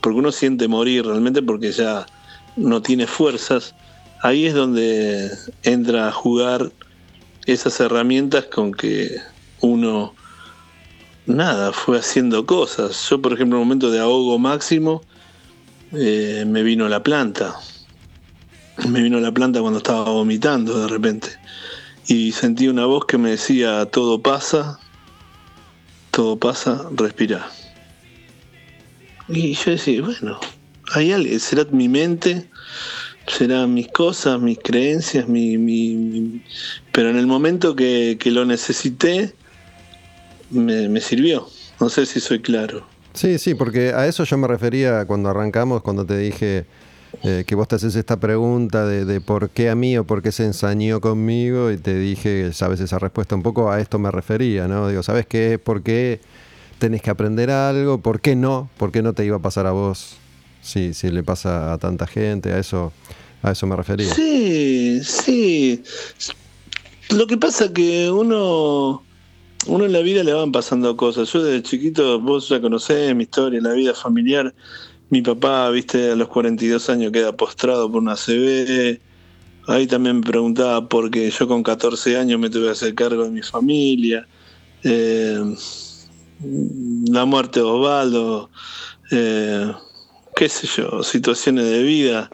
porque 0.00 0.18
uno 0.18 0.32
siente 0.32 0.68
morir 0.68 1.06
realmente 1.06 1.42
porque 1.42 1.72
ya 1.72 2.06
no 2.56 2.82
tiene 2.82 3.06
fuerzas, 3.06 3.74
ahí 4.20 4.46
es 4.46 4.54
donde 4.54 5.30
entra 5.62 6.08
a 6.08 6.12
jugar 6.12 6.72
esas 7.46 7.80
herramientas 7.80 8.46
con 8.46 8.72
que 8.72 9.10
uno, 9.60 10.14
nada, 11.26 11.72
fue 11.72 11.98
haciendo 11.98 12.46
cosas. 12.46 13.08
Yo, 13.08 13.20
por 13.20 13.32
ejemplo, 13.32 13.56
en 13.58 13.62
un 13.62 13.68
momento 13.68 13.90
de 13.90 14.00
ahogo 14.00 14.38
máximo, 14.38 15.04
eh, 15.92 16.44
me 16.46 16.62
vino 16.62 16.88
la 16.88 17.02
planta. 17.02 17.56
Me 18.88 19.02
vino 19.02 19.20
la 19.20 19.32
planta 19.32 19.60
cuando 19.60 19.78
estaba 19.78 20.04
vomitando 20.10 20.78
de 20.80 20.88
repente. 20.88 21.28
Y 22.06 22.32
sentí 22.32 22.68
una 22.68 22.86
voz 22.86 23.06
que 23.06 23.18
me 23.18 23.30
decía, 23.30 23.86
todo 23.86 24.22
pasa, 24.22 24.81
todo 26.12 26.38
pasa, 26.38 26.88
respira. 26.92 27.50
Y 29.28 29.54
yo 29.54 29.72
decía, 29.72 30.00
bueno, 30.02 30.38
hay 30.94 31.10
alguien, 31.10 31.40
será 31.40 31.64
mi 31.72 31.88
mente, 31.88 32.48
serán 33.26 33.74
mis 33.74 33.88
cosas, 33.88 34.40
mis 34.40 34.58
creencias, 34.58 35.26
mi, 35.28 36.40
pero 36.92 37.10
en 37.10 37.16
el 37.16 37.26
momento 37.26 37.74
que, 37.74 38.16
que 38.20 38.30
lo 38.30 38.44
necesité, 38.44 39.34
me 40.50 41.00
sirvió. 41.00 41.48
No 41.80 41.88
sé 41.88 42.06
si 42.06 42.20
soy 42.20 42.40
claro. 42.40 42.86
Sí, 43.14 43.38
sí, 43.38 43.54
porque 43.54 43.92
a 43.92 44.06
eso 44.06 44.24
yo 44.24 44.38
me 44.38 44.48
refería 44.48 45.04
cuando 45.04 45.28
arrancamos, 45.28 45.82
cuando 45.82 46.06
te 46.06 46.16
dije 46.16 46.64
eh, 47.22 47.44
que 47.46 47.54
vos 47.54 47.68
te 47.68 47.76
haces 47.76 47.94
esta 47.94 48.18
pregunta 48.18 48.86
de, 48.86 49.04
de 49.04 49.20
por 49.20 49.50
qué 49.50 49.70
a 49.70 49.74
mí 49.74 49.96
o 49.96 50.04
por 50.04 50.22
qué 50.22 50.32
se 50.32 50.44
ensañó 50.44 51.00
conmigo 51.00 51.70
y 51.70 51.76
te 51.76 51.98
dije, 51.98 52.52
sabes 52.52 52.80
esa 52.80 52.98
respuesta, 52.98 53.34
un 53.34 53.42
poco 53.42 53.70
a 53.70 53.80
esto 53.80 53.98
me 53.98 54.10
refería, 54.10 54.66
¿no? 54.66 54.88
Digo, 54.88 55.02
¿sabes 55.02 55.26
qué? 55.26 55.58
¿Por 55.58 55.82
qué 55.82 56.20
tenés 56.78 57.02
que 57.02 57.10
aprender 57.10 57.50
algo? 57.50 57.98
¿Por 57.98 58.20
qué 58.20 58.34
no? 58.34 58.68
¿Por 58.76 58.90
qué 58.90 59.02
no 59.02 59.12
te 59.12 59.24
iba 59.24 59.36
a 59.36 59.40
pasar 59.40 59.66
a 59.66 59.72
vos 59.72 60.16
si, 60.62 60.94
si 60.94 61.10
le 61.10 61.22
pasa 61.22 61.72
a 61.72 61.78
tanta 61.78 62.06
gente? 62.06 62.52
A 62.52 62.58
eso, 62.58 62.92
a 63.42 63.52
eso 63.52 63.66
me 63.66 63.76
refería. 63.76 64.12
Sí, 64.12 65.00
sí. 65.04 65.82
Lo 67.10 67.26
que 67.26 67.36
pasa 67.36 67.72
que 67.72 68.10
uno, 68.10 69.04
uno 69.66 69.84
en 69.84 69.92
la 69.92 70.00
vida 70.00 70.24
le 70.24 70.32
van 70.32 70.50
pasando 70.50 70.96
cosas. 70.96 71.30
Yo 71.32 71.44
desde 71.44 71.62
chiquito, 71.62 72.18
vos 72.18 72.48
ya 72.48 72.60
conocés 72.60 73.14
mi 73.14 73.24
historia, 73.24 73.60
la 73.60 73.74
vida 73.74 73.94
familiar. 73.94 74.52
Mi 75.12 75.20
papá, 75.20 75.68
viste, 75.68 76.12
a 76.12 76.16
los 76.16 76.28
42 76.28 76.88
años 76.88 77.12
queda 77.12 77.36
postrado 77.36 77.92
por 77.92 78.00
una 78.00 78.16
CB. 78.16 78.98
Ahí 79.68 79.86
también 79.86 80.16
me 80.16 80.22
preguntaba 80.22 80.88
por 80.88 81.10
qué 81.10 81.30
yo 81.30 81.46
con 81.46 81.62
14 81.62 82.16
años 82.16 82.40
me 82.40 82.48
tuve 82.48 82.64
que 82.64 82.70
hacer 82.70 82.94
cargo 82.94 83.24
de 83.24 83.30
mi 83.30 83.42
familia. 83.42 84.26
Eh, 84.82 85.38
la 87.10 87.26
muerte 87.26 87.60
de 87.60 87.66
Osvaldo, 87.66 88.48
eh, 89.10 89.70
qué 90.34 90.48
sé 90.48 90.66
yo, 90.66 91.02
situaciones 91.02 91.66
de 91.66 91.82
vida 91.82 92.30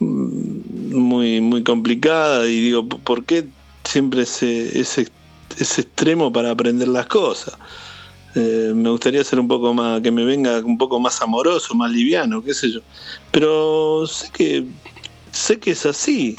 mm, 0.00 0.96
muy, 0.96 1.40
muy 1.40 1.62
complicada 1.62 2.48
y 2.48 2.60
digo, 2.62 2.88
¿por 2.88 3.26
qué 3.26 3.46
siempre 3.84 4.22
ese, 4.22 4.80
ese 4.80 5.06
ese 5.56 5.82
extremo 5.82 6.32
para 6.32 6.50
aprender 6.50 6.88
las 6.88 7.06
cosas. 7.06 7.54
Eh, 8.34 8.72
me 8.74 8.90
gustaría 8.90 9.24
ser 9.24 9.40
un 9.40 9.48
poco 9.48 9.72
más, 9.74 10.00
que 10.02 10.10
me 10.10 10.24
venga 10.24 10.58
un 10.60 10.78
poco 10.78 11.00
más 11.00 11.20
amoroso, 11.22 11.74
más 11.74 11.90
liviano, 11.90 12.42
qué 12.42 12.54
sé 12.54 12.70
yo. 12.70 12.80
Pero 13.30 14.06
sé 14.06 14.30
que, 14.32 14.64
sé 15.32 15.58
que 15.58 15.72
es 15.72 15.86
así. 15.86 16.38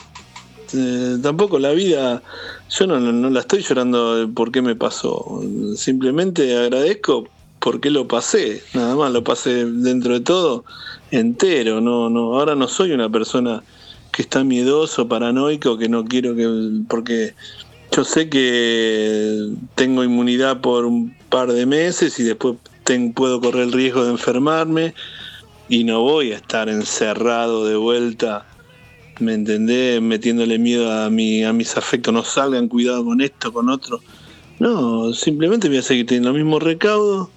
Eh, 0.73 1.17
tampoco 1.23 1.57
la 1.57 1.71
vida, 1.71 2.21
yo 2.69 2.85
no, 2.87 2.99
no, 2.99 3.29
la 3.29 3.39
estoy 3.39 3.63
llorando 3.63 4.29
por 4.33 4.51
qué 4.51 4.61
me 4.61 4.75
pasó. 4.75 5.41
Simplemente 5.75 6.55
agradezco 6.57 7.27
porque 7.59 7.89
lo 7.89 8.07
pasé, 8.07 8.61
nada 8.73 8.95
más, 8.95 9.11
lo 9.11 9.23
pasé 9.23 9.65
dentro 9.65 10.13
de 10.13 10.21
todo 10.21 10.63
entero. 11.11 11.81
No, 11.81 12.09
no, 12.09 12.37
ahora 12.39 12.55
no 12.55 12.67
soy 12.67 12.91
una 12.91 13.09
persona 13.09 13.63
que 14.11 14.21
está 14.21 14.43
miedoso, 14.43 15.07
paranoico, 15.07 15.77
que 15.77 15.89
no 15.89 16.05
quiero 16.05 16.35
que, 16.35 16.47
porque 16.87 17.33
yo 17.91 18.03
sé 18.03 18.29
que 18.29 19.49
tengo 19.75 20.03
inmunidad 20.03 20.61
por 20.61 20.85
un 20.85 21.18
par 21.29 21.51
de 21.51 21.65
meses 21.65 22.19
y 22.19 22.23
después 22.23 22.57
puedo 23.13 23.39
correr 23.39 23.63
el 23.63 23.71
riesgo 23.71 24.03
de 24.03 24.11
enfermarme 24.11 24.95
y 25.67 25.83
no 25.83 26.01
voy 26.01 26.31
a 26.31 26.37
estar 26.37 26.67
encerrado 26.67 27.65
de 27.65 27.75
vuelta, 27.75 28.47
¿me 29.19 29.35
entendés? 29.35 30.01
Metiéndole 30.01 30.57
miedo 30.57 30.91
a, 30.91 31.09
mi, 31.09 31.43
a 31.43 31.53
mis 31.53 31.77
afectos, 31.77 32.13
no 32.13 32.23
salgan, 32.23 32.67
cuidado 32.67 33.05
con 33.05 33.21
esto, 33.21 33.53
con 33.53 33.69
otro. 33.69 34.01
No, 34.57 35.13
simplemente 35.13 35.69
voy 35.69 35.77
a 35.77 35.83
seguir 35.83 36.07
teniendo 36.07 36.29
el 36.29 36.35
mismo 36.35 36.59
recaudo 36.59 37.29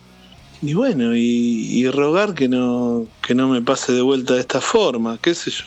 y 0.62 0.74
bueno, 0.74 1.14
y, 1.14 1.88
rogar 1.90 2.34
que 2.34 2.48
no, 2.48 3.06
que 3.20 3.34
no 3.34 3.48
me 3.48 3.60
pase 3.62 3.92
de 3.92 4.00
vuelta 4.00 4.34
de 4.34 4.40
esta 4.40 4.60
forma, 4.60 5.18
qué 5.20 5.34
sé 5.34 5.50
yo. 5.50 5.64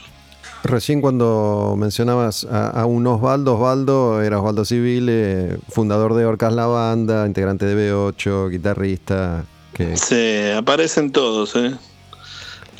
Recién 0.65 0.99
cuando 0.99 1.75
mencionabas 1.77 2.43
a, 2.49 2.87
un 2.87 3.05
Osvaldo, 3.05 3.53
Osvaldo 3.53 4.23
era 4.23 4.39
Osvaldo 4.39 4.65
Civil, 4.65 5.59
fundador 5.69 6.15
de 6.15 6.25
Orcas 6.25 6.51
La 6.53 6.65
Banda, 6.65 7.27
integrante 7.27 7.67
de 7.67 7.93
B8, 7.93 8.49
guitarrista. 8.49 9.45
Que... 9.73 9.95
Sí, 9.95 10.49
aparecen 10.57 11.11
todos, 11.11 11.55
¿eh? 11.55 11.75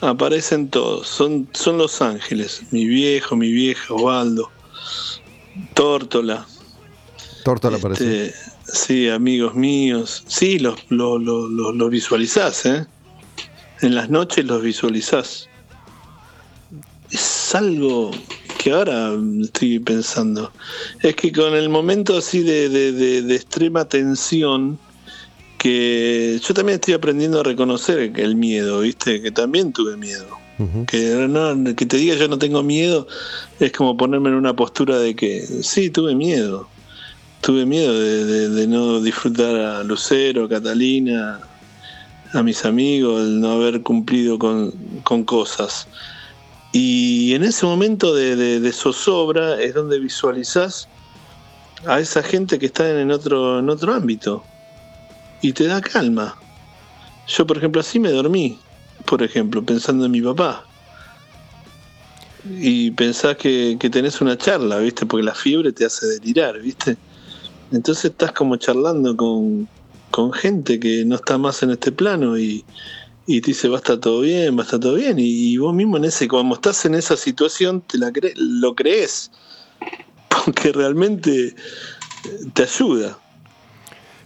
Aparecen 0.01 0.67
todos. 0.69 1.07
Son, 1.07 1.47
son 1.53 1.77
los 1.77 2.01
ángeles. 2.01 2.63
Mi 2.71 2.85
viejo, 2.85 3.35
mi 3.35 3.51
vieja, 3.51 3.93
Osvaldo. 3.93 4.49
Tórtola. 5.75 6.47
Tórtola 7.43 7.77
aparece. 7.77 8.25
Este, 8.25 8.35
sí, 8.63 9.09
amigos 9.09 9.53
míos. 9.53 10.23
Sí, 10.25 10.57
los, 10.57 10.79
los, 10.89 11.21
los, 11.21 11.75
los 11.75 11.89
visualizás, 11.91 12.65
¿eh? 12.65 12.87
En 13.81 13.93
las 13.93 14.09
noches 14.09 14.43
los 14.45 14.63
visualizás 14.63 15.49
es 17.11 17.55
algo 17.55 18.11
que 18.57 18.71
ahora 18.71 19.11
estoy 19.41 19.79
pensando. 19.79 20.51
Es 21.01 21.15
que 21.15 21.31
con 21.31 21.53
el 21.53 21.69
momento 21.69 22.17
así 22.17 22.41
de, 22.41 23.35
extrema 23.35 23.85
tensión, 23.85 24.79
que 25.57 26.39
yo 26.43 26.53
también 26.53 26.75
estoy 26.75 26.93
aprendiendo 26.93 27.39
a 27.39 27.43
reconocer 27.43 28.11
el 28.15 28.35
miedo, 28.35 28.81
¿viste? 28.81 29.21
Que 29.21 29.31
también 29.31 29.71
tuve 29.71 29.97
miedo. 29.97 30.37
que, 30.87 31.75
que 31.75 31.85
te 31.85 31.97
diga 31.97 32.15
yo 32.15 32.29
no 32.29 32.37
tengo 32.37 32.63
miedo 32.63 33.07
es 33.59 33.73
como 33.73 33.97
ponerme 33.97 34.29
en 34.29 34.35
una 34.35 34.55
postura 34.55 34.97
de 34.99 35.15
que 35.15 35.41
sí, 35.61 35.89
tuve 35.89 36.15
miedo. 36.15 36.67
Tuve 37.41 37.65
miedo 37.65 37.93
de, 37.99 38.67
no 38.67 38.99
disfrutar 39.01 39.55
a 39.55 39.83
Lucero, 39.83 40.49
Catalina, 40.49 41.39
a 42.33 42.41
mis 42.41 42.65
amigos, 42.65 43.21
el 43.21 43.39
no 43.39 43.51
haber 43.51 43.81
cumplido 43.81 44.39
con, 44.39 44.71
con 45.03 45.23
cosas. 45.23 45.87
Y 46.77 47.33
en 47.33 47.45
ese 47.45 47.65
momento 47.65 48.13
de, 48.13 48.69
zozobra 48.73 49.61
es 49.61 49.73
donde 49.75 49.97
visualizás 49.97 50.89
a 51.87 52.01
esa 52.01 52.21
gente 52.21 52.59
que 52.59 52.65
está 52.65 52.99
en 52.99 53.11
otro, 53.11 53.59
en 53.59 53.69
otro 53.69 53.93
ámbito 53.93 54.43
y 55.41 55.53
te 55.53 55.67
da 55.67 55.79
calma. 55.79 56.37
Yo, 57.29 57.47
por 57.47 57.59
ejemplo, 57.59 57.79
así 57.79 57.97
me 57.97 58.11
dormí, 58.11 58.59
por 59.05 59.23
ejemplo, 59.23 59.63
pensando 59.63 60.03
en 60.03 60.11
mi 60.11 60.21
papá. 60.21 60.65
Y 62.59 62.91
pensás 62.91 63.37
que, 63.37 63.77
que 63.79 63.89
tenés 63.89 64.19
una 64.19 64.37
charla, 64.37 64.79
¿viste? 64.79 65.05
Porque 65.05 65.23
la 65.23 65.33
fiebre 65.33 65.71
te 65.71 65.85
hace 65.85 66.05
delirar, 66.07 66.59
¿viste? 66.59 66.97
Entonces 67.71 68.11
estás 68.11 68.33
como 68.33 68.57
charlando 68.57 69.15
con, 69.15 69.69
con 70.11 70.33
gente 70.33 70.77
que 70.77 71.05
no 71.05 71.15
está 71.15 71.37
más 71.37 71.63
en 71.63 71.71
este 71.71 71.93
plano 71.93 72.37
y, 72.37 72.65
y 73.27 73.41
te 73.41 73.51
dice 73.51 73.67
va 73.67 73.75
a 73.75 73.79
estar 73.79 73.97
todo 73.97 74.21
bien, 74.21 74.55
va 74.55 74.61
a 74.61 74.65
estar 74.65 74.79
todo 74.79 74.95
bien, 74.95 75.17
y, 75.17 75.57
vos 75.57 75.73
mismo 75.73 75.97
en 75.97 76.05
ese, 76.05 76.27
como 76.27 76.55
estás 76.55 76.85
en 76.85 76.95
esa 76.95 77.17
situación, 77.17 77.81
te 77.81 77.97
la 77.97 78.11
lo 78.35 78.75
crees, 78.75 79.31
porque 80.29 80.71
realmente 80.71 81.55
te 82.53 82.63
ayuda, 82.63 83.17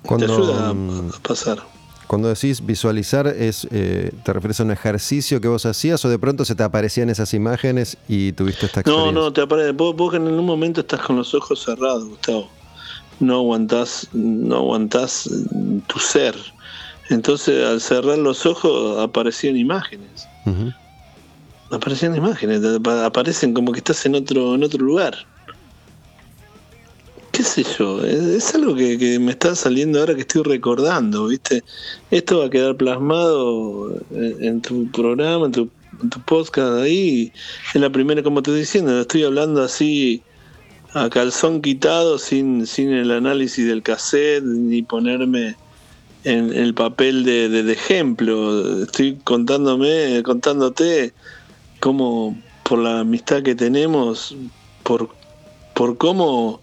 cuando, 0.04 0.26
te 0.26 0.34
ayuda 0.34 0.70
a, 0.70 1.20
pasar. 1.22 1.60
Cuando 2.08 2.28
decís 2.28 2.66
visualizar, 2.66 3.28
es 3.28 3.68
eh, 3.70 4.12
¿te 4.24 4.34
refieres 4.34 4.60
a 4.60 4.64
un 4.64 4.72
ejercicio 4.72 5.40
que 5.40 5.48
vos 5.48 5.66
hacías 5.68 6.04
o 6.06 6.10
de 6.10 6.18
pronto 6.18 6.44
se 6.44 6.56
te 6.56 6.64
aparecían 6.64 7.10
esas 7.10 7.36
imágenes 7.36 7.98
y 8.08 8.32
tuviste 8.32 8.66
esta 8.66 8.80
experiencia? 8.80 9.12
No, 9.12 9.22
no, 9.26 9.32
te 9.32 9.42
aparece, 9.42 9.74
vos, 9.74 9.96
vos 9.96 10.16
en 10.16 10.24
un 10.24 10.46
momento 10.46 10.82
estás 10.82 11.02
con 11.02 11.18
los 11.18 11.36
ojos 11.36 11.64
cerrados, 11.64 12.06
Gustavo. 12.06 12.50
No 13.20 13.36
aguantás, 13.36 14.08
no 14.14 14.56
aguantás 14.56 15.30
tu 15.86 16.00
ser 16.00 16.36
entonces, 17.10 17.66
al 17.66 17.82
cerrar 17.82 18.20
los 18.20 18.46
ojos, 18.46 19.00
aparecían 19.00 19.58
imágenes. 19.58 20.28
Aparecían 21.72 22.16
imágenes, 22.16 22.62
aparecen 22.86 23.54
como 23.54 23.72
que 23.72 23.80
estás 23.80 24.06
en 24.06 24.16
otro, 24.16 24.56
en 24.56 24.64
otro 24.64 24.84
lugar. 24.84 25.16
¿Qué 27.32 27.44
sé 27.44 27.64
yo? 27.78 28.04
Es, 28.04 28.54
algo 28.54 28.76
que, 28.76 29.18
me 29.20 29.32
está 29.32 29.56
saliendo 29.56 30.00
ahora 30.00 30.14
que 30.14 30.22
estoy 30.22 30.44
recordando, 30.44 31.28
¿viste? 31.28 31.64
Esto 32.12 32.40
va 32.40 32.46
a 32.46 32.50
quedar 32.50 32.76
plasmado 32.76 33.96
en, 34.12 34.62
tu 34.62 34.90
programa, 34.92 35.48
en 35.48 35.52
tu, 35.52 35.70
podcast 36.26 36.84
ahí. 36.84 37.32
Es 37.74 37.82
la 37.82 37.90
primera, 37.90 38.22
como 38.22 38.44
te 38.44 38.52
estoy 38.52 38.60
diciendo, 38.62 39.02
estoy 39.02 39.24
hablando 39.24 39.64
así 39.64 40.22
a 40.94 41.10
calzón 41.10 41.62
quitado, 41.62 42.20
sin, 42.20 42.68
sin 42.68 42.92
el 42.92 43.10
análisis 43.10 43.66
del 43.66 43.84
cassette, 43.84 44.44
ni 44.44 44.82
ponerme 44.82 45.56
en, 46.24 46.54
el 46.54 46.74
papel 46.74 47.24
de, 47.24 47.72
ejemplo. 47.72 48.84
Estoy 48.84 49.18
contándome, 49.24 50.22
contándote 50.24 51.14
cómo 51.80 52.38
por 52.64 52.80
la 52.80 53.00
amistad 53.00 53.42
que 53.42 53.56
tenemos, 53.56 54.36
por, 54.84 55.10
por 55.74 55.98
cómo 55.98 56.62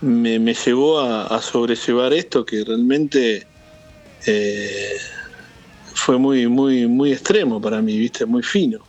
me, 0.00 0.38
llevó 0.54 1.00
a, 1.00 1.40
sobrellevar 1.40 2.12
esto 2.12 2.44
que 2.44 2.64
realmente 2.64 3.46
eh, 4.26 4.96
fue 5.94 6.18
muy, 6.18 6.48
muy, 6.48 6.86
muy 6.86 7.12
extremo 7.12 7.60
para 7.60 7.80
mí, 7.80 7.96
viste, 7.96 8.26
muy 8.26 8.42
fino. 8.42 8.80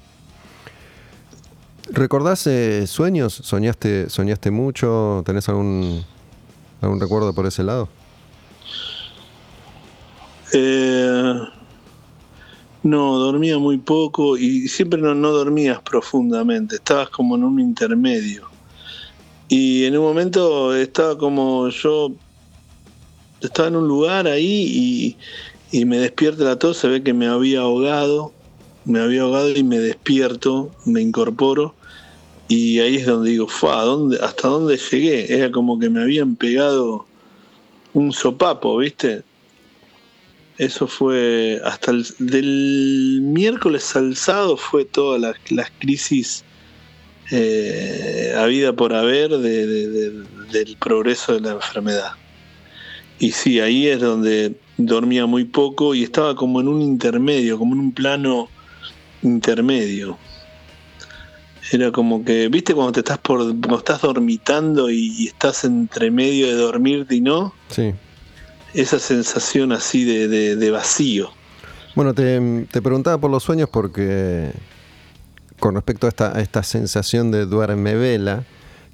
¿Recordás 1.92 2.48
eh, 2.48 2.88
sueños? 2.88 3.34
¿Soñaste, 3.34 4.10
¿Soñaste 4.10 4.52
mucho? 4.52 5.22
¿Tenés 5.26 5.48
algún, 5.50 6.04
algún 6.82 7.00
recuerdo 7.00 7.34
por 7.34 7.46
ese 7.46 7.64
lado? 7.64 7.90
Eh, 10.54 11.34
no, 12.84 13.18
dormía 13.18 13.58
muy 13.58 13.78
poco 13.80 14.38
y 14.38 14.68
siempre 14.68 15.02
no, 15.02 15.16
dormías 15.16 15.82
profundamente, 15.82 16.76
estabas 16.76 17.10
como 17.10 17.36
en 17.36 17.44
un 17.44 17.60
intermedio. 17.60 18.48
Y 19.48 19.86
en 19.86 19.98
un 19.98 20.04
momento 20.04 20.76
estaba 20.76 21.18
como 21.18 21.70
yo, 21.70 22.12
estaba 23.42 23.70
en 23.70 23.78
un 23.78 23.88
lugar 23.88 24.28
ahí 24.28 25.18
y, 25.72 25.86
me 25.86 25.98
despierta 25.98 26.44
la 26.44 26.60
tos, 26.60 26.78
se 26.78 26.88
ve 26.88 27.02
que 27.02 27.14
me 27.14 27.26
había 27.26 27.62
ahogado, 27.62 28.32
me 28.86 29.00
había 29.00 29.24
ahogado 29.24 29.50
y 29.50 29.64
me 29.64 29.80
despierto, 29.80 30.70
me 30.86 31.02
incorporo 31.02 31.74
y 32.48 32.80
ahí 32.80 32.98
es 32.98 33.08
donde 33.08 33.32
digo, 33.32 33.48
dónde, 33.62 34.20
¿hasta 34.22 34.50
dónde 34.50 34.78
llegué? 34.78 35.34
Era 35.34 35.52
como 35.52 35.80
que 35.80 35.90
me 35.90 36.02
habían 36.02 36.36
pegado 36.36 37.08
un 37.94 38.12
sopapo, 38.12 38.78
¿viste? 38.78 39.24
Eso 40.64 40.88
fue 40.88 41.60
hasta 41.66 41.92
el 41.92 42.06
del 42.20 43.20
miércoles 43.22 43.94
alzado 43.98 44.56
fue 44.56 44.86
todas 44.86 45.20
las, 45.20 45.36
las 45.52 45.70
crisis 45.78 46.46
eh, 47.32 48.34
habida 48.38 48.72
por 48.72 48.94
haber 48.94 49.32
del 49.32 50.78
progreso 50.80 51.34
de 51.34 51.42
la 51.42 51.52
enfermedad. 51.52 52.12
Y 53.20 53.32
sí, 53.32 53.60
ahí 53.60 53.88
es 53.88 54.00
donde 54.00 54.56
dormía 54.78 55.26
muy 55.26 55.44
poco 55.44 55.96
y 55.96 56.04
estaba 56.04 56.34
como 56.34 56.62
en 56.62 56.70
un 56.70 56.82
intermedio, 56.82 57.58
como 57.58 57.76
en 57.76 57.82
un 57.82 57.92
plano 57.92 58.48
intermedio. 59.22 60.18
Era 61.74 61.92
como 61.92 62.24
que, 62.24 62.48
¿viste 62.48 62.74
cuando 62.74 62.94
te 62.94 63.02
estás 63.02 63.18
por 63.18 63.40
cuando 63.40 63.80
estás 63.80 64.02
dormitando 64.02 64.90
y, 64.90 65.14
y 65.18 65.28
estás 65.28 65.66
entre 65.66 66.10
medio 66.10 66.48
de 66.48 66.54
dormirte 66.54 67.16
y 67.16 67.22
no? 67.22 67.54
Sí 67.70 67.94
esa 68.74 69.00
sensación 69.00 69.72
así 69.72 70.04
de, 70.04 70.72
vacío. 70.72 71.30
Bueno, 71.96 72.14
te, 72.14 72.66
preguntaba 72.82 73.18
por 73.18 73.30
los 73.30 73.44
sueños 73.44 73.70
porque 73.70 74.52
con 75.60 75.76
respecto 75.76 76.08
a 76.08 76.10
esta, 76.10 76.42
esta 76.42 76.64
sensación 76.64 77.32
de 77.32 77.46
duerme 77.46 77.96
vela, 77.96 78.44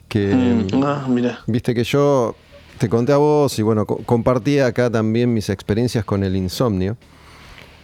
que 0.07 0.67
mm, 0.73 0.83
ah, 0.83 1.05
mira. 1.07 1.39
viste 1.47 1.73
que 1.73 1.83
yo 1.83 2.35
te 2.77 2.89
conté 2.89 3.13
a 3.13 3.17
vos 3.17 3.57
y 3.57 3.61
bueno, 3.61 3.85
compartí 3.85 4.59
acá 4.59 4.89
también 4.89 5.33
mis 5.33 5.49
experiencias 5.49 6.05
con 6.05 6.23
el 6.23 6.35
insomnio 6.35 6.97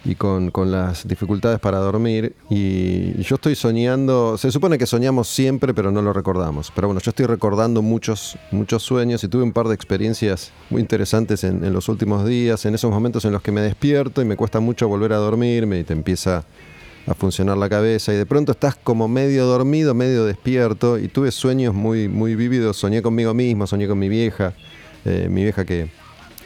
y 0.05 0.13
con, 0.15 0.51
las 0.71 1.07
dificultades 1.07 1.59
para 1.59 1.79
dormir. 1.79 2.35
Y, 2.49 3.21
yo 3.23 3.35
estoy 3.35 3.55
soñando, 3.55 4.37
se 4.37 4.51
supone 4.51 4.77
que 4.77 4.85
soñamos 4.85 5.27
siempre, 5.27 5.73
pero 5.73 5.91
no 5.91 6.01
lo 6.01 6.13
recordamos. 6.13 6.71
Pero 6.73 6.87
bueno, 6.87 7.01
yo 7.01 7.09
estoy 7.09 7.25
recordando 7.25 7.81
muchos, 7.81 8.37
muchos 8.51 8.83
sueños 8.83 9.23
y 9.23 9.27
tuve 9.27 9.43
un 9.43 9.51
par 9.51 9.67
de 9.67 9.73
experiencias 9.73 10.51
muy 10.69 10.81
interesantes 10.81 11.43
en, 11.43 11.73
los 11.73 11.89
últimos 11.89 12.25
días, 12.25 12.65
en 12.65 12.75
esos 12.75 12.91
momentos 12.91 13.25
en 13.25 13.31
los 13.31 13.41
que 13.41 13.51
me 13.51 13.61
despierto 13.61 14.21
y 14.21 14.25
me 14.25 14.35
cuesta 14.35 14.59
mucho 14.59 14.87
volver 14.87 15.13
a 15.13 15.17
dormirme 15.17 15.79
y 15.79 15.83
te 15.83 15.93
empieza 15.93 16.45
a 17.07 17.13
funcionar 17.13 17.57
la 17.57 17.69
cabeza 17.69 18.13
y 18.13 18.17
de 18.17 18.25
pronto 18.25 18.51
estás 18.51 18.75
como 18.75 19.07
medio 19.07 19.45
dormido, 19.45 19.93
medio 19.93 20.25
despierto 20.25 20.97
y 20.97 21.07
tuve 21.07 21.31
sueños 21.31 21.73
muy, 21.73 22.07
muy 22.07 22.35
vívidos, 22.35 22.77
soñé 22.77 23.01
conmigo 23.01 23.33
mismo, 23.33 23.67
soñé 23.67 23.87
con 23.87 23.99
mi 23.99 24.09
vieja, 24.09 24.53
eh, 25.03 25.27
mi 25.29 25.43
vieja 25.43 25.65
que, 25.65 25.89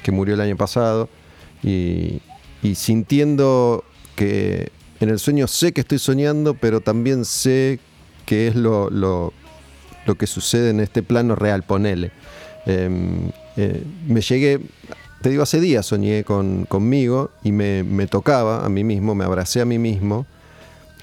que 0.03 0.11
murió 0.11 0.33
el 0.35 0.41
año 0.41 0.57
pasado 0.57 1.09
y, 1.63 2.21
y 2.61 2.75
sintiendo 2.75 3.83
que 4.15 4.71
en 4.99 5.09
el 5.09 5.19
sueño 5.19 5.47
sé 5.47 5.71
que 5.71 5.81
estoy 5.81 5.99
soñando, 5.99 6.53
pero 6.55 6.81
también 6.81 7.25
sé 7.25 7.79
que 8.25 8.47
es 8.47 8.55
lo, 8.55 8.89
lo, 8.89 9.33
que 10.17 10.27
sucede 10.27 10.71
en 10.71 10.79
este 10.79 11.03
plano 11.03 11.35
real, 11.35 11.63
ponele. 11.63 12.11
Em, 12.65 13.29
eh, 13.57 13.83
me 14.07 14.21
llegué, 14.21 14.59
te 15.21 15.29
digo, 15.29 15.43
hace 15.43 15.59
días 15.59 15.85
soñé 15.85 16.23
con, 16.23 16.65
conmigo 16.65 17.29
y 17.43 17.51
me, 17.51 18.07
tocaba 18.07 18.65
a 18.65 18.69
mí 18.69 18.83
mismo, 18.83 19.15
me 19.15 19.23
abracé 19.23 19.61
a 19.61 19.65
mí 19.65 19.77
mismo 19.77 20.25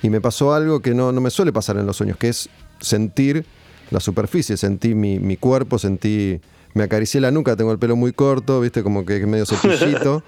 y 0.03 0.11
me 0.11 0.21
pasó 0.21 0.53
algo 0.55 0.81
que 0.81 0.95
no, 0.95 1.13
no 1.13 1.21
me 1.21 1.31
suele 1.31 1.53
pasar 1.53 1.77
en 1.77 1.87
los 1.87 1.97
sueños, 1.97 2.17
que 2.17 2.29
es 2.29 2.49
sentir 2.81 3.47
la 3.91 4.01
superficie, 4.01 4.57
sentí 4.57 4.95
mi, 4.95 5.19
mi 5.19 5.37
cuerpo, 5.37 5.79
sentí, 5.79 6.41
me 6.75 6.83
acaricié 6.83 7.21
la 7.21 7.31
nuca, 7.31 7.57
tengo 7.57 7.73
el 7.73 7.79
pelo 7.79 7.97
muy 7.97 8.13
corto, 8.13 8.61
viste, 8.61 8.83
como 8.83 9.07
que 9.07 9.25
medio 9.27 9.47
cepillito. 9.47 10.23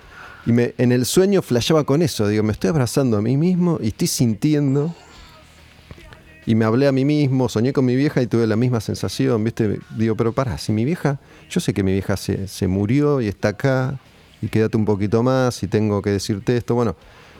Y 0.47 0.53
me, 0.53 0.75
en 0.79 0.93
el 0.93 1.05
sueño 1.05 1.43
flasheaba 1.43 1.85
con 1.85 2.03
eso. 2.03 2.27
Digo, 2.29 2.43
me 2.43 2.53
estoy 2.53 2.71
abrazando 2.71 3.17
a 3.17 3.23
mí 3.23 3.37
mismo 3.37 3.79
y 3.83 3.89
estoy 3.89 4.09
sintiendo. 4.09 4.95
Y 6.47 6.55
me 6.55 6.65
hablé 6.65 6.87
a 6.87 6.93
mí 6.93 7.05
mismo, 7.05 7.51
soñé 7.51 7.75
con 7.75 7.85
mi 7.85 7.95
vieja 7.95 8.23
y 8.23 8.27
tuve 8.27 8.47
la 8.47 8.57
misma 8.57 8.81
sensación, 8.81 9.45
¿viste? 9.45 9.81
Digo, 9.99 10.17
pero 10.17 10.33
para, 10.33 10.57
si 10.57 10.73
mi 10.73 10.87
vieja, 10.87 11.21
yo 11.51 11.61
sé 11.61 11.75
que 11.75 11.83
mi 11.83 11.93
vieja 11.93 12.17
se, 12.17 12.49
se 12.49 12.67
murió 12.67 13.21
y 13.21 13.29
está 13.29 13.49
acá, 13.49 13.99
y 14.41 14.49
quédate 14.49 14.77
un 14.77 14.85
poquito 14.85 15.23
más 15.23 15.63
y 15.63 15.69
tengo 15.69 16.01
que 16.01 16.11
decirte 16.11 16.57
esto. 16.57 16.75
Bueno, 16.75 16.97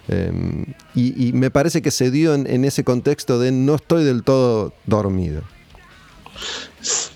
em, 0.09 0.67
y, 0.95 1.33
me 1.33 1.51
parece 1.51 1.81
que 1.81 1.91
se 1.91 2.11
dio 2.11 2.35
en, 2.35 2.47
en, 2.47 2.65
ese 2.67 2.85
contexto 2.85 3.39
de 3.39 3.53
no 3.53 3.77
estoy 3.77 4.05
del 4.05 4.23
todo 4.25 4.75
dormido. 4.87 5.43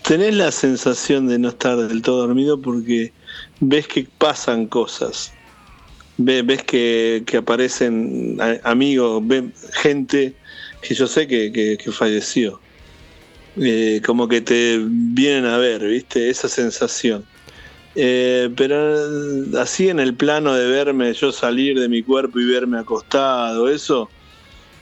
Tenés 0.07 0.35
la 0.35 0.51
sensación 0.51 1.29
de 1.29 1.39
no 1.39 1.51
estar 1.51 1.77
del 1.77 2.03
todo 2.03 2.27
dormido 2.27 2.61
porque 2.61 3.13
ves 3.61 3.87
que 3.87 4.09
pasan 4.19 4.67
cosas 4.67 5.33
ves 6.19 6.63
que, 6.65 7.25
aparecen 7.37 8.39
amigos, 8.65 9.23
gente 9.73 10.35
que 10.81 10.95
yo 10.95 11.07
sé 11.07 11.27
que, 11.27 11.79
falleció. 11.93 12.61
Eh, 13.57 14.01
como 14.05 14.29
que 14.29 14.41
te 14.41 14.81
vienen 14.83 15.45
a 15.45 15.59
ver, 15.59 15.87
¿viste? 15.87 16.31
Esa 16.31 16.49
sensación. 16.49 17.25
Eh, 17.95 18.49
pero 18.57 19.61
así 19.61 19.91
en 19.91 20.01
el 20.01 20.15
plano 20.15 20.55
de 20.55 20.67
verme 20.67 21.13
yo 21.13 21.31
salir 21.31 21.79
de 21.79 21.89
mi 21.89 22.03
cuerpo 22.03 22.41
y 22.41 22.47
verme 22.47 22.79
acostado, 22.79 23.69
eso, 23.69 24.09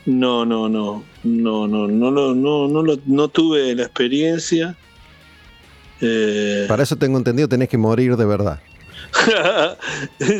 no, 0.05 0.45
no, 0.45 0.69
no, 0.69 1.03
no, 1.23 1.67
no, 1.67 1.87
no, 1.87 2.11
no, 2.11 2.33
no, 2.33 2.67
no, 2.67 2.97
no 3.05 3.27
tuve 3.27 3.75
la 3.75 3.83
experiencia. 3.83 4.77
Eh, 5.99 6.65
Para 6.67 6.83
eso 6.83 6.95
tengo 6.95 7.17
entendido, 7.17 7.49
tenés 7.49 7.69
que 7.69 7.77
morir 7.77 8.15
de 8.15 8.25
verdad. 8.25 8.61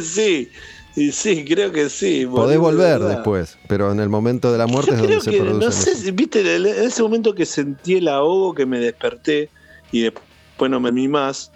sí, 0.02 0.50
y 0.96 1.12
sí, 1.12 1.46
creo 1.46 1.72
que 1.72 1.90
sí. 1.90 2.26
Podés 2.26 2.60
volver 2.60 3.00
después, 3.02 3.58
pero 3.68 3.92
en 3.92 4.00
el 4.00 4.10
momento 4.10 4.52
de 4.52 4.58
la 4.58 4.68
muerte 4.68 4.92
es 4.92 4.98
donde 4.98 5.22
se 5.22 5.32
produce. 5.32 5.66
No 5.66 5.72
sé, 5.72 6.12
viste, 6.12 6.56
en 6.56 6.66
ese 6.66 7.02
momento 7.02 7.34
que 7.34 7.46
sentí 7.46 7.96
el 7.96 8.08
ahogo, 8.08 8.54
que 8.54 8.66
me 8.66 8.80
desperté 8.80 9.50
y 9.92 10.02
después 10.02 10.70
no 10.70 10.80
me 10.80 10.92
vi 10.92 11.08
más, 11.08 11.52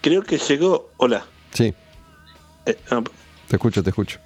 creo 0.00 0.22
que 0.22 0.38
llegó. 0.38 0.90
Hola. 0.96 1.26
Sí. 1.52 1.74
Eh, 2.64 2.76
te 3.48 3.56
escucho, 3.56 3.82
te 3.82 3.90
escucho. 3.90 4.18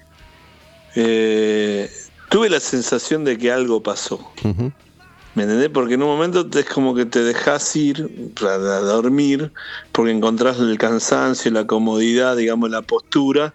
Eh, 0.95 1.91
tuve 2.29 2.49
la 2.49 2.61
sensación 2.61 3.25
de 3.25 3.37
que 3.37 3.51
algo 3.51 3.83
pasó. 3.83 4.33
¿Me 5.35 5.43
entendés? 5.43 5.69
Porque 5.71 5.95
en 5.95 6.03
un 6.03 6.09
momento 6.09 6.49
es 6.59 6.65
como 6.67 6.95
que 6.95 7.05
te 7.05 7.23
dejas 7.23 7.75
ir 7.75 8.33
a 8.41 8.57
dormir 8.57 9.53
porque 9.93 10.13
encontrás 10.13 10.59
el 10.61 10.79
cansancio, 10.79 11.51
la 11.51 11.67
comodidad, 11.67 12.37
digamos, 12.37 12.71
la 12.71 12.83
postura 12.83 13.53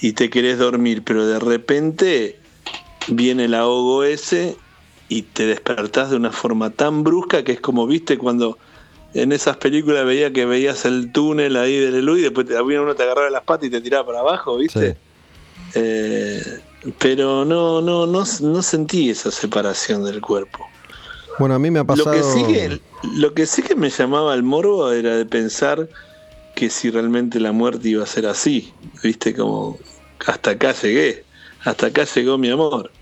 y 0.00 0.12
te 0.12 0.30
querés 0.30 0.58
dormir, 0.58 1.02
pero 1.04 1.26
de 1.26 1.38
repente 1.38 2.38
viene 3.08 3.46
el 3.46 3.54
ahogo 3.54 4.04
ese 4.04 4.56
y 5.08 5.22
te 5.22 5.46
despertás 5.46 6.10
de 6.10 6.16
una 6.16 6.32
forma 6.32 6.70
tan 6.70 7.02
brusca 7.02 7.42
que 7.44 7.52
es 7.52 7.60
como 7.60 7.86
viste 7.86 8.16
cuando 8.16 8.58
en 9.12 9.32
esas 9.32 9.56
películas 9.56 10.06
veía 10.06 10.32
que 10.32 10.46
veías 10.46 10.84
el 10.84 11.10
túnel 11.12 11.56
ahí 11.56 11.76
del 11.76 12.04
luz 12.04 12.20
y 12.20 12.22
después 12.22 12.46
te, 12.46 12.60
uno 12.60 12.94
te 12.94 13.02
agarraba 13.02 13.28
las 13.28 13.42
patas 13.42 13.66
y 13.66 13.70
te 13.70 13.80
tiraba 13.80 14.06
para 14.06 14.20
abajo, 14.20 14.56
¿viste? 14.56 14.96
Eh, 15.74 16.60
pero 16.98 17.44
no, 17.44 17.80
no, 17.80 18.06
no, 18.06 18.24
no 18.40 18.62
sentí 18.62 19.10
esa 19.10 19.30
separación 19.30 20.04
del 20.04 20.20
cuerpo. 20.20 20.66
Bueno, 21.38 21.54
a 21.54 21.58
mí 21.58 21.70
me 21.70 21.80
ha 21.80 21.84
pasado. 21.84 22.14
Lo 22.14 22.16
que 22.16 22.22
sí 22.22 22.44
que, 22.52 22.80
lo 23.16 23.34
que, 23.34 23.46
sí 23.46 23.62
que 23.62 23.74
me 23.74 23.90
llamaba 23.90 24.34
el 24.34 24.42
morbo 24.42 24.90
era 24.92 25.16
de 25.16 25.26
pensar 25.26 25.88
que 26.60 26.68
si 26.68 26.90
realmente 26.90 27.40
la 27.40 27.52
muerte 27.52 27.88
iba 27.88 28.04
a 28.04 28.06
ser 28.06 28.26
así, 28.26 28.70
¿viste? 29.02 29.34
Como 29.34 29.78
hasta 30.26 30.50
acá 30.50 30.74
llegué, 30.74 31.24
hasta 31.64 31.86
acá 31.86 32.04
llegó 32.04 32.36
mi 32.36 32.50
amor. 32.50 32.92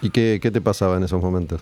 ¿Y 0.00 0.08
qué, 0.08 0.40
te 0.40 0.60
pasaba 0.62 0.96
en 0.96 1.02
esos 1.02 1.20
momentos? 1.20 1.60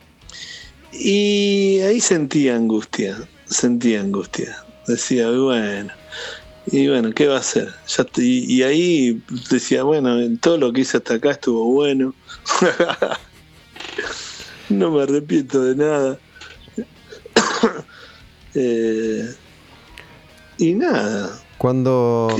Y 0.92 1.80
ahí 1.80 2.00
sentía 2.00 2.54
angustia, 2.54 3.26
sentía 3.44 4.02
angustia. 4.02 4.56
Decía, 4.86 5.32
bueno, 5.32 5.92
y 6.66 6.86
bueno, 6.86 7.12
¿qué 7.12 7.26
va 7.26 7.38
a 7.38 7.40
hacer? 7.40 7.74
Ya 7.88 8.06
y, 8.18 8.62
ahí 8.62 9.20
decía, 9.50 9.82
bueno, 9.82 10.16
todo 10.40 10.58
lo 10.58 10.72
que 10.72 10.82
hice 10.82 10.98
hasta 10.98 11.14
acá 11.14 11.32
estuvo 11.32 11.72
bueno. 11.72 12.14
no 14.68 14.92
me 14.92 15.02
arrepiento 15.02 15.60
de 15.60 15.74
nada. 15.74 16.18
Eh, 18.56 19.34
y 20.58 20.74
nada. 20.74 21.30
Cuando 21.58 22.36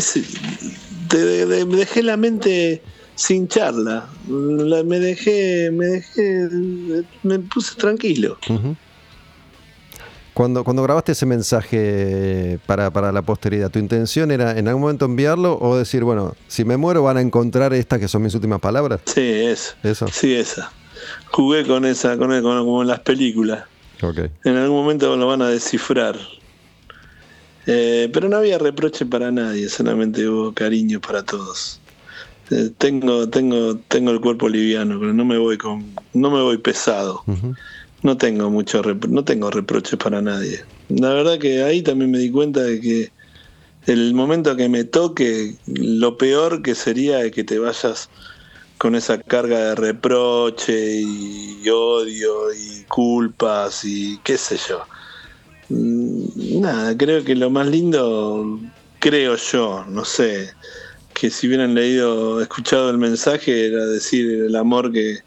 me 1.12 1.76
dejé 1.76 2.02
la 2.02 2.16
mente 2.16 2.82
sin 3.14 3.48
charla. 3.48 4.08
me 4.26 4.98
dejé, 4.98 5.70
me 5.70 5.86
dejé, 5.86 6.48
me 7.22 7.38
puse 7.38 7.76
tranquilo. 7.76 8.38
Cuando, 10.34 10.64
cuando 10.64 10.82
grabaste 10.82 11.12
ese 11.12 11.26
mensaje 11.26 12.58
para, 12.66 12.90
para, 12.90 13.12
la 13.12 13.22
posteridad, 13.22 13.70
¿tu 13.70 13.78
intención 13.78 14.32
era 14.32 14.58
en 14.58 14.66
algún 14.66 14.82
momento 14.82 15.04
enviarlo 15.04 15.56
o 15.60 15.76
decir, 15.76 16.02
bueno, 16.02 16.34
si 16.48 16.64
me 16.64 16.76
muero 16.76 17.04
van 17.04 17.18
a 17.18 17.20
encontrar 17.20 17.72
estas 17.72 18.00
que 18.00 18.08
son 18.08 18.22
mis 18.22 18.34
últimas 18.34 18.60
palabras? 18.60 19.00
Sí, 19.06 19.20
eso. 19.20 19.74
¿Eso? 19.84 20.08
Sí, 20.08 20.34
esa. 20.34 20.72
Jugué 21.30 21.64
con 21.64 21.84
esa, 21.84 22.16
con, 22.18 22.42
como 22.42 22.82
en 22.82 22.88
las 22.88 23.00
películas. 23.00 23.64
En 24.44 24.56
algún 24.56 24.76
momento 24.76 25.16
lo 25.16 25.26
van 25.26 25.40
a 25.40 25.48
descifrar. 25.48 26.18
Eh, 27.66 28.10
pero 28.12 28.28
no 28.28 28.36
había 28.36 28.58
reproche 28.58 29.06
para 29.06 29.30
nadie, 29.30 29.68
solamente 29.68 30.28
hubo 30.28 30.52
cariño 30.52 31.00
para 31.00 31.24
todos. 31.24 31.80
Eh, 32.50 32.70
tengo, 32.76 33.28
tengo, 33.30 33.78
tengo 33.88 34.10
el 34.10 34.20
cuerpo 34.20 34.48
liviano, 34.48 34.98
pero 35.00 35.14
no 35.14 35.24
me 35.24 35.38
voy 35.38 35.56
con, 35.56 35.94
no 36.12 36.30
me 36.30 36.42
voy 36.42 36.58
pesado. 36.58 37.22
No 38.02 38.16
tengo 38.18 38.50
mucho, 38.50 38.82
no 39.08 39.24
tengo 39.24 39.50
reproches 39.50 39.98
para 39.98 40.20
nadie. 40.20 40.60
La 40.88 41.14
verdad 41.14 41.38
que 41.38 41.62
ahí 41.62 41.82
también 41.82 42.10
me 42.10 42.18
di 42.18 42.30
cuenta 42.30 42.62
de 42.62 42.80
que 42.80 43.12
el 43.86 44.14
momento 44.14 44.56
que 44.56 44.68
me 44.68 44.84
toque, 44.84 45.58
lo 45.66 46.16
peor 46.18 46.62
que 46.62 46.74
sería 46.74 47.30
que 47.30 47.44
te 47.44 47.58
vayas 47.58 48.10
con 48.78 48.94
esa 48.94 49.18
carga 49.22 49.58
de 49.68 49.74
reproche 49.74 51.00
y 51.00 51.68
odio 51.68 52.52
y 52.52 52.84
culpas 52.86 53.84
y 53.84 54.20
qué 54.22 54.36
sé 54.38 54.58
yo. 54.68 54.86
Mm, 55.68 56.60
nada, 56.60 56.96
creo 56.96 57.24
que 57.24 57.34
lo 57.34 57.50
más 57.50 57.66
lindo, 57.66 58.60
creo 58.98 59.36
yo, 59.36 59.84
no 59.88 60.04
sé, 60.04 60.50
que 61.14 61.30
si 61.30 61.46
hubieran 61.46 61.74
leído, 61.74 62.40
escuchado 62.40 62.90
el 62.90 62.98
mensaje, 62.98 63.66
era 63.68 63.84
decir 63.86 64.44
el 64.46 64.56
amor 64.56 64.92
que, 64.92 65.18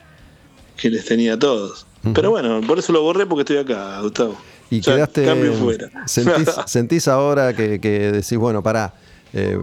les 0.83 1.05
tenía 1.05 1.33
a 1.33 1.39
todos. 1.39 1.85
Pero 2.13 2.29
bueno, 2.29 2.61
por 2.65 2.79
eso 2.79 2.93
lo 2.93 3.01
borré 3.01 3.25
porque 3.25 3.41
estoy 3.41 3.57
acá, 3.57 3.99
Gustavo. 4.01 4.37
Y 4.69 4.81
quedaste. 4.81 5.25
Cambio 5.25 5.53
fuera. 5.53 5.89
Sentís, 6.07 7.07
ahora 7.07 7.53
que, 7.55 7.79
decís, 7.79 8.37
bueno, 8.37 8.63
pará. 8.63 8.93
Eh, 9.33 9.59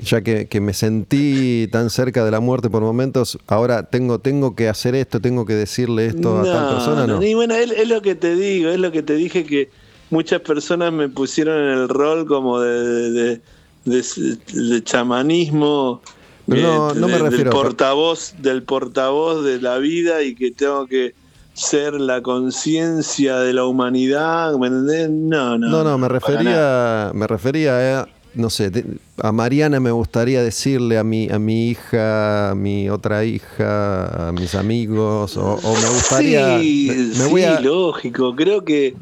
ya 0.00 0.20
que, 0.20 0.60
me 0.60 0.74
sentí 0.74 1.68
tan 1.70 1.88
cerca 1.90 2.24
de 2.24 2.30
la 2.30 2.40
muerte 2.40 2.68
por 2.68 2.82
momentos, 2.82 3.38
ahora 3.46 3.84
tengo, 3.84 4.18
tengo 4.18 4.56
que 4.56 4.68
hacer 4.68 4.94
esto, 4.94 5.20
tengo 5.20 5.46
que 5.46 5.54
decirle 5.54 6.06
esto 6.06 6.40
a 6.40 6.44
tal 6.44 6.68
persona, 6.74 7.06
¿no? 7.06 7.22
Y 7.22 7.34
bueno, 7.34 7.54
es, 7.54 7.88
lo 7.88 8.02
que 8.02 8.16
te 8.16 8.34
digo, 8.34 8.70
es 8.70 8.80
lo 8.80 8.90
que 8.90 9.02
te 9.02 9.14
dije 9.14 9.44
que 9.44 9.70
muchas 10.12 10.42
personas 10.42 10.92
me 10.92 11.08
pusieron 11.08 11.58
en 11.58 11.78
el 11.78 11.88
rol 11.88 12.26
como 12.26 12.60
de, 12.60 13.40
de, 13.84 14.84
chamanismo. 14.84 16.02
no, 16.46 16.94
no 16.94 17.08
me 17.08 17.18
refiero. 17.18 17.50
Del 17.50 17.50
portavoz, 17.50 18.34
del 18.38 18.62
portavoz 18.62 19.42
de 19.42 19.60
la 19.60 19.78
vida 19.78 20.22
y 20.22 20.34
que 20.34 20.50
tengo 20.50 20.86
que 20.86 21.14
ser 21.54 21.94
la 21.94 22.20
conciencia 22.20 23.38
de 23.38 23.54
la 23.54 23.64
humanidad, 23.64 24.54
¿me 24.58 24.66
entendés? 24.66 25.10
No, 25.10 25.58
no. 25.58 25.68
No, 25.68 25.84
no, 25.84 25.98
me 25.98 26.08
refería, 26.08 27.10
me 27.14 27.26
refería 27.26 28.00
a, 28.00 28.08
no 28.34 28.50
sé, 28.50 28.70
a 29.18 29.32
Mariana 29.32 29.80
me 29.80 29.90
gustaría 29.90 30.42
decirle 30.42 30.98
a 30.98 31.04
mi, 31.04 31.30
a 31.30 31.38
mi 31.38 31.68
hija, 31.68 32.50
a 32.50 32.54
mi 32.54 32.90
otra 32.90 33.24
hija, 33.24 34.28
a 34.28 34.32
mis 34.32 34.54
amigos, 34.54 35.38
o, 35.38 35.58
me 35.62 35.88
gustaría... 35.88 36.58
Sí, 36.58 37.12
me, 37.32 37.60
lógico, 37.60 38.34
creo 38.34 38.64
que 38.64 38.94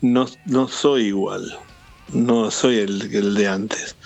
no, 0.00 0.26
no 0.46 0.68
soy 0.68 1.06
igual, 1.06 1.58
no 2.12 2.50
soy 2.50 2.78
el, 2.78 3.14
el 3.14 3.34
de 3.34 3.48
antes. 3.48 3.96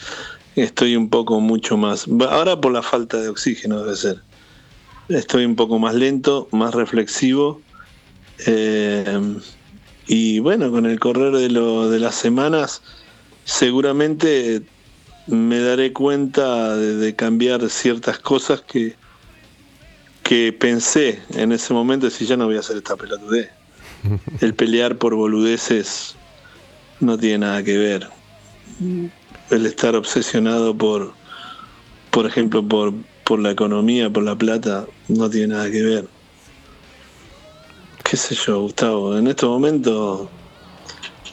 Estoy 0.57 0.97
un 0.97 1.09
poco 1.09 1.41
mucho 1.41 1.77
más, 1.77 2.07
ahora 2.29 2.61
por 2.61 2.73
la 2.73 2.83
falta 2.83 3.19
de 3.19 3.29
oxígeno 3.29 3.83
debe 3.83 3.97
ser. 3.97 4.23
Estoy 5.09 5.45
un 5.45 5.57
poco 5.57 5.79
más 5.79 5.95
lento, 5.95 6.49
más 6.53 6.75
reflexivo 6.75 7.61
eh, 8.47 9.21
y 10.07 10.39
bueno, 10.41 10.71
con 10.71 10.87
el 10.87 10.99
correr 10.99 11.33
de, 11.33 11.49
lo, 11.49 11.89
de 11.89 12.01
las 12.01 12.15
semanas, 12.15 12.83
seguramente 13.45 14.63
me 15.27 15.61
daré 15.61 15.93
cuenta 15.93 16.77
de, 16.77 17.15
cambiar 17.15 17.69
ciertas 17.71 18.19
cosas 18.19 18.63
que, 18.63 18.97
que 20.23 20.53
pensé 20.53 21.23
en 21.35 21.53
ese 21.53 21.73
momento 21.73 22.11
si 22.11 22.27
ya 22.27 22.37
no 22.37 22.47
voy 22.47 22.57
a 22.57 22.61
hacer 22.61 22.77
esta 22.77 22.97
pelotudez. 22.97 23.51
El 24.41 24.55
pelear 24.55 24.97
por 24.97 25.15
boludeces 25.15 26.17
no 27.01 27.19
tiene 27.19 27.39
nada 27.39 27.63
que 27.63 27.79
ver. 27.79 28.09
El 29.51 29.67
estar 29.67 29.95
obsesionado 29.97 30.77
por, 30.77 31.13
por 32.11 32.27
ejemplo, 32.27 32.67
por, 32.67 32.95
por 33.25 33.41
la 33.41 33.51
economía, 33.51 34.11
por 34.11 34.23
la 34.23 34.37
plata, 34.37 34.87
no 35.09 35.29
tiene 35.29 35.49
nada 35.49 35.71
que 35.71 35.83
ver 35.83 36.09
qué 38.13 38.19
sé 38.19 38.35
yo, 38.35 38.61
Gustavo, 38.61 39.17
en 39.17 39.27
este 39.27 39.47
momento 39.47 40.29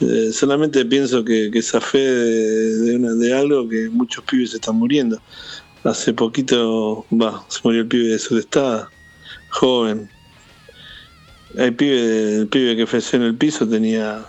eh, 0.00 0.30
solamente 0.32 0.82
pienso 0.86 1.22
que, 1.22 1.50
esa 1.52 1.78
fe 1.78 1.98
de, 1.98 2.98
de, 2.98 3.34
algo 3.34 3.68
que 3.68 3.90
muchos 3.90 4.24
pibes 4.24 4.54
están 4.54 4.76
muriendo. 4.76 5.20
Hace 5.84 6.14
poquito, 6.14 7.04
va, 7.12 7.44
se 7.48 7.60
murió 7.64 7.82
el 7.82 7.86
pibe 7.86 8.08
de 8.08 8.18
Sudestada, 8.18 8.88
joven. 9.50 10.08
El 11.56 11.74
pibe, 11.74 12.36
el 12.36 12.48
pibe 12.48 12.76
que 12.76 12.86
falleció 12.86 13.18
en 13.18 13.24
el 13.24 13.34
piso 13.34 13.68
tenía 13.68 14.24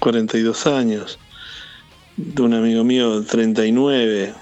42 0.00 0.66
años. 0.66 1.18
De 2.16 2.42
un 2.42 2.54
amigo 2.54 2.84
mío, 2.84 3.24
39. 3.24 4.34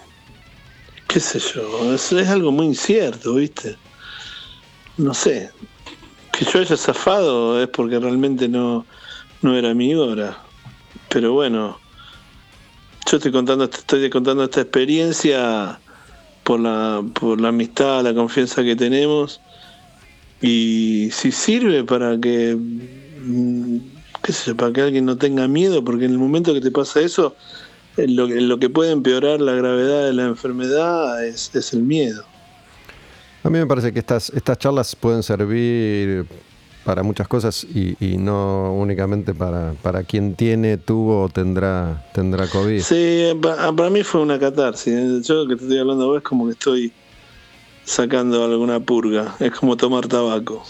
Qué 1.08 1.20
sé 1.20 1.40
yo, 1.40 1.94
es 1.94 2.12
algo 2.28 2.52
muy 2.52 2.66
incierto, 2.66 3.34
¿viste? 3.34 3.76
No 4.96 5.14
sé, 5.14 5.50
que 6.32 6.44
yo 6.44 6.60
haya 6.60 6.76
zafado 6.76 7.60
es 7.60 7.68
porque 7.68 7.98
realmente 7.98 8.48
no, 8.48 8.86
no 9.42 9.56
era 9.56 9.74
mi 9.74 9.94
hora. 9.94 10.38
Pero 11.08 11.32
bueno, 11.32 11.78
yo 13.10 13.16
estoy 13.16 13.32
contando, 13.32 13.64
estoy 13.64 14.08
contando 14.08 14.44
esta 14.44 14.60
experiencia 14.60 15.80
por 16.44 16.60
la, 16.60 17.02
por 17.14 17.40
la 17.40 17.48
amistad, 17.48 18.04
la 18.04 18.14
confianza 18.14 18.62
que 18.62 18.76
tenemos. 18.76 19.40
Y 20.40 21.10
si 21.12 21.32
sirve 21.32 21.84
para 21.84 22.18
que, 22.18 22.56
mm, 22.56 23.76
qué 24.22 24.32
sé 24.32 24.54
para 24.54 24.72
que 24.72 24.80
alguien 24.82 25.04
no 25.04 25.16
tenga 25.16 25.46
miedo, 25.48 25.84
porque 25.84 26.06
en 26.06 26.12
el 26.12 26.18
momento 26.18 26.54
que 26.54 26.60
te 26.60 26.70
pasa 26.70 27.00
eso, 27.00 27.36
lo, 27.96 28.26
lo 28.26 28.58
que 28.58 28.70
puede 28.70 28.92
empeorar 28.92 29.40
la 29.40 29.52
gravedad 29.52 30.06
de 30.06 30.12
la 30.12 30.26
enfermedad 30.26 31.24
es, 31.24 31.54
es 31.54 31.72
el 31.72 31.82
miedo. 31.82 32.24
A 33.42 33.50
mí 33.50 33.58
me 33.58 33.66
parece 33.66 33.92
que 33.92 33.98
estas, 33.98 34.30
estas 34.30 34.58
charlas 34.58 34.94
pueden 34.94 35.22
servir 35.22 36.26
para 36.84 37.02
muchas 37.02 37.28
cosas 37.28 37.64
y, 37.64 37.96
no 38.18 38.74
únicamente 38.74 39.34
para, 39.34 39.74
para 39.82 40.02
quien 40.02 40.34
tiene, 40.34 40.76
tuvo 40.76 41.24
o 41.24 41.28
tendrá, 41.28 42.06
tendrá 42.14 42.46
COVID. 42.46 42.80
Sí, 42.82 43.32
para, 43.40 43.90
mí 43.90 44.02
fue 44.02 44.22
una 44.22 44.38
catarsis. 44.38 45.26
Yo 45.26 45.46
que 45.46 45.56
te 45.56 45.62
estoy 45.62 45.78
hablando 45.78 46.16
es 46.16 46.22
como 46.22 46.46
que 46.46 46.52
estoy 46.52 46.92
sacando 47.84 48.44
alguna 48.44 48.80
purga. 48.80 49.34
Es 49.40 49.52
como 49.52 49.76
tomar 49.76 50.06
tabaco. 50.06 50.62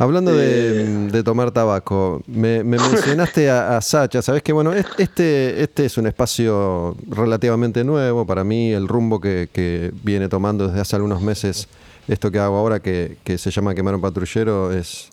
Hablando 0.00 0.34
de, 0.34 1.08
eh. 1.12 1.22
tomar 1.22 1.50
tabaco, 1.50 2.22
me, 2.26 2.64
mencionaste 2.64 3.50
a, 3.50 3.78
Sacha, 3.82 4.22
sabes 4.22 4.42
que 4.42 4.50
bueno, 4.50 4.72
este, 4.72 5.62
este 5.62 5.84
es 5.84 5.98
un 5.98 6.06
espacio 6.06 6.96
relativamente 7.06 7.84
nuevo 7.84 8.24
para 8.24 8.42
mí, 8.42 8.72
el 8.72 8.88
rumbo 8.88 9.20
que, 9.20 9.92
viene 10.02 10.30
tomando 10.30 10.68
desde 10.68 10.80
hace 10.80 10.96
algunos 10.96 11.20
meses, 11.20 11.68
esto 12.08 12.30
que 12.30 12.38
hago 12.38 12.56
ahora 12.56 12.80
que, 12.80 13.18
se 13.36 13.50
llama 13.50 13.74
Quemar 13.74 13.94
un 13.94 14.00
Patrullero, 14.00 14.72
es, 14.72 15.10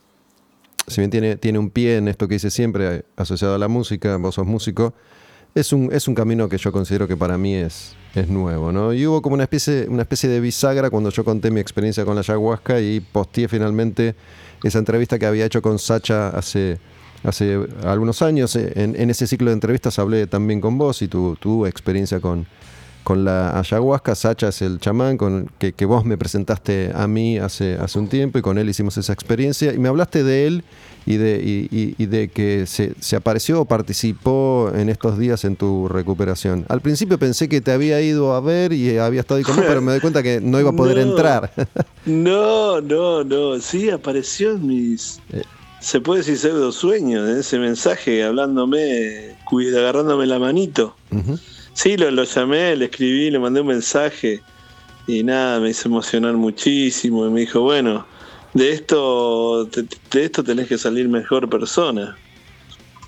si 0.88 1.02
bien 1.02 1.12
tiene, 1.12 1.36
tiene 1.36 1.60
un 1.60 1.70
pie 1.70 1.98
en 1.98 2.08
esto 2.08 2.30
que 2.30 2.36
hice 2.36 2.50
siempre 2.50 3.04
asociado 3.18 3.56
a 3.56 3.58
la 3.58 3.68
música, 3.68 4.16
vos 4.16 4.36
sos 4.36 4.48
músico, 4.48 4.94
es 5.60 5.74
un, 5.74 5.90
es 5.92 6.08
un 6.08 6.16
camino 6.16 6.48
que 6.48 6.58
yo 6.58 6.72
considero 6.72 7.08
que 7.08 7.18
para 7.18 7.38
mí 7.38 7.56
es, 7.56 7.96
es 8.14 8.28
nuevo, 8.30 8.72
¿no? 8.72 8.94
Y 8.94 9.06
hubo 9.08 9.22
como 9.22 9.34
una 9.34 9.44
especie, 9.44 9.88
una 9.90 10.04
especie 10.04 10.30
de 10.30 10.40
bisagra 10.40 10.90
cuando 10.90 11.10
yo 11.10 11.24
conté 11.24 11.52
mi 11.52 11.60
experiencia 11.60 12.06
con 12.06 12.16
la 12.16 12.22
ayahuasca 12.22 12.80
y 12.80 13.00
posteé 13.00 13.48
finalmente 13.48 14.16
esa 14.64 14.80
entrevista 14.80 15.20
que 15.20 15.26
había 15.26 15.46
hecho 15.46 15.62
con 15.62 15.80
Sacha 15.80 16.30
hace, 16.30 16.80
hace 17.24 17.60
algunos 17.84 18.22
años. 18.22 18.56
En, 18.56 19.10
ese 19.10 19.28
ciclo 19.28 19.50
de 19.50 19.54
entrevistas 19.54 20.00
hablé 20.00 20.28
también 20.28 20.62
con 20.62 20.78
vos 20.78 21.02
y 21.02 21.08
tu, 21.08 21.66
experiencia 21.66 22.20
con, 22.20 22.48
con 23.04 23.24
la 23.24 23.58
ayahuasca. 23.60 24.16
Sacha 24.16 24.50
es 24.50 24.62
el 24.62 24.80
chamán 24.80 25.18
con, 25.18 25.50
que, 25.60 25.74
que, 25.74 25.86
vos 25.86 26.06
me 26.06 26.18
presentaste 26.18 26.92
a 26.94 27.08
mí 27.08 27.38
hace, 27.38 27.76
hace 27.76 28.00
un 28.00 28.08
tiempo 28.08 28.40
y 28.40 28.42
con 28.42 28.58
él 28.58 28.70
hicimos 28.70 28.98
esa 28.98 29.14
experiencia. 29.14 29.74
Y 29.74 29.80
me 29.80 29.90
hablaste 29.90 30.24
de 30.24 30.48
él 30.48 30.64
y 31.08 31.16
de, 31.16 31.68
y, 31.72 32.06
de 32.06 32.28
que 32.28 32.66
se, 32.68 32.94
se, 33.00 33.16
apareció 33.16 33.62
o 33.62 33.66
participó 33.66 34.70
en 34.76 34.90
estos 34.90 35.18
días 35.18 35.46
en 35.46 35.56
tu 35.56 35.88
recuperación. 35.88 36.66
Al 36.68 36.82
principio 36.82 37.18
pensé 37.18 37.48
que 37.48 37.62
te 37.62 37.72
había 37.72 38.02
ido 38.02 38.34
a 38.34 38.42
ver 38.42 38.74
y 38.74 38.98
había 38.98 39.22
estado 39.22 39.38
ahí 39.38 39.44
conmigo, 39.46 39.68
pero 39.70 39.82
me 39.82 39.94
doy 39.94 40.02
cuenta 40.02 40.22
que 40.22 40.42
no 40.42 40.60
iba 40.60 40.72
a 40.72 40.74
poder 40.74 40.98
entrar. 41.00 41.50
no, 42.06 42.82
no, 42.82 43.24
no. 43.24 43.58
Sí, 43.62 43.90
apareció 43.90 44.52
en 44.52 44.68
mis. 44.68 45.22
Eh. 45.32 45.44
Se 45.80 46.02
puede 46.02 46.20
decir 46.20 46.38
pseudo 46.38 46.74
sueños, 46.74 47.30
en 47.30 47.38
ese 47.38 47.58
mensaje, 47.58 48.24
hablándome, 48.24 49.38
agarrándome 49.78 50.26
la 50.26 50.40
manito. 50.40 50.94
Sí, 51.72 51.96
lo, 51.96 52.12
lo 52.12 52.26
llamé, 52.26 52.76
le 52.76 52.86
escribí, 52.86 53.32
le 53.32 53.40
mandé 53.40 53.62
un 53.62 53.68
mensaje 53.68 54.42
y 55.08 55.24
nada, 55.24 55.62
me 55.62 55.70
hizo 55.70 55.88
emocionar 55.88 56.34
muchísimo 56.34 57.26
y 57.26 57.30
me 57.30 57.40
dijo, 57.42 57.62
bueno, 57.62 58.06
de 58.58 58.72
esto, 58.72 59.66
de, 59.66 60.24
esto 60.24 60.44
tenés 60.44 60.68
que 60.68 60.80
salir 60.80 61.08
mejor 61.08 61.48
persona. 61.48 62.18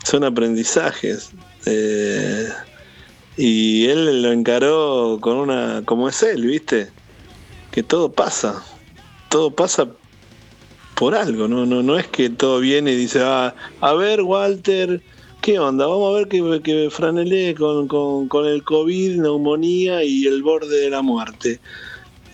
Son 0.06 0.24
aprendizajes. 0.24 1.32
Eh, 1.66 2.50
y 3.36 3.88
él 3.88 4.22
lo 4.22 4.32
encaró 4.32 5.18
con 5.20 5.38
una, 5.38 5.82
como 5.86 6.08
es 6.08 6.22
él, 6.22 6.46
¿viste? 6.46 6.90
Que 7.72 7.82
todo 7.82 8.12
pasa. 8.12 8.64
Todo 9.30 9.50
pasa 9.50 9.88
por 10.96 11.16
algo, 11.16 11.48
no, 11.48 11.66
no, 11.66 11.82
no 11.82 11.98
es 11.98 12.08
que 12.08 12.30
todo 12.30 12.60
viene 12.60 12.92
y 12.92 12.98
dice, 12.98 13.22
ah, 13.24 13.56
a 13.80 13.94
ver, 13.94 14.22
Walter, 14.22 15.02
¿qué 15.42 15.58
onda? 15.58 15.88
Vamos 15.88 16.14
a 16.14 16.18
ver 16.18 16.28
que, 16.28 16.62
que 16.62 16.90
franelé 16.92 17.56
con, 17.56 17.88
con, 17.88 18.28
con 18.28 18.46
el 18.46 18.64
COVID, 18.64 19.22
neumonía 19.22 20.04
y 20.04 20.28
el 20.28 20.44
borde 20.44 20.82
de 20.82 20.90
la 20.90 21.02
muerte. 21.02 21.60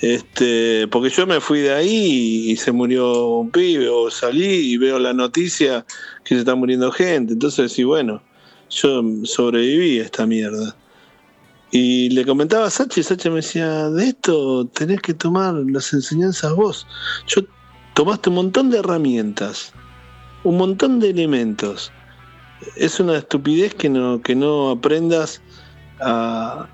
Este, 0.02 0.88
porque 0.89 1.10
yo 1.10 1.26
me 1.26 1.39
fui 1.39 1.60
de 1.60 1.74
ahí 1.74 2.52
y 2.52 2.56
se 2.58 2.72
murió 2.72 3.28
un 3.28 3.50
pibe, 3.50 3.89
o 3.89 4.12
salí 4.12 4.74
y 4.74 4.78
veo 4.78 5.00
la 5.00 5.14
noticia 5.14 5.86
que 6.24 6.36
se 6.36 6.39
está 6.39 6.56
muriendo 6.56 6.91
gente. 6.91 7.34
Entonces, 7.34 7.72
sí, 7.72 7.84
bueno, 7.84 8.22
yo 8.70 9.02
sobreviví 9.24 10.00
a 10.00 10.04
esta 10.04 10.26
mierda. 10.26 10.76
Y 11.72 12.10
le 12.10 12.26
comentaba 12.26 12.68
a 12.68 12.70
Sachi 12.70 13.02
y 13.02 13.04
Sachi 13.04 13.30
me 13.30 13.38
decía, 13.38 13.89
de 13.89 14.08
esto 14.08 14.66
tenés 14.68 15.02
que 15.02 15.14
tomar 15.14 15.56
las 15.56 15.91
enseñanzas 15.93 16.54
vos. 16.54 16.88
Yo 17.28 17.41
tomaste 17.93 18.30
un 18.30 18.36
montón 18.36 18.70
de 18.70 18.80
herramientas, 18.80 19.74
un 20.43 20.58
montón 20.58 21.00
de 21.00 21.10
elementos. 21.10 21.91
Es 22.76 23.00
una 23.00 23.18
estupidez 23.18 23.74
que 23.74 23.89
no, 23.89 24.22
que 24.22 24.36
no 24.36 24.72
aprendas 24.72 25.41
a, 26.00 26.70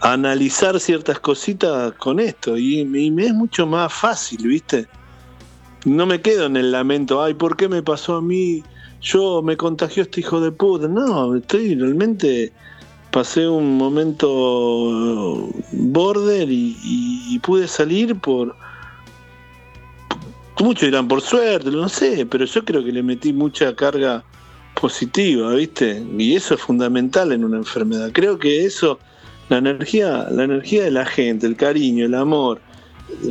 analizar 0.00 0.80
ciertas 0.80 1.20
cositas 1.20 1.92
con 1.94 2.20
esto 2.20 2.56
y, 2.56 2.84
me 2.84 3.26
es 3.26 3.34
mucho 3.34 3.66
más 3.66 3.92
fácil, 3.92 4.46
¿viste? 4.46 4.86
No 5.84 6.06
me 6.06 6.20
quedo 6.20 6.46
en 6.46 6.56
el 6.56 6.72
lamento, 6.72 7.22
ay, 7.22 7.34
¿por 7.34 7.56
qué 7.56 7.68
me 7.68 7.82
pasó 7.82 8.16
a 8.16 8.22
mí? 8.22 8.62
Yo 9.00 9.42
me 9.42 9.56
contagió 9.56 10.02
este 10.02 10.20
hijo 10.20 10.40
de 10.40 10.52
puta. 10.52 10.88
No, 10.88 11.36
estoy 11.36 11.74
realmente 11.74 12.52
pasé 13.10 13.48
un 13.48 13.76
momento 13.76 15.48
border 15.72 16.48
y, 16.50 17.38
pude 17.42 17.66
salir 17.66 18.18
por 18.20 18.54
muchos 20.58 20.82
dirán 20.82 21.08
por 21.08 21.22
suerte, 21.22 21.70
no 21.70 21.88
sé, 21.88 22.26
pero 22.26 22.44
yo 22.44 22.62
creo 22.66 22.84
que 22.84 22.92
le 22.92 23.02
metí 23.02 23.32
mucha 23.32 23.74
carga 23.74 24.22
positiva, 24.78 25.54
¿viste? 25.54 26.04
Y 26.18 26.34
eso 26.34 26.54
es 26.54 26.60
fundamental 26.60 27.32
en 27.32 27.44
una 27.44 27.56
enfermedad. 27.56 28.10
Creo 28.12 28.38
que 28.38 28.66
eso, 28.66 28.98
la 29.50 29.58
energía, 29.58 30.28
la 30.30 30.44
energía 30.44 30.84
de 30.84 30.92
la 30.92 31.04
gente, 31.04 31.46
el 31.46 31.56
cariño, 31.56 32.06
el 32.06 32.14
amor, 32.14 32.60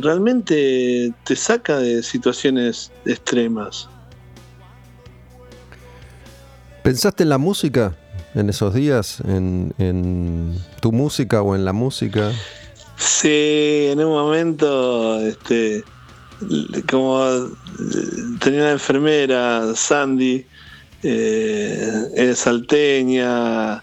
realmente 0.02 1.12
te 1.24 1.34
saca 1.34 1.78
de 1.78 2.02
situaciones 2.02 2.92
extremas. 3.06 3.88
¿Pensaste 6.82 7.22
en 7.22 7.30
la 7.30 7.38
música 7.38 7.96
en 8.34 8.50
esos 8.50 8.74
días? 8.74 9.22
¿En, 9.26 10.54
tu 10.80 10.92
música 10.92 11.40
o 11.40 11.54
en 11.54 11.64
la 11.64 11.72
música? 11.72 12.32
Sí, 12.96 13.88
en 13.90 14.00
un 14.00 14.12
momento, 14.12 15.20
este, 15.20 15.82
como 16.90 17.48
tenía 18.40 18.60
una 18.60 18.72
enfermera, 18.72 19.74
Sandy, 19.74 20.44
eh, 21.02 22.34
salteña. 22.36 23.82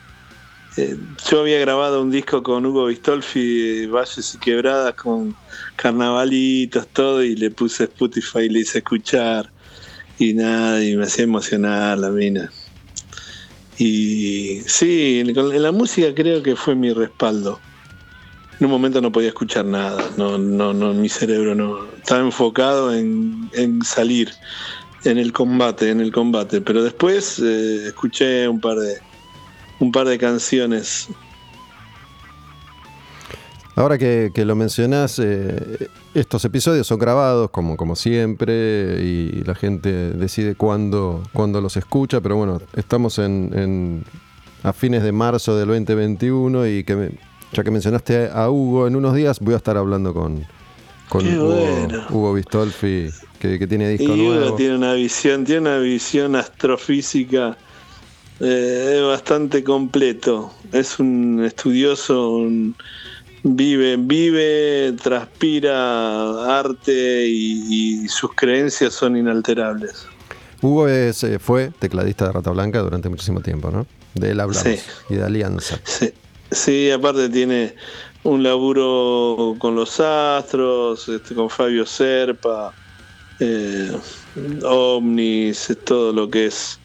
Eh, 0.77 0.95
yo 1.29 1.39
había 1.39 1.59
grabado 1.59 2.03
un 2.03 2.11
disco 2.11 2.43
con 2.43 2.63
Hugo 2.63 2.85
Bistolfi, 2.85 3.87
Valles 3.87 4.35
y 4.35 4.37
Quebradas, 4.37 4.93
con 4.93 5.35
carnavalitos, 5.75 6.87
todo, 6.89 7.23
y 7.23 7.35
le 7.35 7.49
puse 7.49 7.85
Spotify 7.85 8.41
y 8.41 8.49
le 8.49 8.59
hice 8.59 8.77
escuchar. 8.79 9.51
Y 10.19 10.33
nada, 10.33 10.83
y 10.83 10.95
me 10.95 11.05
hacía 11.05 11.23
emocionar 11.23 11.97
la 11.97 12.09
mina. 12.11 12.51
Y 13.79 14.61
sí, 14.67 15.19
en 15.19 15.61
la 15.61 15.71
música 15.71 16.13
creo 16.13 16.43
que 16.43 16.55
fue 16.55 16.75
mi 16.75 16.93
respaldo. 16.93 17.59
En 18.59 18.65
un 18.65 18.71
momento 18.71 19.01
no 19.01 19.11
podía 19.11 19.29
escuchar 19.29 19.65
nada, 19.65 20.11
no, 20.17 20.37
no, 20.37 20.73
no, 20.73 20.93
mi 20.93 21.09
cerebro 21.09 21.53
no 21.53 21.85
estaba 21.95 22.21
enfocado 22.21 22.91
en, 22.93 23.49
en 23.53 23.83
salir 23.83 24.31
en 25.03 25.19
el 25.19 25.31
combate, 25.31 25.89
en 25.89 26.01
el 26.01 26.11
combate. 26.11 26.61
Pero 26.61 26.83
después 26.83 27.39
eh, 27.39 27.87
escuché 27.87 28.47
un 28.47 28.59
par 28.59 28.77
de 28.77 29.06
un 29.79 29.91
par 29.91 30.07
de 30.07 30.17
canciones. 30.17 31.09
Ahora 33.77 33.99
que, 33.99 34.31
lo 34.43 34.55
mencionás, 34.55 35.19
eh, 35.19 35.89
estos 36.15 36.43
episodios 36.45 36.87
son 36.87 36.97
grabados 36.97 37.51
como, 37.51 37.77
como 37.77 37.95
siempre 37.95 39.03
y 39.03 39.43
la 39.45 39.53
gente 39.53 39.91
decide 40.13 40.55
cuándo, 40.55 41.21
cuándo 41.31 41.61
los 41.61 41.77
escucha, 41.77 42.19
pero 42.19 42.37
bueno, 42.37 42.59
estamos 42.75 43.19
en, 43.19 44.03
a 44.63 44.73
fines 44.73 45.03
de 45.03 45.11
marzo 45.11 45.55
del 45.55 45.67
2021 45.67 46.65
y 46.65 46.83
que 46.83 47.19
ya 47.53 47.63
que 47.63 47.69
mencionaste 47.69 48.31
a 48.33 48.49
Hugo, 48.49 48.87
en 48.87 48.95
unos 48.95 49.13
días 49.13 49.39
voy 49.39 49.53
a 49.53 49.57
estar 49.57 49.77
hablando 49.77 50.11
con, 50.11 50.43
con 51.07 51.23
Hugo, 52.09 52.33
Bistolfi, 52.33 53.09
que, 53.39 53.67
tiene 53.67 53.89
disco 53.89 54.15
y 54.15 54.27
Hugo 54.27 54.55
tiene 54.55 54.75
una 54.75 54.93
visión, 54.93 55.45
tiene 55.45 55.61
una 55.61 55.77
visión 55.77 56.35
astrofísica 56.35 57.55
eh, 58.39 59.03
bastante 59.07 59.63
completo. 59.63 60.53
Es 60.71 60.99
un 60.99 61.43
estudioso, 61.45 62.45
vive, 63.43 63.97
vive, 63.97 64.93
transpira 65.01 66.57
arte 66.59 67.25
y, 67.27 68.07
sus 68.07 68.33
creencias 68.33 68.93
son 68.93 69.17
inalterables. 69.17 70.07
Hugo 70.61 70.87
es, 70.87 71.23
eh, 71.23 71.39
fue 71.39 71.71
tecladista 71.79 72.25
de 72.25 72.31
Rata 72.31 72.51
Blanca 72.51 72.79
durante 72.79 73.09
muchísimo 73.09 73.41
tiempo, 73.41 73.69
¿no? 73.69 73.85
De 74.15 74.31
él 74.31 74.39
hablamos 74.39 74.79
y 75.09 75.15
de 75.15 75.23
Alianza. 75.23 75.79
Sí. 75.83 76.11
sí, 76.51 76.89
aparte 76.89 77.29
tiene 77.29 77.75
un 78.23 78.43
laburo 78.43 79.55
con 79.59 79.75
los 79.75 79.99
astros, 79.99 81.07
este, 81.07 81.35
con 81.35 81.49
Fabio 81.49 81.85
Serpa, 81.85 82.73
eh, 83.39 83.91
ovnis, 84.63 85.77
todo 85.85 86.11
lo 86.11 86.29
que 86.29 86.47
es 86.47 86.79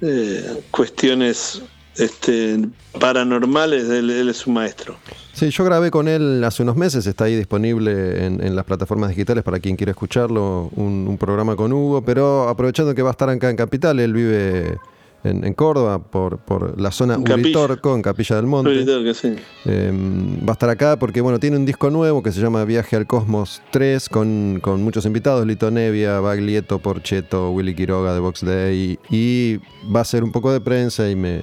eh, 0.00 0.62
cuestiones 0.70 1.62
este, 1.96 2.58
paranormales, 2.98 3.88
él, 3.88 4.28
es 4.28 4.46
un 4.46 4.54
maestro. 4.54 4.96
Sí, 5.32 5.50
yo 5.50 5.64
grabé 5.64 5.90
con 5.90 6.08
él 6.08 6.42
hace 6.44 6.62
unos 6.62 6.76
meses, 6.76 7.06
está 7.06 7.24
ahí 7.24 7.36
disponible 7.36 8.24
en, 8.24 8.56
las 8.56 8.64
plataformas 8.64 9.10
digitales 9.10 9.44
para 9.44 9.58
quien 9.58 9.76
quiera 9.76 9.90
escucharlo, 9.92 10.70
un, 10.74 11.16
programa 11.18 11.56
con 11.56 11.72
Hugo, 11.72 12.02
pero 12.02 12.48
aprovechando 12.48 12.94
que 12.94 13.02
va 13.02 13.10
a 13.10 13.12
estar 13.12 13.28
acá 13.28 13.50
en 13.50 13.56
Capital, 13.56 14.00
él 14.00 14.12
vive 14.12 14.78
en, 15.24 15.54
Córdoba, 15.54 15.98
por, 15.98 16.38
por, 16.38 16.80
la 16.80 16.90
zona 16.90 17.18
Uritorco, 17.18 17.94
en 17.94 18.02
Capilla 18.02 18.36
del 18.36 18.46
Monte. 18.46 18.70
Em, 19.64 20.38
va 20.46 20.50
a 20.50 20.52
estar 20.52 20.70
acá 20.70 20.98
porque 20.98 21.20
bueno, 21.20 21.38
tiene 21.38 21.56
un 21.56 21.66
disco 21.66 21.90
nuevo 21.90 22.22
que 22.22 22.32
se 22.32 22.40
llama 22.40 22.64
Viaje 22.64 22.96
al 22.96 23.06
Cosmos 23.06 23.60
3 23.70 24.08
con, 24.08 24.60
muchos 24.82 25.04
invitados, 25.04 25.46
Lito 25.46 25.70
Nevia, 25.70 26.20
Baglietto, 26.20 26.78
Porcheto, 26.78 27.50
Willy 27.50 27.74
Quiroga 27.74 28.14
de 28.14 28.20
Box 28.20 28.44
Day 28.44 28.98
y, 29.10 29.58
va 29.94 30.00
a 30.00 30.04
ser 30.04 30.24
un 30.24 30.32
poco 30.32 30.52
de 30.52 30.60
prensa 30.60 31.08
y 31.10 31.16
me, 31.16 31.42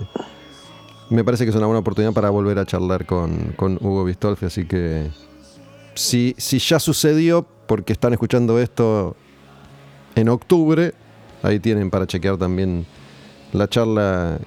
me 1.09 1.23
parece 1.23 1.43
que 1.43 1.49
es 1.49 1.55
una 1.55 1.65
buena 1.67 1.79
oportunidad 1.79 2.13
para 2.13 2.29
volver 2.29 2.57
a 2.59 2.65
charlar 2.65 3.05
con, 3.05 3.53
Hugo 3.81 4.05
Bistolfi, 4.05 4.45
así 4.45 4.65
que 4.65 5.07
si, 5.93 6.35
si 6.37 6.59
ya 6.59 6.79
sucedió, 6.79 7.45
porque 7.67 7.93
están 7.93 8.13
escuchando 8.13 8.59
esto 8.59 9.15
en 10.15 10.29
octubre, 10.29 10.93
ahí 11.43 11.59
tienen 11.59 11.89
para 11.89 12.07
chequear 12.07 12.37
también 12.37 12.85
la 13.53 13.67
charla 13.67 14.39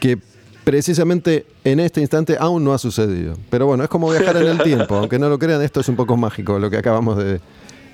que 0.00 0.18
precisamente 0.64 1.46
en 1.64 1.80
este 1.80 2.00
instante 2.00 2.36
aún 2.38 2.64
no 2.64 2.72
ha 2.72 2.78
sucedido. 2.78 3.36
Pero 3.50 3.66
bueno, 3.66 3.84
es 3.84 3.90
como 3.90 4.10
viajar 4.10 4.36
en 4.36 4.48
el 4.48 4.58
tiempo, 4.62 4.96
aunque 4.96 5.18
no 5.18 5.28
lo 5.28 5.38
crean, 5.38 5.62
esto 5.62 5.80
es 5.80 5.88
un 5.88 5.96
poco 5.96 6.16
mágico 6.16 6.58
lo 6.58 6.70
que 6.70 6.76
acabamos 6.76 7.18
de, 7.18 7.40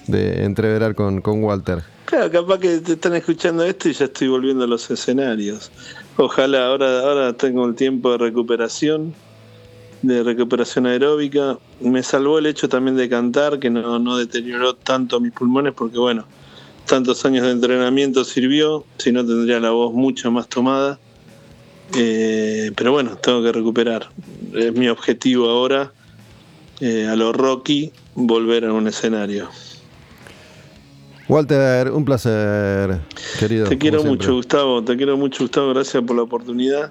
entreverar 0.08 0.94
con, 0.94 1.20
con, 1.20 1.44
Walter. 1.44 1.82
Claro, 2.06 2.30
capaz 2.30 2.58
que 2.58 2.78
te 2.78 2.92
están 2.92 3.14
escuchando 3.14 3.62
esto 3.62 3.90
y 3.90 3.92
ya 3.92 4.06
estoy 4.06 4.28
volviendo 4.28 4.64
a 4.64 4.66
los 4.66 4.90
escenarios. 4.90 5.70
Ojalá 6.16 6.66
ahora, 6.66 7.00
ahora 7.00 7.32
tengo 7.34 7.66
el 7.66 7.74
tiempo 7.74 8.12
de 8.12 8.18
recuperación, 8.18 9.14
de 10.00 10.22
recuperación 10.22 10.86
aeróbica. 10.86 11.58
Me 11.80 12.02
salvó 12.02 12.38
el 12.38 12.46
hecho 12.46 12.70
también 12.70 12.96
de 12.96 13.08
cantar, 13.10 13.58
que 13.58 13.68
no, 13.68 13.98
no 13.98 14.16
deterioró 14.16 14.74
tanto 14.74 15.20
mis 15.20 15.32
pulmones, 15.32 15.74
porque 15.74 15.98
bueno, 15.98 16.24
tantos 16.88 17.24
años 17.24 17.44
de 17.44 17.52
entrenamiento 17.52 18.24
sirvió, 18.24 18.84
si 18.96 19.12
no 19.12 19.24
tendría 19.24 19.60
la 19.60 19.70
voz 19.70 19.94
mucho 19.94 20.32
más 20.32 20.48
tomada. 20.48 20.98
Eh, 21.96 22.72
pero 22.74 22.90
bueno, 22.90 23.16
tengo 23.16 23.42
que 23.42 23.52
recuperar. 23.52 24.08
Es 24.52 24.72
mi 24.72 24.88
objetivo 24.88 25.48
ahora, 25.48 25.92
eh, 26.80 27.06
a 27.06 27.14
lo 27.14 27.32
Rocky, 27.32 27.92
volver 28.14 28.64
a 28.64 28.72
un 28.72 28.88
escenario. 28.88 29.48
Walter, 31.28 31.92
un 31.92 32.04
placer, 32.04 32.98
querido. 33.38 33.68
Te 33.68 33.78
quiero 33.78 34.02
mucho, 34.02 34.34
Gustavo. 34.34 34.82
Te 34.82 34.96
quiero 34.96 35.16
mucho, 35.16 35.44
Gustavo. 35.44 35.74
Gracias 35.74 36.02
por 36.02 36.16
la 36.16 36.22
oportunidad. 36.22 36.90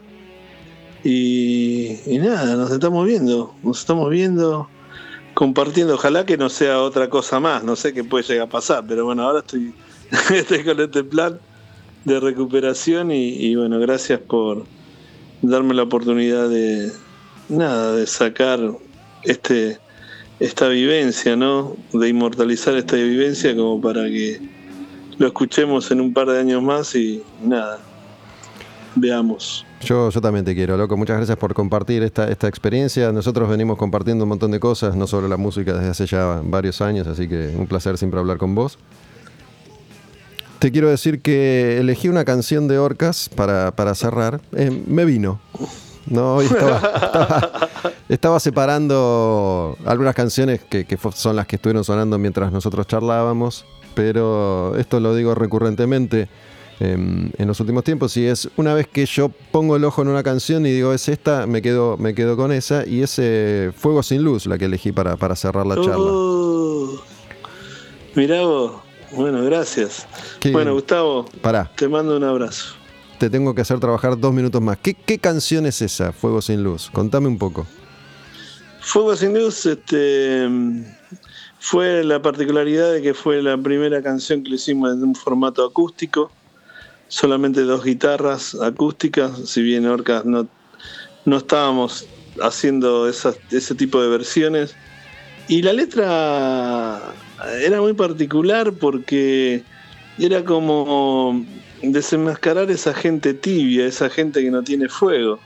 Y, 1.03 1.97
y, 2.05 2.19
nada, 2.19 2.55
nos 2.55 2.71
estamos 2.71 3.05
viendo. 3.05 3.55
Nos 3.63 3.79
estamos 3.79 4.09
viendo, 4.11 4.69
compartiendo. 5.33 5.95
Ojalá 5.95 6.25
que 6.25 6.37
no 6.37 6.49
sea 6.49 6.81
otra 6.81 7.09
cosa 7.09 7.39
más. 7.39 7.63
No 7.63 7.75
sé 7.75 7.93
qué 7.93 8.03
puede 8.03 8.25
llegar 8.25 8.47
a 8.47 8.49
pasar, 8.49 8.85
pero 8.87 9.05
bueno, 9.05 9.23
ahora 9.23 9.39
estoy 9.39 9.73
estoy 10.33 10.63
con 10.63 10.79
este 10.79 11.03
plan 11.03 11.39
de 12.05 12.19
recuperación 12.19 13.11
y, 13.11 13.55
bueno, 13.55 13.79
gracias 13.79 14.19
por 14.19 14.65
darme 15.41 15.73
la 15.73 15.83
oportunidad 15.83 16.49
de 16.49 16.91
nada, 17.49 17.95
de 17.95 18.07
sacar 18.07 18.59
este 19.23 19.79
esta 20.39 20.67
vivencia, 20.67 21.35
¿no? 21.35 21.75
De 21.93 22.09
inmortalizar 22.09 22.75
esta 22.75 22.95
vivencia 22.95 23.55
como 23.55 23.81
para 23.81 24.03
que 24.03 24.39
lo 25.17 25.27
escuchemos 25.27 25.89
en 25.89 25.99
un 25.99 26.13
par 26.13 26.27
de 26.27 26.39
años 26.39 26.61
más 26.61 26.93
y 26.95 27.23
nada, 27.43 27.79
veamos. 28.95 29.65
Yo, 29.81 30.09
yo 30.09 30.21
también 30.21 30.45
te 30.45 30.53
quiero, 30.53 30.77
loco. 30.77 30.95
Muchas 30.95 31.17
gracias 31.17 31.37
por 31.37 31.53
compartir 31.53 32.03
esta, 32.03 32.29
esta 32.29 32.47
experiencia. 32.47 33.11
Nosotros 33.11 33.49
venimos 33.49 33.77
compartiendo 33.77 34.25
un 34.25 34.29
montón 34.29 34.51
de 34.51 34.59
cosas, 34.59 34.95
no 34.95 35.07
solo 35.07 35.27
la 35.27 35.37
música, 35.37 35.73
desde 35.73 35.89
hace 35.89 36.05
ya 36.05 36.41
varios 36.43 36.81
años, 36.81 37.07
así 37.07 37.27
que 37.27 37.53
un 37.57 37.67
placer 37.67 37.97
siempre 37.97 38.19
hablar 38.19 38.37
con 38.37 38.53
vos. 38.53 38.77
Te 40.59 40.71
quiero 40.71 40.89
decir 40.89 41.21
que 41.21 41.77
elegí 41.77 42.09
una 42.09 42.25
canción 42.25 42.67
de 42.67 42.79
Orcas 42.79 43.29
para, 43.29 43.95
cerrar. 43.95 44.41
Eh, 44.53 44.71
me 44.87 45.05
vino. 45.05 45.39
No, 46.07 46.39
estaba, 48.09 48.39
separando 48.39 49.77
algunas 49.85 50.15
canciones 50.15 50.61
que, 50.63 50.85
son 51.13 51.35
las 51.35 51.47
que 51.47 51.57
estuvieron 51.57 51.83
sonando 51.83 52.17
mientras 52.17 52.51
nosotros 52.51 52.87
charlábamos, 52.87 53.65
pero 53.93 54.75
esto 54.77 54.99
lo 55.01 55.13
digo 55.13 55.35
recurrentemente 55.35 56.29
em, 56.79 57.29
en 57.37 57.47
los 57.47 57.59
últimos 57.59 57.83
tiempos 57.83 58.15
y 58.15 58.25
es 58.25 58.49
una 58.55 58.73
vez 58.73 58.87
que 58.87 59.05
yo 59.05 59.29
pongo 59.51 59.75
el 59.75 59.83
ojo 59.83 60.01
en 60.01 60.07
una 60.07 60.23
canción 60.23 60.65
y 60.65 60.71
digo 60.71 60.93
es 60.93 61.09
esta, 61.09 61.45
me 61.45 61.61
quedo, 61.61 61.97
me 61.97 62.15
quedo 62.15 62.37
con 62.37 62.53
esa 62.53 62.87
y 62.87 63.01
ese 63.01 63.73
Fuego 63.75 64.01
sin 64.01 64.23
Luz 64.23 64.45
la 64.45 64.57
que 64.57 64.65
elegí 64.65 64.93
para, 64.93 65.17
para 65.17 65.35
cerrar 65.35 65.67
la 65.67 65.75
charla. 65.75 65.97
Uh, 65.97 66.99
mirá 68.15 68.43
vos. 68.43 68.86
Bueno, 69.11 69.43
gracias. 69.43 70.05
bueno, 70.51 70.73
Gustavo, 70.73 71.25
te 71.75 71.87
mando 71.87 72.17
un 72.17 72.23
abrazo. 72.23 72.75
Te 73.17 73.29
tengo 73.29 73.55
que 73.55 73.61
hacer 73.61 73.79
trabajar 73.79 74.19
dos 74.19 74.33
minutos 74.33 74.61
más. 74.61 74.77
¿Qué, 74.77 75.17
canción 75.17 75.65
es 75.65 75.81
esa, 75.81 76.11
Fuego 76.11 76.41
sin 76.41 76.63
Luz? 76.63 76.89
Contame 76.91 77.27
un 77.27 77.37
poco. 77.37 77.65
Fuego 78.81 79.15
sin 79.15 79.33
Luz 79.33 79.65
este, 79.65 80.47
fue 81.59 82.03
la 82.03 82.21
particularidad 82.21 82.93
de 82.93 83.01
que 83.01 83.13
fue 83.13 83.41
la 83.41 83.57
primera 83.57 84.01
canción 84.03 84.43
que 84.43 84.51
le 84.51 84.55
hicimos 84.57 84.93
en 84.93 85.03
un 85.03 85.15
formato 85.15 85.65
acústico. 85.65 86.31
solamente 87.07 87.61
dos 87.61 87.85
guitarras 87.85 88.55
acústicas, 88.55 89.49
si 89.49 89.61
bien 89.61 89.85
Orcas 89.85 90.25
no, 90.25 90.47
no 91.25 91.37
estábamos 91.37 92.05
haciendo 92.41 93.07
ese 93.07 93.75
tipo 93.75 94.01
de 94.01 94.09
versiones. 94.09 94.75
Y 95.47 95.61
la 95.61 95.73
letra 95.73 97.01
era 97.61 97.81
muy 97.81 97.93
particular 97.93 98.73
porque 98.73 99.63
era 100.19 100.43
como 100.43 101.45
desenmascarar 101.81 102.71
esa 102.71 102.93
gente 102.93 103.33
tibia, 103.33 103.85
esa 103.85 104.09
gente 104.09 104.41
que 104.41 104.51
no 104.51 104.63
tiene 104.63 104.89
fuego. 104.89 105.39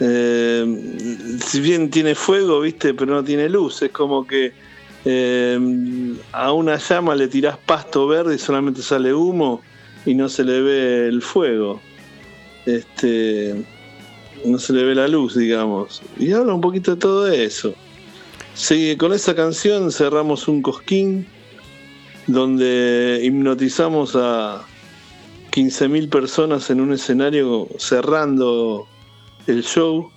Eh, 0.00 1.36
si 1.44 1.60
bien 1.60 1.90
tiene 1.90 2.14
fuego, 2.14 2.60
viste, 2.60 2.92
pero 2.94 3.14
no 3.14 3.24
tiene 3.24 3.48
luz, 3.48 3.82
es 3.82 3.90
como 3.90 4.26
que 4.26 4.52
eh, 5.04 5.58
a 6.32 6.52
una 6.52 6.76
llama 6.76 7.14
le 7.14 7.28
tirás 7.28 7.56
pasto 7.58 8.06
verde 8.06 8.34
y 8.34 8.38
solamente 8.38 8.82
sale 8.82 9.12
humo 9.12 9.60
y 10.04 10.14
no 10.14 10.28
se 10.28 10.44
le 10.44 10.60
ve 10.60 11.08
el 11.08 11.22
fuego. 11.22 11.80
Este, 12.66 13.64
no 14.44 14.58
se 14.58 14.72
le 14.72 14.84
ve 14.84 14.94
la 14.94 15.08
luz, 15.08 15.36
digamos. 15.36 16.02
Y 16.18 16.32
habla 16.32 16.54
un 16.54 16.60
poquito 16.60 16.94
de 16.94 17.00
todo 17.00 17.28
eso. 17.28 17.74
Sí, 18.54 18.96
con 18.98 19.12
esa 19.12 19.34
canción 19.34 19.90
cerramos 19.90 20.46
un 20.46 20.60
cosquín 20.60 21.26
donde 22.26 23.20
hipnotizamos 23.22 24.14
a 24.14 24.62
15.000 25.52 26.10
personas 26.10 26.70
en 26.70 26.80
un 26.80 26.92
escenario 26.92 27.68
cerrando 27.78 28.86
el 29.46 29.62
show 29.62 30.10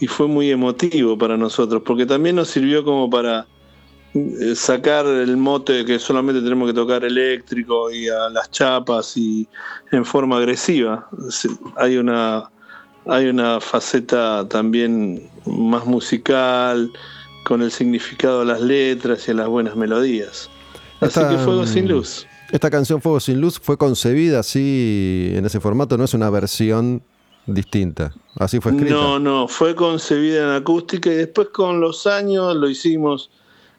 y 0.00 0.06
fue 0.06 0.28
muy 0.28 0.50
emotivo 0.50 1.18
para 1.18 1.36
nosotros 1.36 1.82
porque 1.84 2.06
también 2.06 2.36
nos 2.36 2.48
sirvió 2.48 2.84
como 2.84 3.10
para 3.10 3.46
eh, 4.14 4.54
sacar 4.54 5.04
el 5.06 5.36
mote 5.36 5.72
de 5.74 5.84
que 5.84 5.98
solamente 5.98 6.40
tenemos 6.40 6.68
que 6.68 6.74
tocar 6.74 7.04
eléctrico 7.04 7.90
y 7.90 8.08
a 8.08 8.30
las 8.30 8.50
chapas 8.50 9.16
y 9.16 9.46
en 9.92 10.04
forma 10.04 10.38
agresiva. 10.38 11.08
Hay 11.76 11.98
una, 11.98 12.48
hay 13.06 13.26
una 13.26 13.60
faceta 13.60 14.46
también 14.48 15.28
más 15.44 15.84
musical, 15.84 16.90
con 17.46 17.62
el 17.62 17.70
significado 17.70 18.40
de 18.40 18.46
las 18.46 18.60
letras 18.60 19.28
y 19.28 19.32
las 19.32 19.46
buenas 19.46 19.76
melodías. 19.76 20.50
Así 21.00 21.20
que 21.20 21.38
Fuego 21.38 21.64
sin 21.64 21.88
Luz. 21.88 22.26
Esta 22.50 22.70
canción 22.70 23.00
Fuego 23.00 23.20
sin 23.20 23.40
Luz 23.40 23.60
fue 23.60 23.78
concebida 23.78 24.40
así 24.40 25.30
en 25.32 25.46
ese 25.46 25.60
formato, 25.60 25.96
no 25.96 26.04
es 26.04 26.14
una 26.14 26.28
versión 26.28 27.02
distinta. 27.46 28.12
Así 28.34 28.58
fue 28.60 28.72
escrita. 28.72 28.92
No, 28.92 29.20
no, 29.20 29.46
fue 29.46 29.76
concebida 29.76 30.42
en 30.42 30.50
acústica 30.60 31.08
y 31.08 31.14
después 31.14 31.48
con 31.52 31.80
los 31.80 32.08
años 32.08 32.56
lo 32.56 32.68
hicimos 32.68 33.30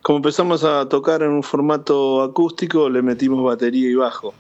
como 0.08 0.20
empezamos 0.20 0.64
a 0.64 0.88
tocar 0.88 1.22
en 1.22 1.32
un 1.32 1.44
formato 1.44 2.24
acústico, 2.24 2.90
le 2.90 3.02
metimos 3.02 3.44
batería 3.44 3.90
y 3.90 3.96
bajo. 3.96 4.34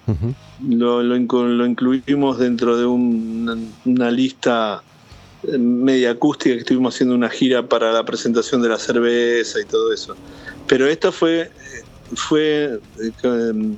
lo, 0.66 1.04
lo, 1.04 1.66
incluimos 1.66 2.38
dentro 2.38 2.78
de 2.78 2.86
una, 2.86 4.10
lista 4.10 4.82
media 5.44 6.12
acústica 6.12 6.56
que 6.56 6.62
estuvimos 6.62 6.96
haciendo 6.96 7.16
una 7.16 7.30
gira 7.30 7.68
para 7.68 7.92
la 7.92 8.04
presentación 8.04 8.62
de 8.62 8.70
la 8.70 8.78
cerveza 8.78 9.60
y 9.60 9.66
todo 9.66 9.94
eso. 9.94 10.16
Pero 10.68 10.88
esto 10.88 11.12
fue, 11.12 11.52
fue 12.16 12.80
eh, 13.24 13.76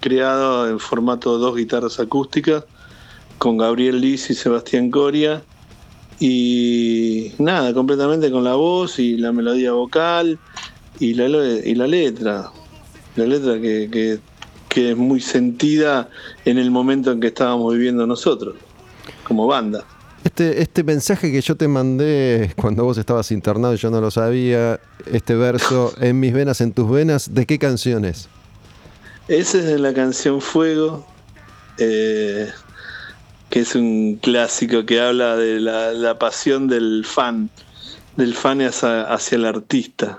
creado 0.00 0.68
en 0.68 0.78
formato 0.78 1.38
dos 1.38 1.56
guitarras 1.56 1.98
acústicas 1.98 2.64
con 3.38 3.56
Gabriel 3.56 4.00
Liz 4.00 4.30
y 4.30 4.34
Sebastián 4.34 4.90
Coria. 4.90 5.42
Y 6.18 7.32
nada, 7.38 7.74
completamente 7.74 8.30
con 8.30 8.44
la 8.44 8.54
voz 8.54 8.98
y 8.98 9.16
la 9.16 9.32
melodía 9.32 9.72
vocal 9.72 10.38
y 10.98 11.14
la, 11.14 11.26
y 11.26 11.74
la 11.74 11.86
letra, 11.86 12.50
la 13.16 13.26
letra 13.26 13.60
que, 13.60 14.18
que, 14.68 14.90
es 14.90 14.96
muy 14.96 15.20
sentida 15.20 16.10
en 16.44 16.58
el 16.58 16.70
momento 16.70 17.10
en 17.10 17.20
que 17.20 17.28
estábamos 17.28 17.72
viviendo 17.74 18.06
nosotros, 18.06 18.56
como 19.24 19.46
banda. 19.46 19.86
Este, 20.26 20.60
este 20.60 20.82
mensaje 20.82 21.30
que 21.30 21.40
yo 21.40 21.54
te 21.54 21.68
mandé 21.68 22.52
cuando 22.56 22.82
vos 22.82 22.98
estabas 22.98 23.30
internado 23.30 23.74
y 23.74 23.76
yo 23.76 23.92
no 23.92 24.00
lo 24.00 24.10
sabía, 24.10 24.80
este 25.12 25.36
verso, 25.36 25.94
en 26.00 26.18
mis 26.18 26.32
venas, 26.32 26.60
en 26.60 26.72
tus 26.72 26.90
venas, 26.90 27.32
¿de 27.32 27.46
qué 27.46 27.60
canción 27.60 28.04
es? 28.04 28.28
Ese 29.28 29.60
es 29.60 29.66
de 29.66 29.78
la 29.78 29.94
canción 29.94 30.40
Fuego, 30.40 31.06
eh, 31.78 32.50
que 33.50 33.60
es 33.60 33.76
un 33.76 34.16
clásico 34.16 34.84
que 34.84 35.00
habla 35.00 35.36
de 35.36 35.60
la, 35.60 36.18
pasión 36.18 36.66
del 36.66 37.04
fan, 37.06 37.48
del 38.16 38.34
fan 38.34 38.62
hacia 38.62 39.36
el 39.36 39.44
artista. 39.44 40.18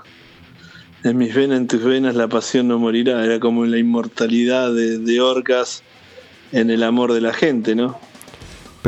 En 1.04 1.18
mis 1.18 1.34
venas, 1.34 1.58
en 1.58 1.68
tus 1.68 1.84
venas, 1.84 2.14
la 2.14 2.28
pasión 2.28 2.66
no 2.68 2.78
morirá. 2.78 3.22
Era 3.22 3.38
como 3.38 3.66
la 3.66 3.76
inmortalidad 3.76 4.72
de, 4.72 5.20
Orcas 5.20 5.82
en 6.52 6.70
el 6.70 6.82
amor 6.82 7.12
de 7.12 7.20
la 7.20 7.34
gente, 7.34 7.74
¿no? 7.74 8.07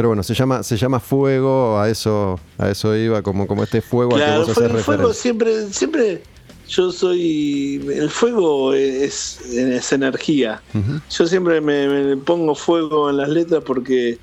Pero 0.00 0.08
bueno, 0.08 0.22
se 0.22 0.32
llama, 0.32 0.62
se 0.62 0.78
llama 0.78 0.98
fuego, 0.98 1.78
a 1.78 1.90
eso, 1.90 2.40
a 2.56 2.70
eso 2.70 2.96
iba, 2.96 3.20
como, 3.20 3.46
como 3.46 3.64
este 3.64 3.82
fuego 3.82 4.16
al 4.16 4.24
que 4.24 4.38
vos 4.38 4.48
haces 4.48 4.70
el 4.70 4.78
fuego 4.78 5.12
siempre, 5.12 5.66
siempre 5.70 6.22
yo 6.66 6.90
soy. 6.90 7.86
El 7.86 8.08
fuego 8.08 8.72
es, 8.72 9.42
es 9.42 9.92
energía. 9.92 10.62
Yo 11.10 11.26
siempre 11.26 11.60
me, 11.60 11.86
me, 11.86 12.16
pongo 12.16 12.54
fuego 12.54 13.10
en 13.10 13.18
las 13.18 13.28
letras 13.28 13.62
porque 13.62 14.16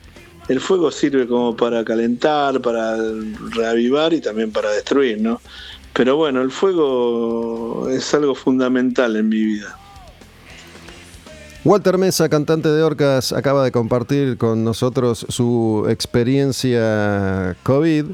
el 0.48 0.60
fuego 0.60 0.90
sirve 0.90 1.28
como 1.28 1.56
para 1.56 1.86
calentar, 1.86 2.60
para 2.60 2.98
reavivar 3.52 4.14
y 4.14 4.20
también 4.20 4.52
para 4.52 4.72
destruir, 4.72 5.22
¿no? 5.22 5.40
Pero 5.94 6.16
bueno, 6.16 6.42
el 6.42 6.50
fuego 6.50 7.88
es 7.88 8.16
algo 8.16 8.34
fundamental 8.34 9.16
en 9.16 9.30
mi 9.30 9.44
vida. 9.44 9.78
Walter 11.68 11.98
Mesa, 11.98 12.30
cantante 12.30 12.70
de 12.70 12.82
Orcas, 12.82 13.34
acaba 13.34 13.62
de 13.62 13.74
compartir 13.74 14.38
con 14.38 14.64
nosotros 14.64 15.26
su 15.28 15.86
experiencia 15.90 17.58
COVID. 17.64 18.06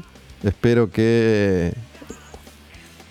Espero 0.42 0.90
que 0.90 1.72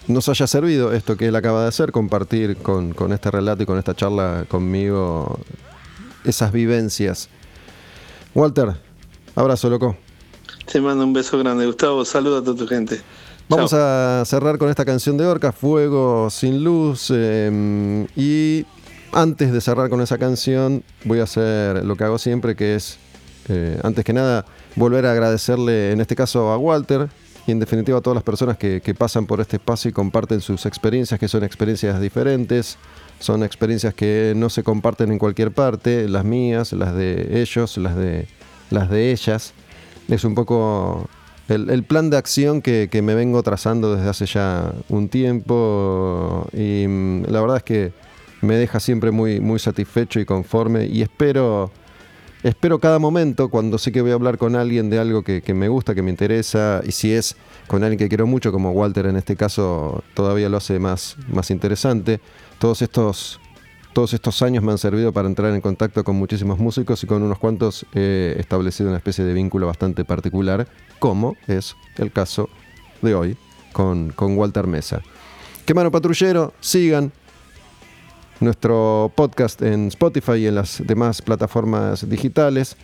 nos 0.10 0.28
haya 0.28 0.46
servido 0.46 0.92
esto 0.92 1.16
que 1.16 1.28
él 1.28 1.36
acaba 1.38 1.62
de 1.62 1.70
hacer, 1.70 1.94
compartir 1.94 2.58
con, 2.58 2.94
con 2.94 3.14
este 3.14 3.32
relato 3.32 3.64
y 3.64 3.66
con 3.66 3.78
esta 3.78 3.96
charla 3.96 4.44
conmigo 4.50 5.40
esas 6.26 6.52
vivencias. 6.52 7.30
Walter, 8.36 8.76
abrazo, 9.36 9.70
loco. 9.70 9.96
Te 10.70 10.82
mando 10.82 11.06
un 11.06 11.14
beso 11.14 11.40
grande, 11.40 11.66
Gustavo. 11.66 12.04
Saluda 12.04 12.40
a 12.40 12.44
toda 12.44 12.58
tu 12.58 12.68
gente. 12.68 13.00
Vamos 13.48 13.72
a 13.72 14.24
cerrar 14.26 14.58
con 14.58 14.70
esta 14.70 14.84
canción 14.84 15.16
de 15.18 15.26
Orca, 15.26 15.54
Fuego 15.54 16.30
sin 16.30 16.66
luz. 16.66 17.12
Em, 17.12 18.08
y 18.18 18.66
antes 19.14 19.52
de 19.52 19.62
cerrar 19.62 19.90
con 19.90 20.02
esa 20.02 20.18
canción, 20.18 20.84
voy 21.06 21.20
a 21.20 21.24
hacer 21.24 21.86
lo 21.86 21.96
que 21.96 22.04
hago 22.04 22.18
siempre, 22.18 22.56
que 22.56 22.76
es, 22.76 22.98
eh, 23.50 23.80
antes 23.84 24.04
que 24.04 24.14
nada, 24.14 24.46
volver 24.76 25.06
a 25.06 25.12
agradecerle, 25.12 25.92
en 25.92 26.02
este 26.02 26.16
caso 26.16 26.52
a 26.52 26.58
Walter, 26.58 27.10
y 27.46 27.52
en 27.52 27.60
definitiva 27.60 27.98
a 27.98 28.02
todas 28.02 28.16
las 28.16 28.24
personas 28.24 28.58
que, 28.58 28.96
pasan 28.98 29.26
por 29.26 29.42
este 29.42 29.58
espacio 29.58 29.90
y 29.90 29.92
comparten 29.92 30.42
sus 30.42 30.66
experiencias, 30.66 31.20
que 31.20 31.28
son 31.28 31.44
experiencias 31.44 32.00
diferentes, 32.00 32.78
son 33.20 33.44
experiencias 33.44 33.94
que 33.94 34.34
no 34.36 34.50
se 34.50 34.64
comparten 34.64 35.12
en 35.12 35.20
cualquier 35.20 35.52
parte, 35.52 36.08
las 36.08 36.26
mías, 36.26 36.74
las 36.74 36.96
de 36.96 37.42
ellos, 37.42 37.78
las 37.78 37.96
de, 37.96 38.28
las 38.70 38.90
de 38.90 39.12
ellas. 39.12 39.54
Es 40.08 40.24
un 40.24 40.36
poco 40.36 41.08
el, 41.50 41.84
plan 41.84 42.10
de 42.10 42.18
acción 42.18 42.62
que, 42.62 42.90
me 43.04 43.16
vengo 43.16 43.44
trazando 43.44 43.96
desde 43.96 44.10
hace 44.10 44.26
ya 44.26 44.74
un 44.90 45.10
tiempo 45.10 46.48
y 46.54 46.86
mm, 46.88 47.26
la 47.28 47.42
verdad 47.42 47.58
es 47.58 47.64
que 47.64 48.03
me 48.44 48.56
deja 48.56 48.80
siempre 48.80 49.12
muy, 49.12 49.40
muy 49.40 49.60
satisfecho 49.60 50.20
y 50.20 50.26
conforme 50.26 50.86
y 50.86 51.02
espero, 51.02 51.72
espero 52.44 52.80
cada 52.80 53.00
momento 53.00 53.50
cuando 53.50 53.78
sé 53.78 53.92
que 53.92 54.02
voy 54.02 54.12
a 54.12 54.16
hablar 54.16 54.38
con 54.38 54.56
alguien 54.56 54.90
de 54.90 55.00
algo 55.00 55.24
que, 55.24 55.42
me 55.54 55.70
gusta, 55.70 55.96
que 55.96 56.02
me 56.02 56.12
interesa 56.12 56.82
y 56.86 56.92
si 56.92 57.14
es 57.14 57.36
con 57.68 57.84
alguien 57.84 57.98
que 57.98 58.10
quiero 58.10 58.28
mucho 58.28 58.52
como 58.52 58.72
Walter 58.72 59.06
en 59.06 59.16
este 59.16 59.36
caso 59.36 60.04
todavía 60.14 60.50
lo 60.50 60.58
hace 60.58 60.78
más, 60.78 61.16
más 61.30 61.52
interesante. 61.52 62.20
Todos 62.60 62.82
estos 62.82 63.40
todos 63.94 64.14
estos 64.16 64.42
años 64.42 64.64
me 64.64 64.72
han 64.72 64.80
servido 64.80 65.14
para 65.14 65.28
entrar 65.28 65.54
en 65.54 65.62
contacto 65.62 66.04
con 66.04 66.16
muchísimos 66.16 66.58
músicos 66.58 67.04
y 67.04 67.08
con 67.08 67.22
unos 67.22 67.38
cuantos 67.38 67.86
he 67.94 68.36
establecido 68.40 68.90
una 68.90 68.98
especie 68.98 69.24
de 69.24 69.34
vínculo 69.34 69.68
bastante 69.68 70.04
particular, 70.04 70.68
como 70.98 71.38
es 71.48 71.76
el 71.98 72.12
caso 72.12 72.50
de 73.04 73.14
hoy 73.14 73.38
con, 73.72 74.10
con 74.10 74.36
Walter 74.36 74.66
Mesa. 74.66 75.02
Quemano 75.66 75.92
Patrullero, 75.92 76.54
sigan 76.60 77.12
nuestro 78.40 79.12
podcast 79.16 79.62
en 79.62 79.88
Spotify 79.88 80.34
y 80.34 80.48
en 80.48 80.56
las 80.56 80.82
demás 80.86 81.22
plataformas 81.22 82.10
digitales. 82.10 82.76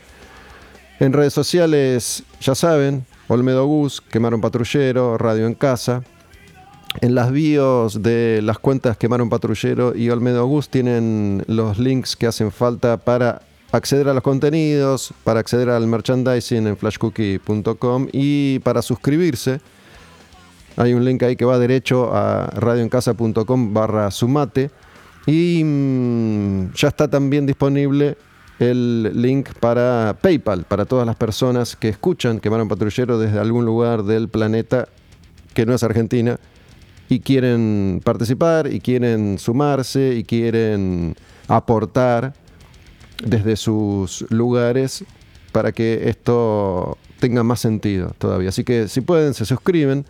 En 0.99 1.13
redes 1.13 1.33
sociales, 1.33 2.23
ya 2.41 2.55
saben, 2.55 3.05
Olmedo 3.27 3.65
Gus, 3.65 4.01
Quemaron 4.01 4.41
Patrullero, 4.41 5.17
Radio 5.17 5.47
en 5.47 5.53
Casa. 5.53 6.03
En 7.01 7.15
las 7.15 7.31
bios 7.31 8.01
de 8.01 8.41
las 8.41 8.57
cuentas 8.57 8.97
Quemaron 8.97 9.29
Patrullero 9.29 9.95
y 9.95 10.09
Olmedo 10.09 10.45
Gus 10.47 10.69
tienen 10.69 11.43
los 11.47 11.77
links 11.77 12.15
que 12.15 12.27
hacen 12.27 12.51
falta 12.51 12.97
para 12.97 13.43
acceder 13.71 14.09
a 14.09 14.13
los 14.13 14.23
contenidos, 14.23 15.13
para 15.23 15.39
acceder 15.39 15.69
al 15.69 15.87
merchandising 15.87 16.67
en 16.67 16.75
flashcookie.com 16.75 18.07
y 18.11 18.59
para 18.59 18.81
suscribirse. 18.81 19.61
Hay 20.77 20.93
un 20.93 21.05
link 21.05 21.21
ahí 21.23 21.35
que 21.35 21.45
va 21.45 21.59
derecho 21.59 22.13
a 22.13 22.47
radioencasa.com 22.47 23.73
barra 23.73 24.11
sumate 24.11 24.71
y 25.25 25.63
mm, 25.63 26.73
ya 26.73 26.87
está 26.87 27.07
también 27.07 27.45
disponible 27.45 28.17
el 28.59 29.21
link 29.21 29.49
para 29.59 30.17
PayPal, 30.21 30.65
para 30.65 30.85
todas 30.85 31.05
las 31.05 31.15
personas 31.15 31.75
que 31.75 31.89
escuchan 31.89 32.39
Quemar 32.39 32.61
un 32.61 32.67
Patrullero 32.67 33.17
desde 33.17 33.39
algún 33.39 33.65
lugar 33.65 34.03
del 34.03 34.27
planeta 34.27 34.87
que 35.53 35.65
no 35.65 35.73
es 35.73 35.83
Argentina 35.83 36.39
y 37.07 37.21
quieren 37.21 38.01
participar 38.03 38.71
y 38.71 38.81
quieren 38.81 39.39
sumarse 39.39 40.15
y 40.15 40.23
quieren 40.23 41.15
aportar 41.47 42.33
desde 43.23 43.55
sus 43.55 44.25
lugares 44.29 45.03
para 45.51 45.71
que 45.71 46.09
esto 46.09 46.97
tenga 47.19 47.43
más 47.43 47.59
sentido 47.59 48.13
todavía. 48.17 48.49
Así 48.49 48.63
que 48.63 48.87
si 48.87 49.01
pueden, 49.01 49.33
se 49.33 49.45
suscriben. 49.45 50.05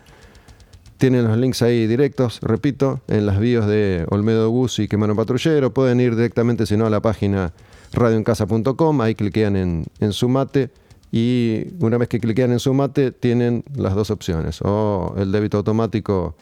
Tienen 1.00 1.26
los 1.26 1.38
links 1.38 1.62
ahí 1.62 1.86
directos, 1.86 2.40
repito, 2.42 3.00
en 3.08 3.24
las 3.24 3.40
bios 3.40 3.66
de 3.66 4.04
Olmedo 4.10 4.50
Bus 4.50 4.80
y 4.80 4.86
Quemano 4.86 5.16
Patrullero. 5.16 5.72
Pueden 5.72 5.98
ir 5.98 6.14
directamente, 6.14 6.66
si 6.66 6.76
no, 6.76 6.84
a 6.84 6.90
la 6.90 7.00
página 7.00 7.54
radioencasa.com. 7.94 9.00
Ahí 9.00 9.14
cliquean 9.14 9.56
en, 9.56 9.86
en 9.98 10.12
Sumate. 10.12 10.68
Y 11.10 11.68
una 11.80 11.96
vez 11.96 12.10
que 12.10 12.20
cliquean 12.20 12.52
en 12.52 12.60
Sumate, 12.60 13.12
tienen 13.12 13.64
las 13.74 13.94
dos 13.94 14.10
opciones. 14.10 14.60
O 14.60 15.14
el 15.16 15.32
débito 15.32 15.56
automático 15.56 16.36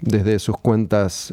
desde 0.00 0.40
sus 0.40 0.58
cuentas 0.58 1.32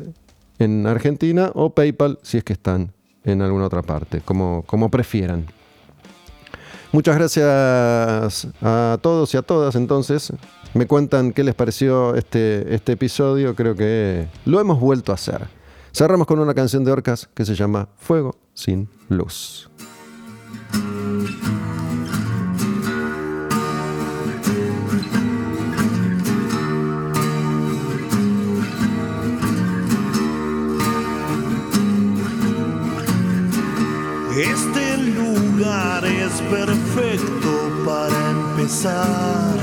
en 0.60 0.86
Argentina 0.86 1.50
o 1.56 1.72
PayPal 1.72 2.20
si 2.22 2.38
es 2.38 2.44
que 2.44 2.54
están 2.54 2.92
en 3.24 3.42
alguna 3.42 3.66
otra 3.66 3.82
parte, 3.82 4.22
como, 4.22 4.64
como 4.68 4.92
prefieran. 4.92 5.48
Muchas 6.92 7.16
gracias 7.16 8.48
a 8.62 8.98
todos 9.02 9.34
y 9.34 9.38
a 9.38 9.44
todas 9.44 9.76
entonces. 9.76 10.34
Me 10.74 10.88
cuentan 10.88 11.34
qué 11.34 11.44
les 11.44 11.54
pareció 11.54 12.16
este, 12.16 12.74
este 12.74 12.94
episodio. 12.94 13.56
Creo 13.56 13.76
que 13.76 14.28
lo 14.46 14.60
hemos 14.60 14.80
vuelto 14.80 15.12
a 15.12 15.16
hacer. 15.16 15.48
Cerramos 15.94 16.26
con 16.26 16.40
una 16.40 16.54
canción 16.54 16.84
de 16.84 16.92
Orcas 16.92 17.30
que 17.34 17.46
se 17.46 17.56
llama 17.56 17.90
Fuego 17.98 18.36
sin 18.54 18.90
luz. 19.08 19.70
Este 34.36 34.98
es 35.62 36.42
perfecto 36.50 37.84
para 37.86 38.30
empezar. 38.30 39.58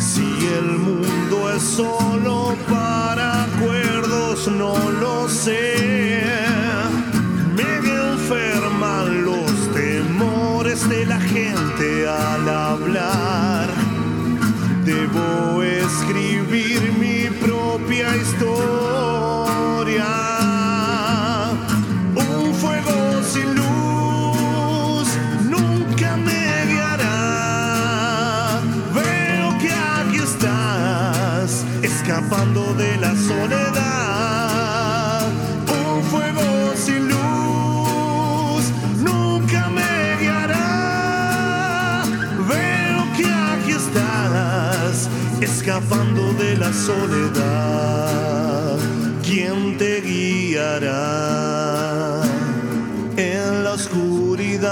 Si 0.00 0.26
el 0.58 0.78
mundo 0.78 1.52
es 1.54 1.62
solo 1.62 2.56
para 2.68 3.44
acuerdos, 3.44 4.48
no 4.48 4.74
lo 5.00 5.28
sé. 5.28 6.22
Me 7.54 7.76
enferman 8.12 9.24
los 9.24 9.72
temores 9.72 10.88
de 10.88 11.06
la 11.06 11.20
gente 11.20 12.08
al 12.08 12.48
hablar. 12.48 13.68
Debo 14.84 15.62
escribir 15.62 16.92
mi 16.98 17.28
propia 17.46 18.16
historia. 18.16 18.80
Escapando 32.30 32.62
de 32.74 32.96
la 32.98 33.16
soledad. 33.16 35.22
Un 35.66 36.04
fuego 36.04 36.72
sin 36.76 37.08
luz 37.08 38.70
nunca 38.98 39.68
me 39.68 40.16
guiará. 40.20 42.04
Veo 42.48 43.02
que 43.16 43.26
aquí 43.26 43.72
estás, 43.72 45.08
escapando 45.40 46.32
de 46.34 46.56
la 46.56 46.72
soledad. 46.72 48.78
¿Quién 49.24 49.76
te 49.76 50.00
guiará 50.00 52.22
en 53.16 53.64
la 53.64 53.72
oscuridad? 53.72 54.70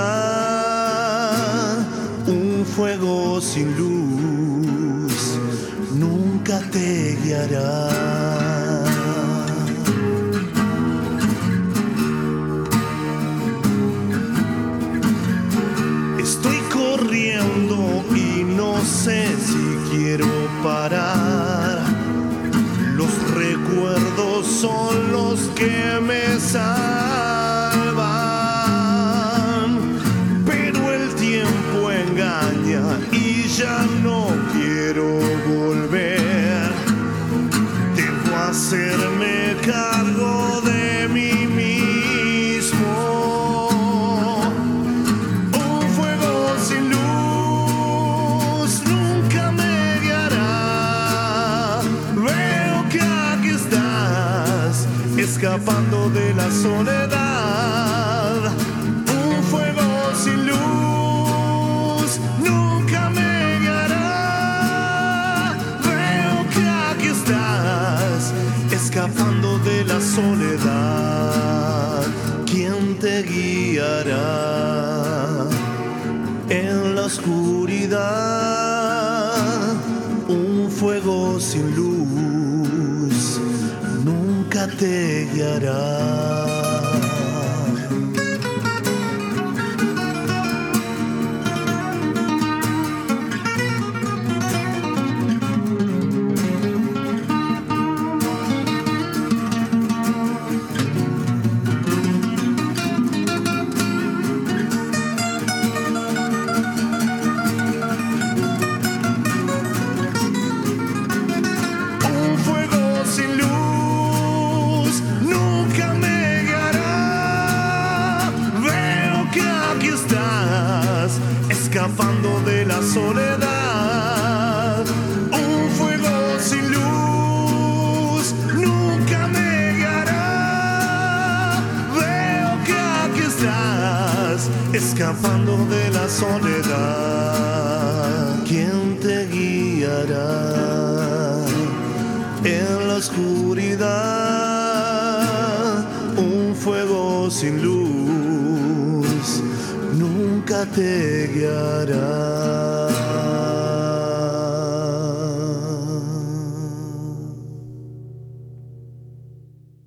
Un 2.28 2.64
fuego 2.64 3.40
sin 3.40 3.76
luz 3.76 3.97
te 6.57 7.18
guiará. 7.22 7.88
Estoy 16.18 16.57
corriendo 16.72 18.03
y 18.14 18.44
no 18.44 18.80
sé 18.82 19.26
si 19.36 19.94
quiero 19.94 20.26
parar. 20.62 21.82
Los 22.94 23.12
recuerdos 23.34 24.46
son 24.46 25.12
los 25.12 25.40
que 25.55 26.01
me 26.01 26.40
salvan. 26.40 27.07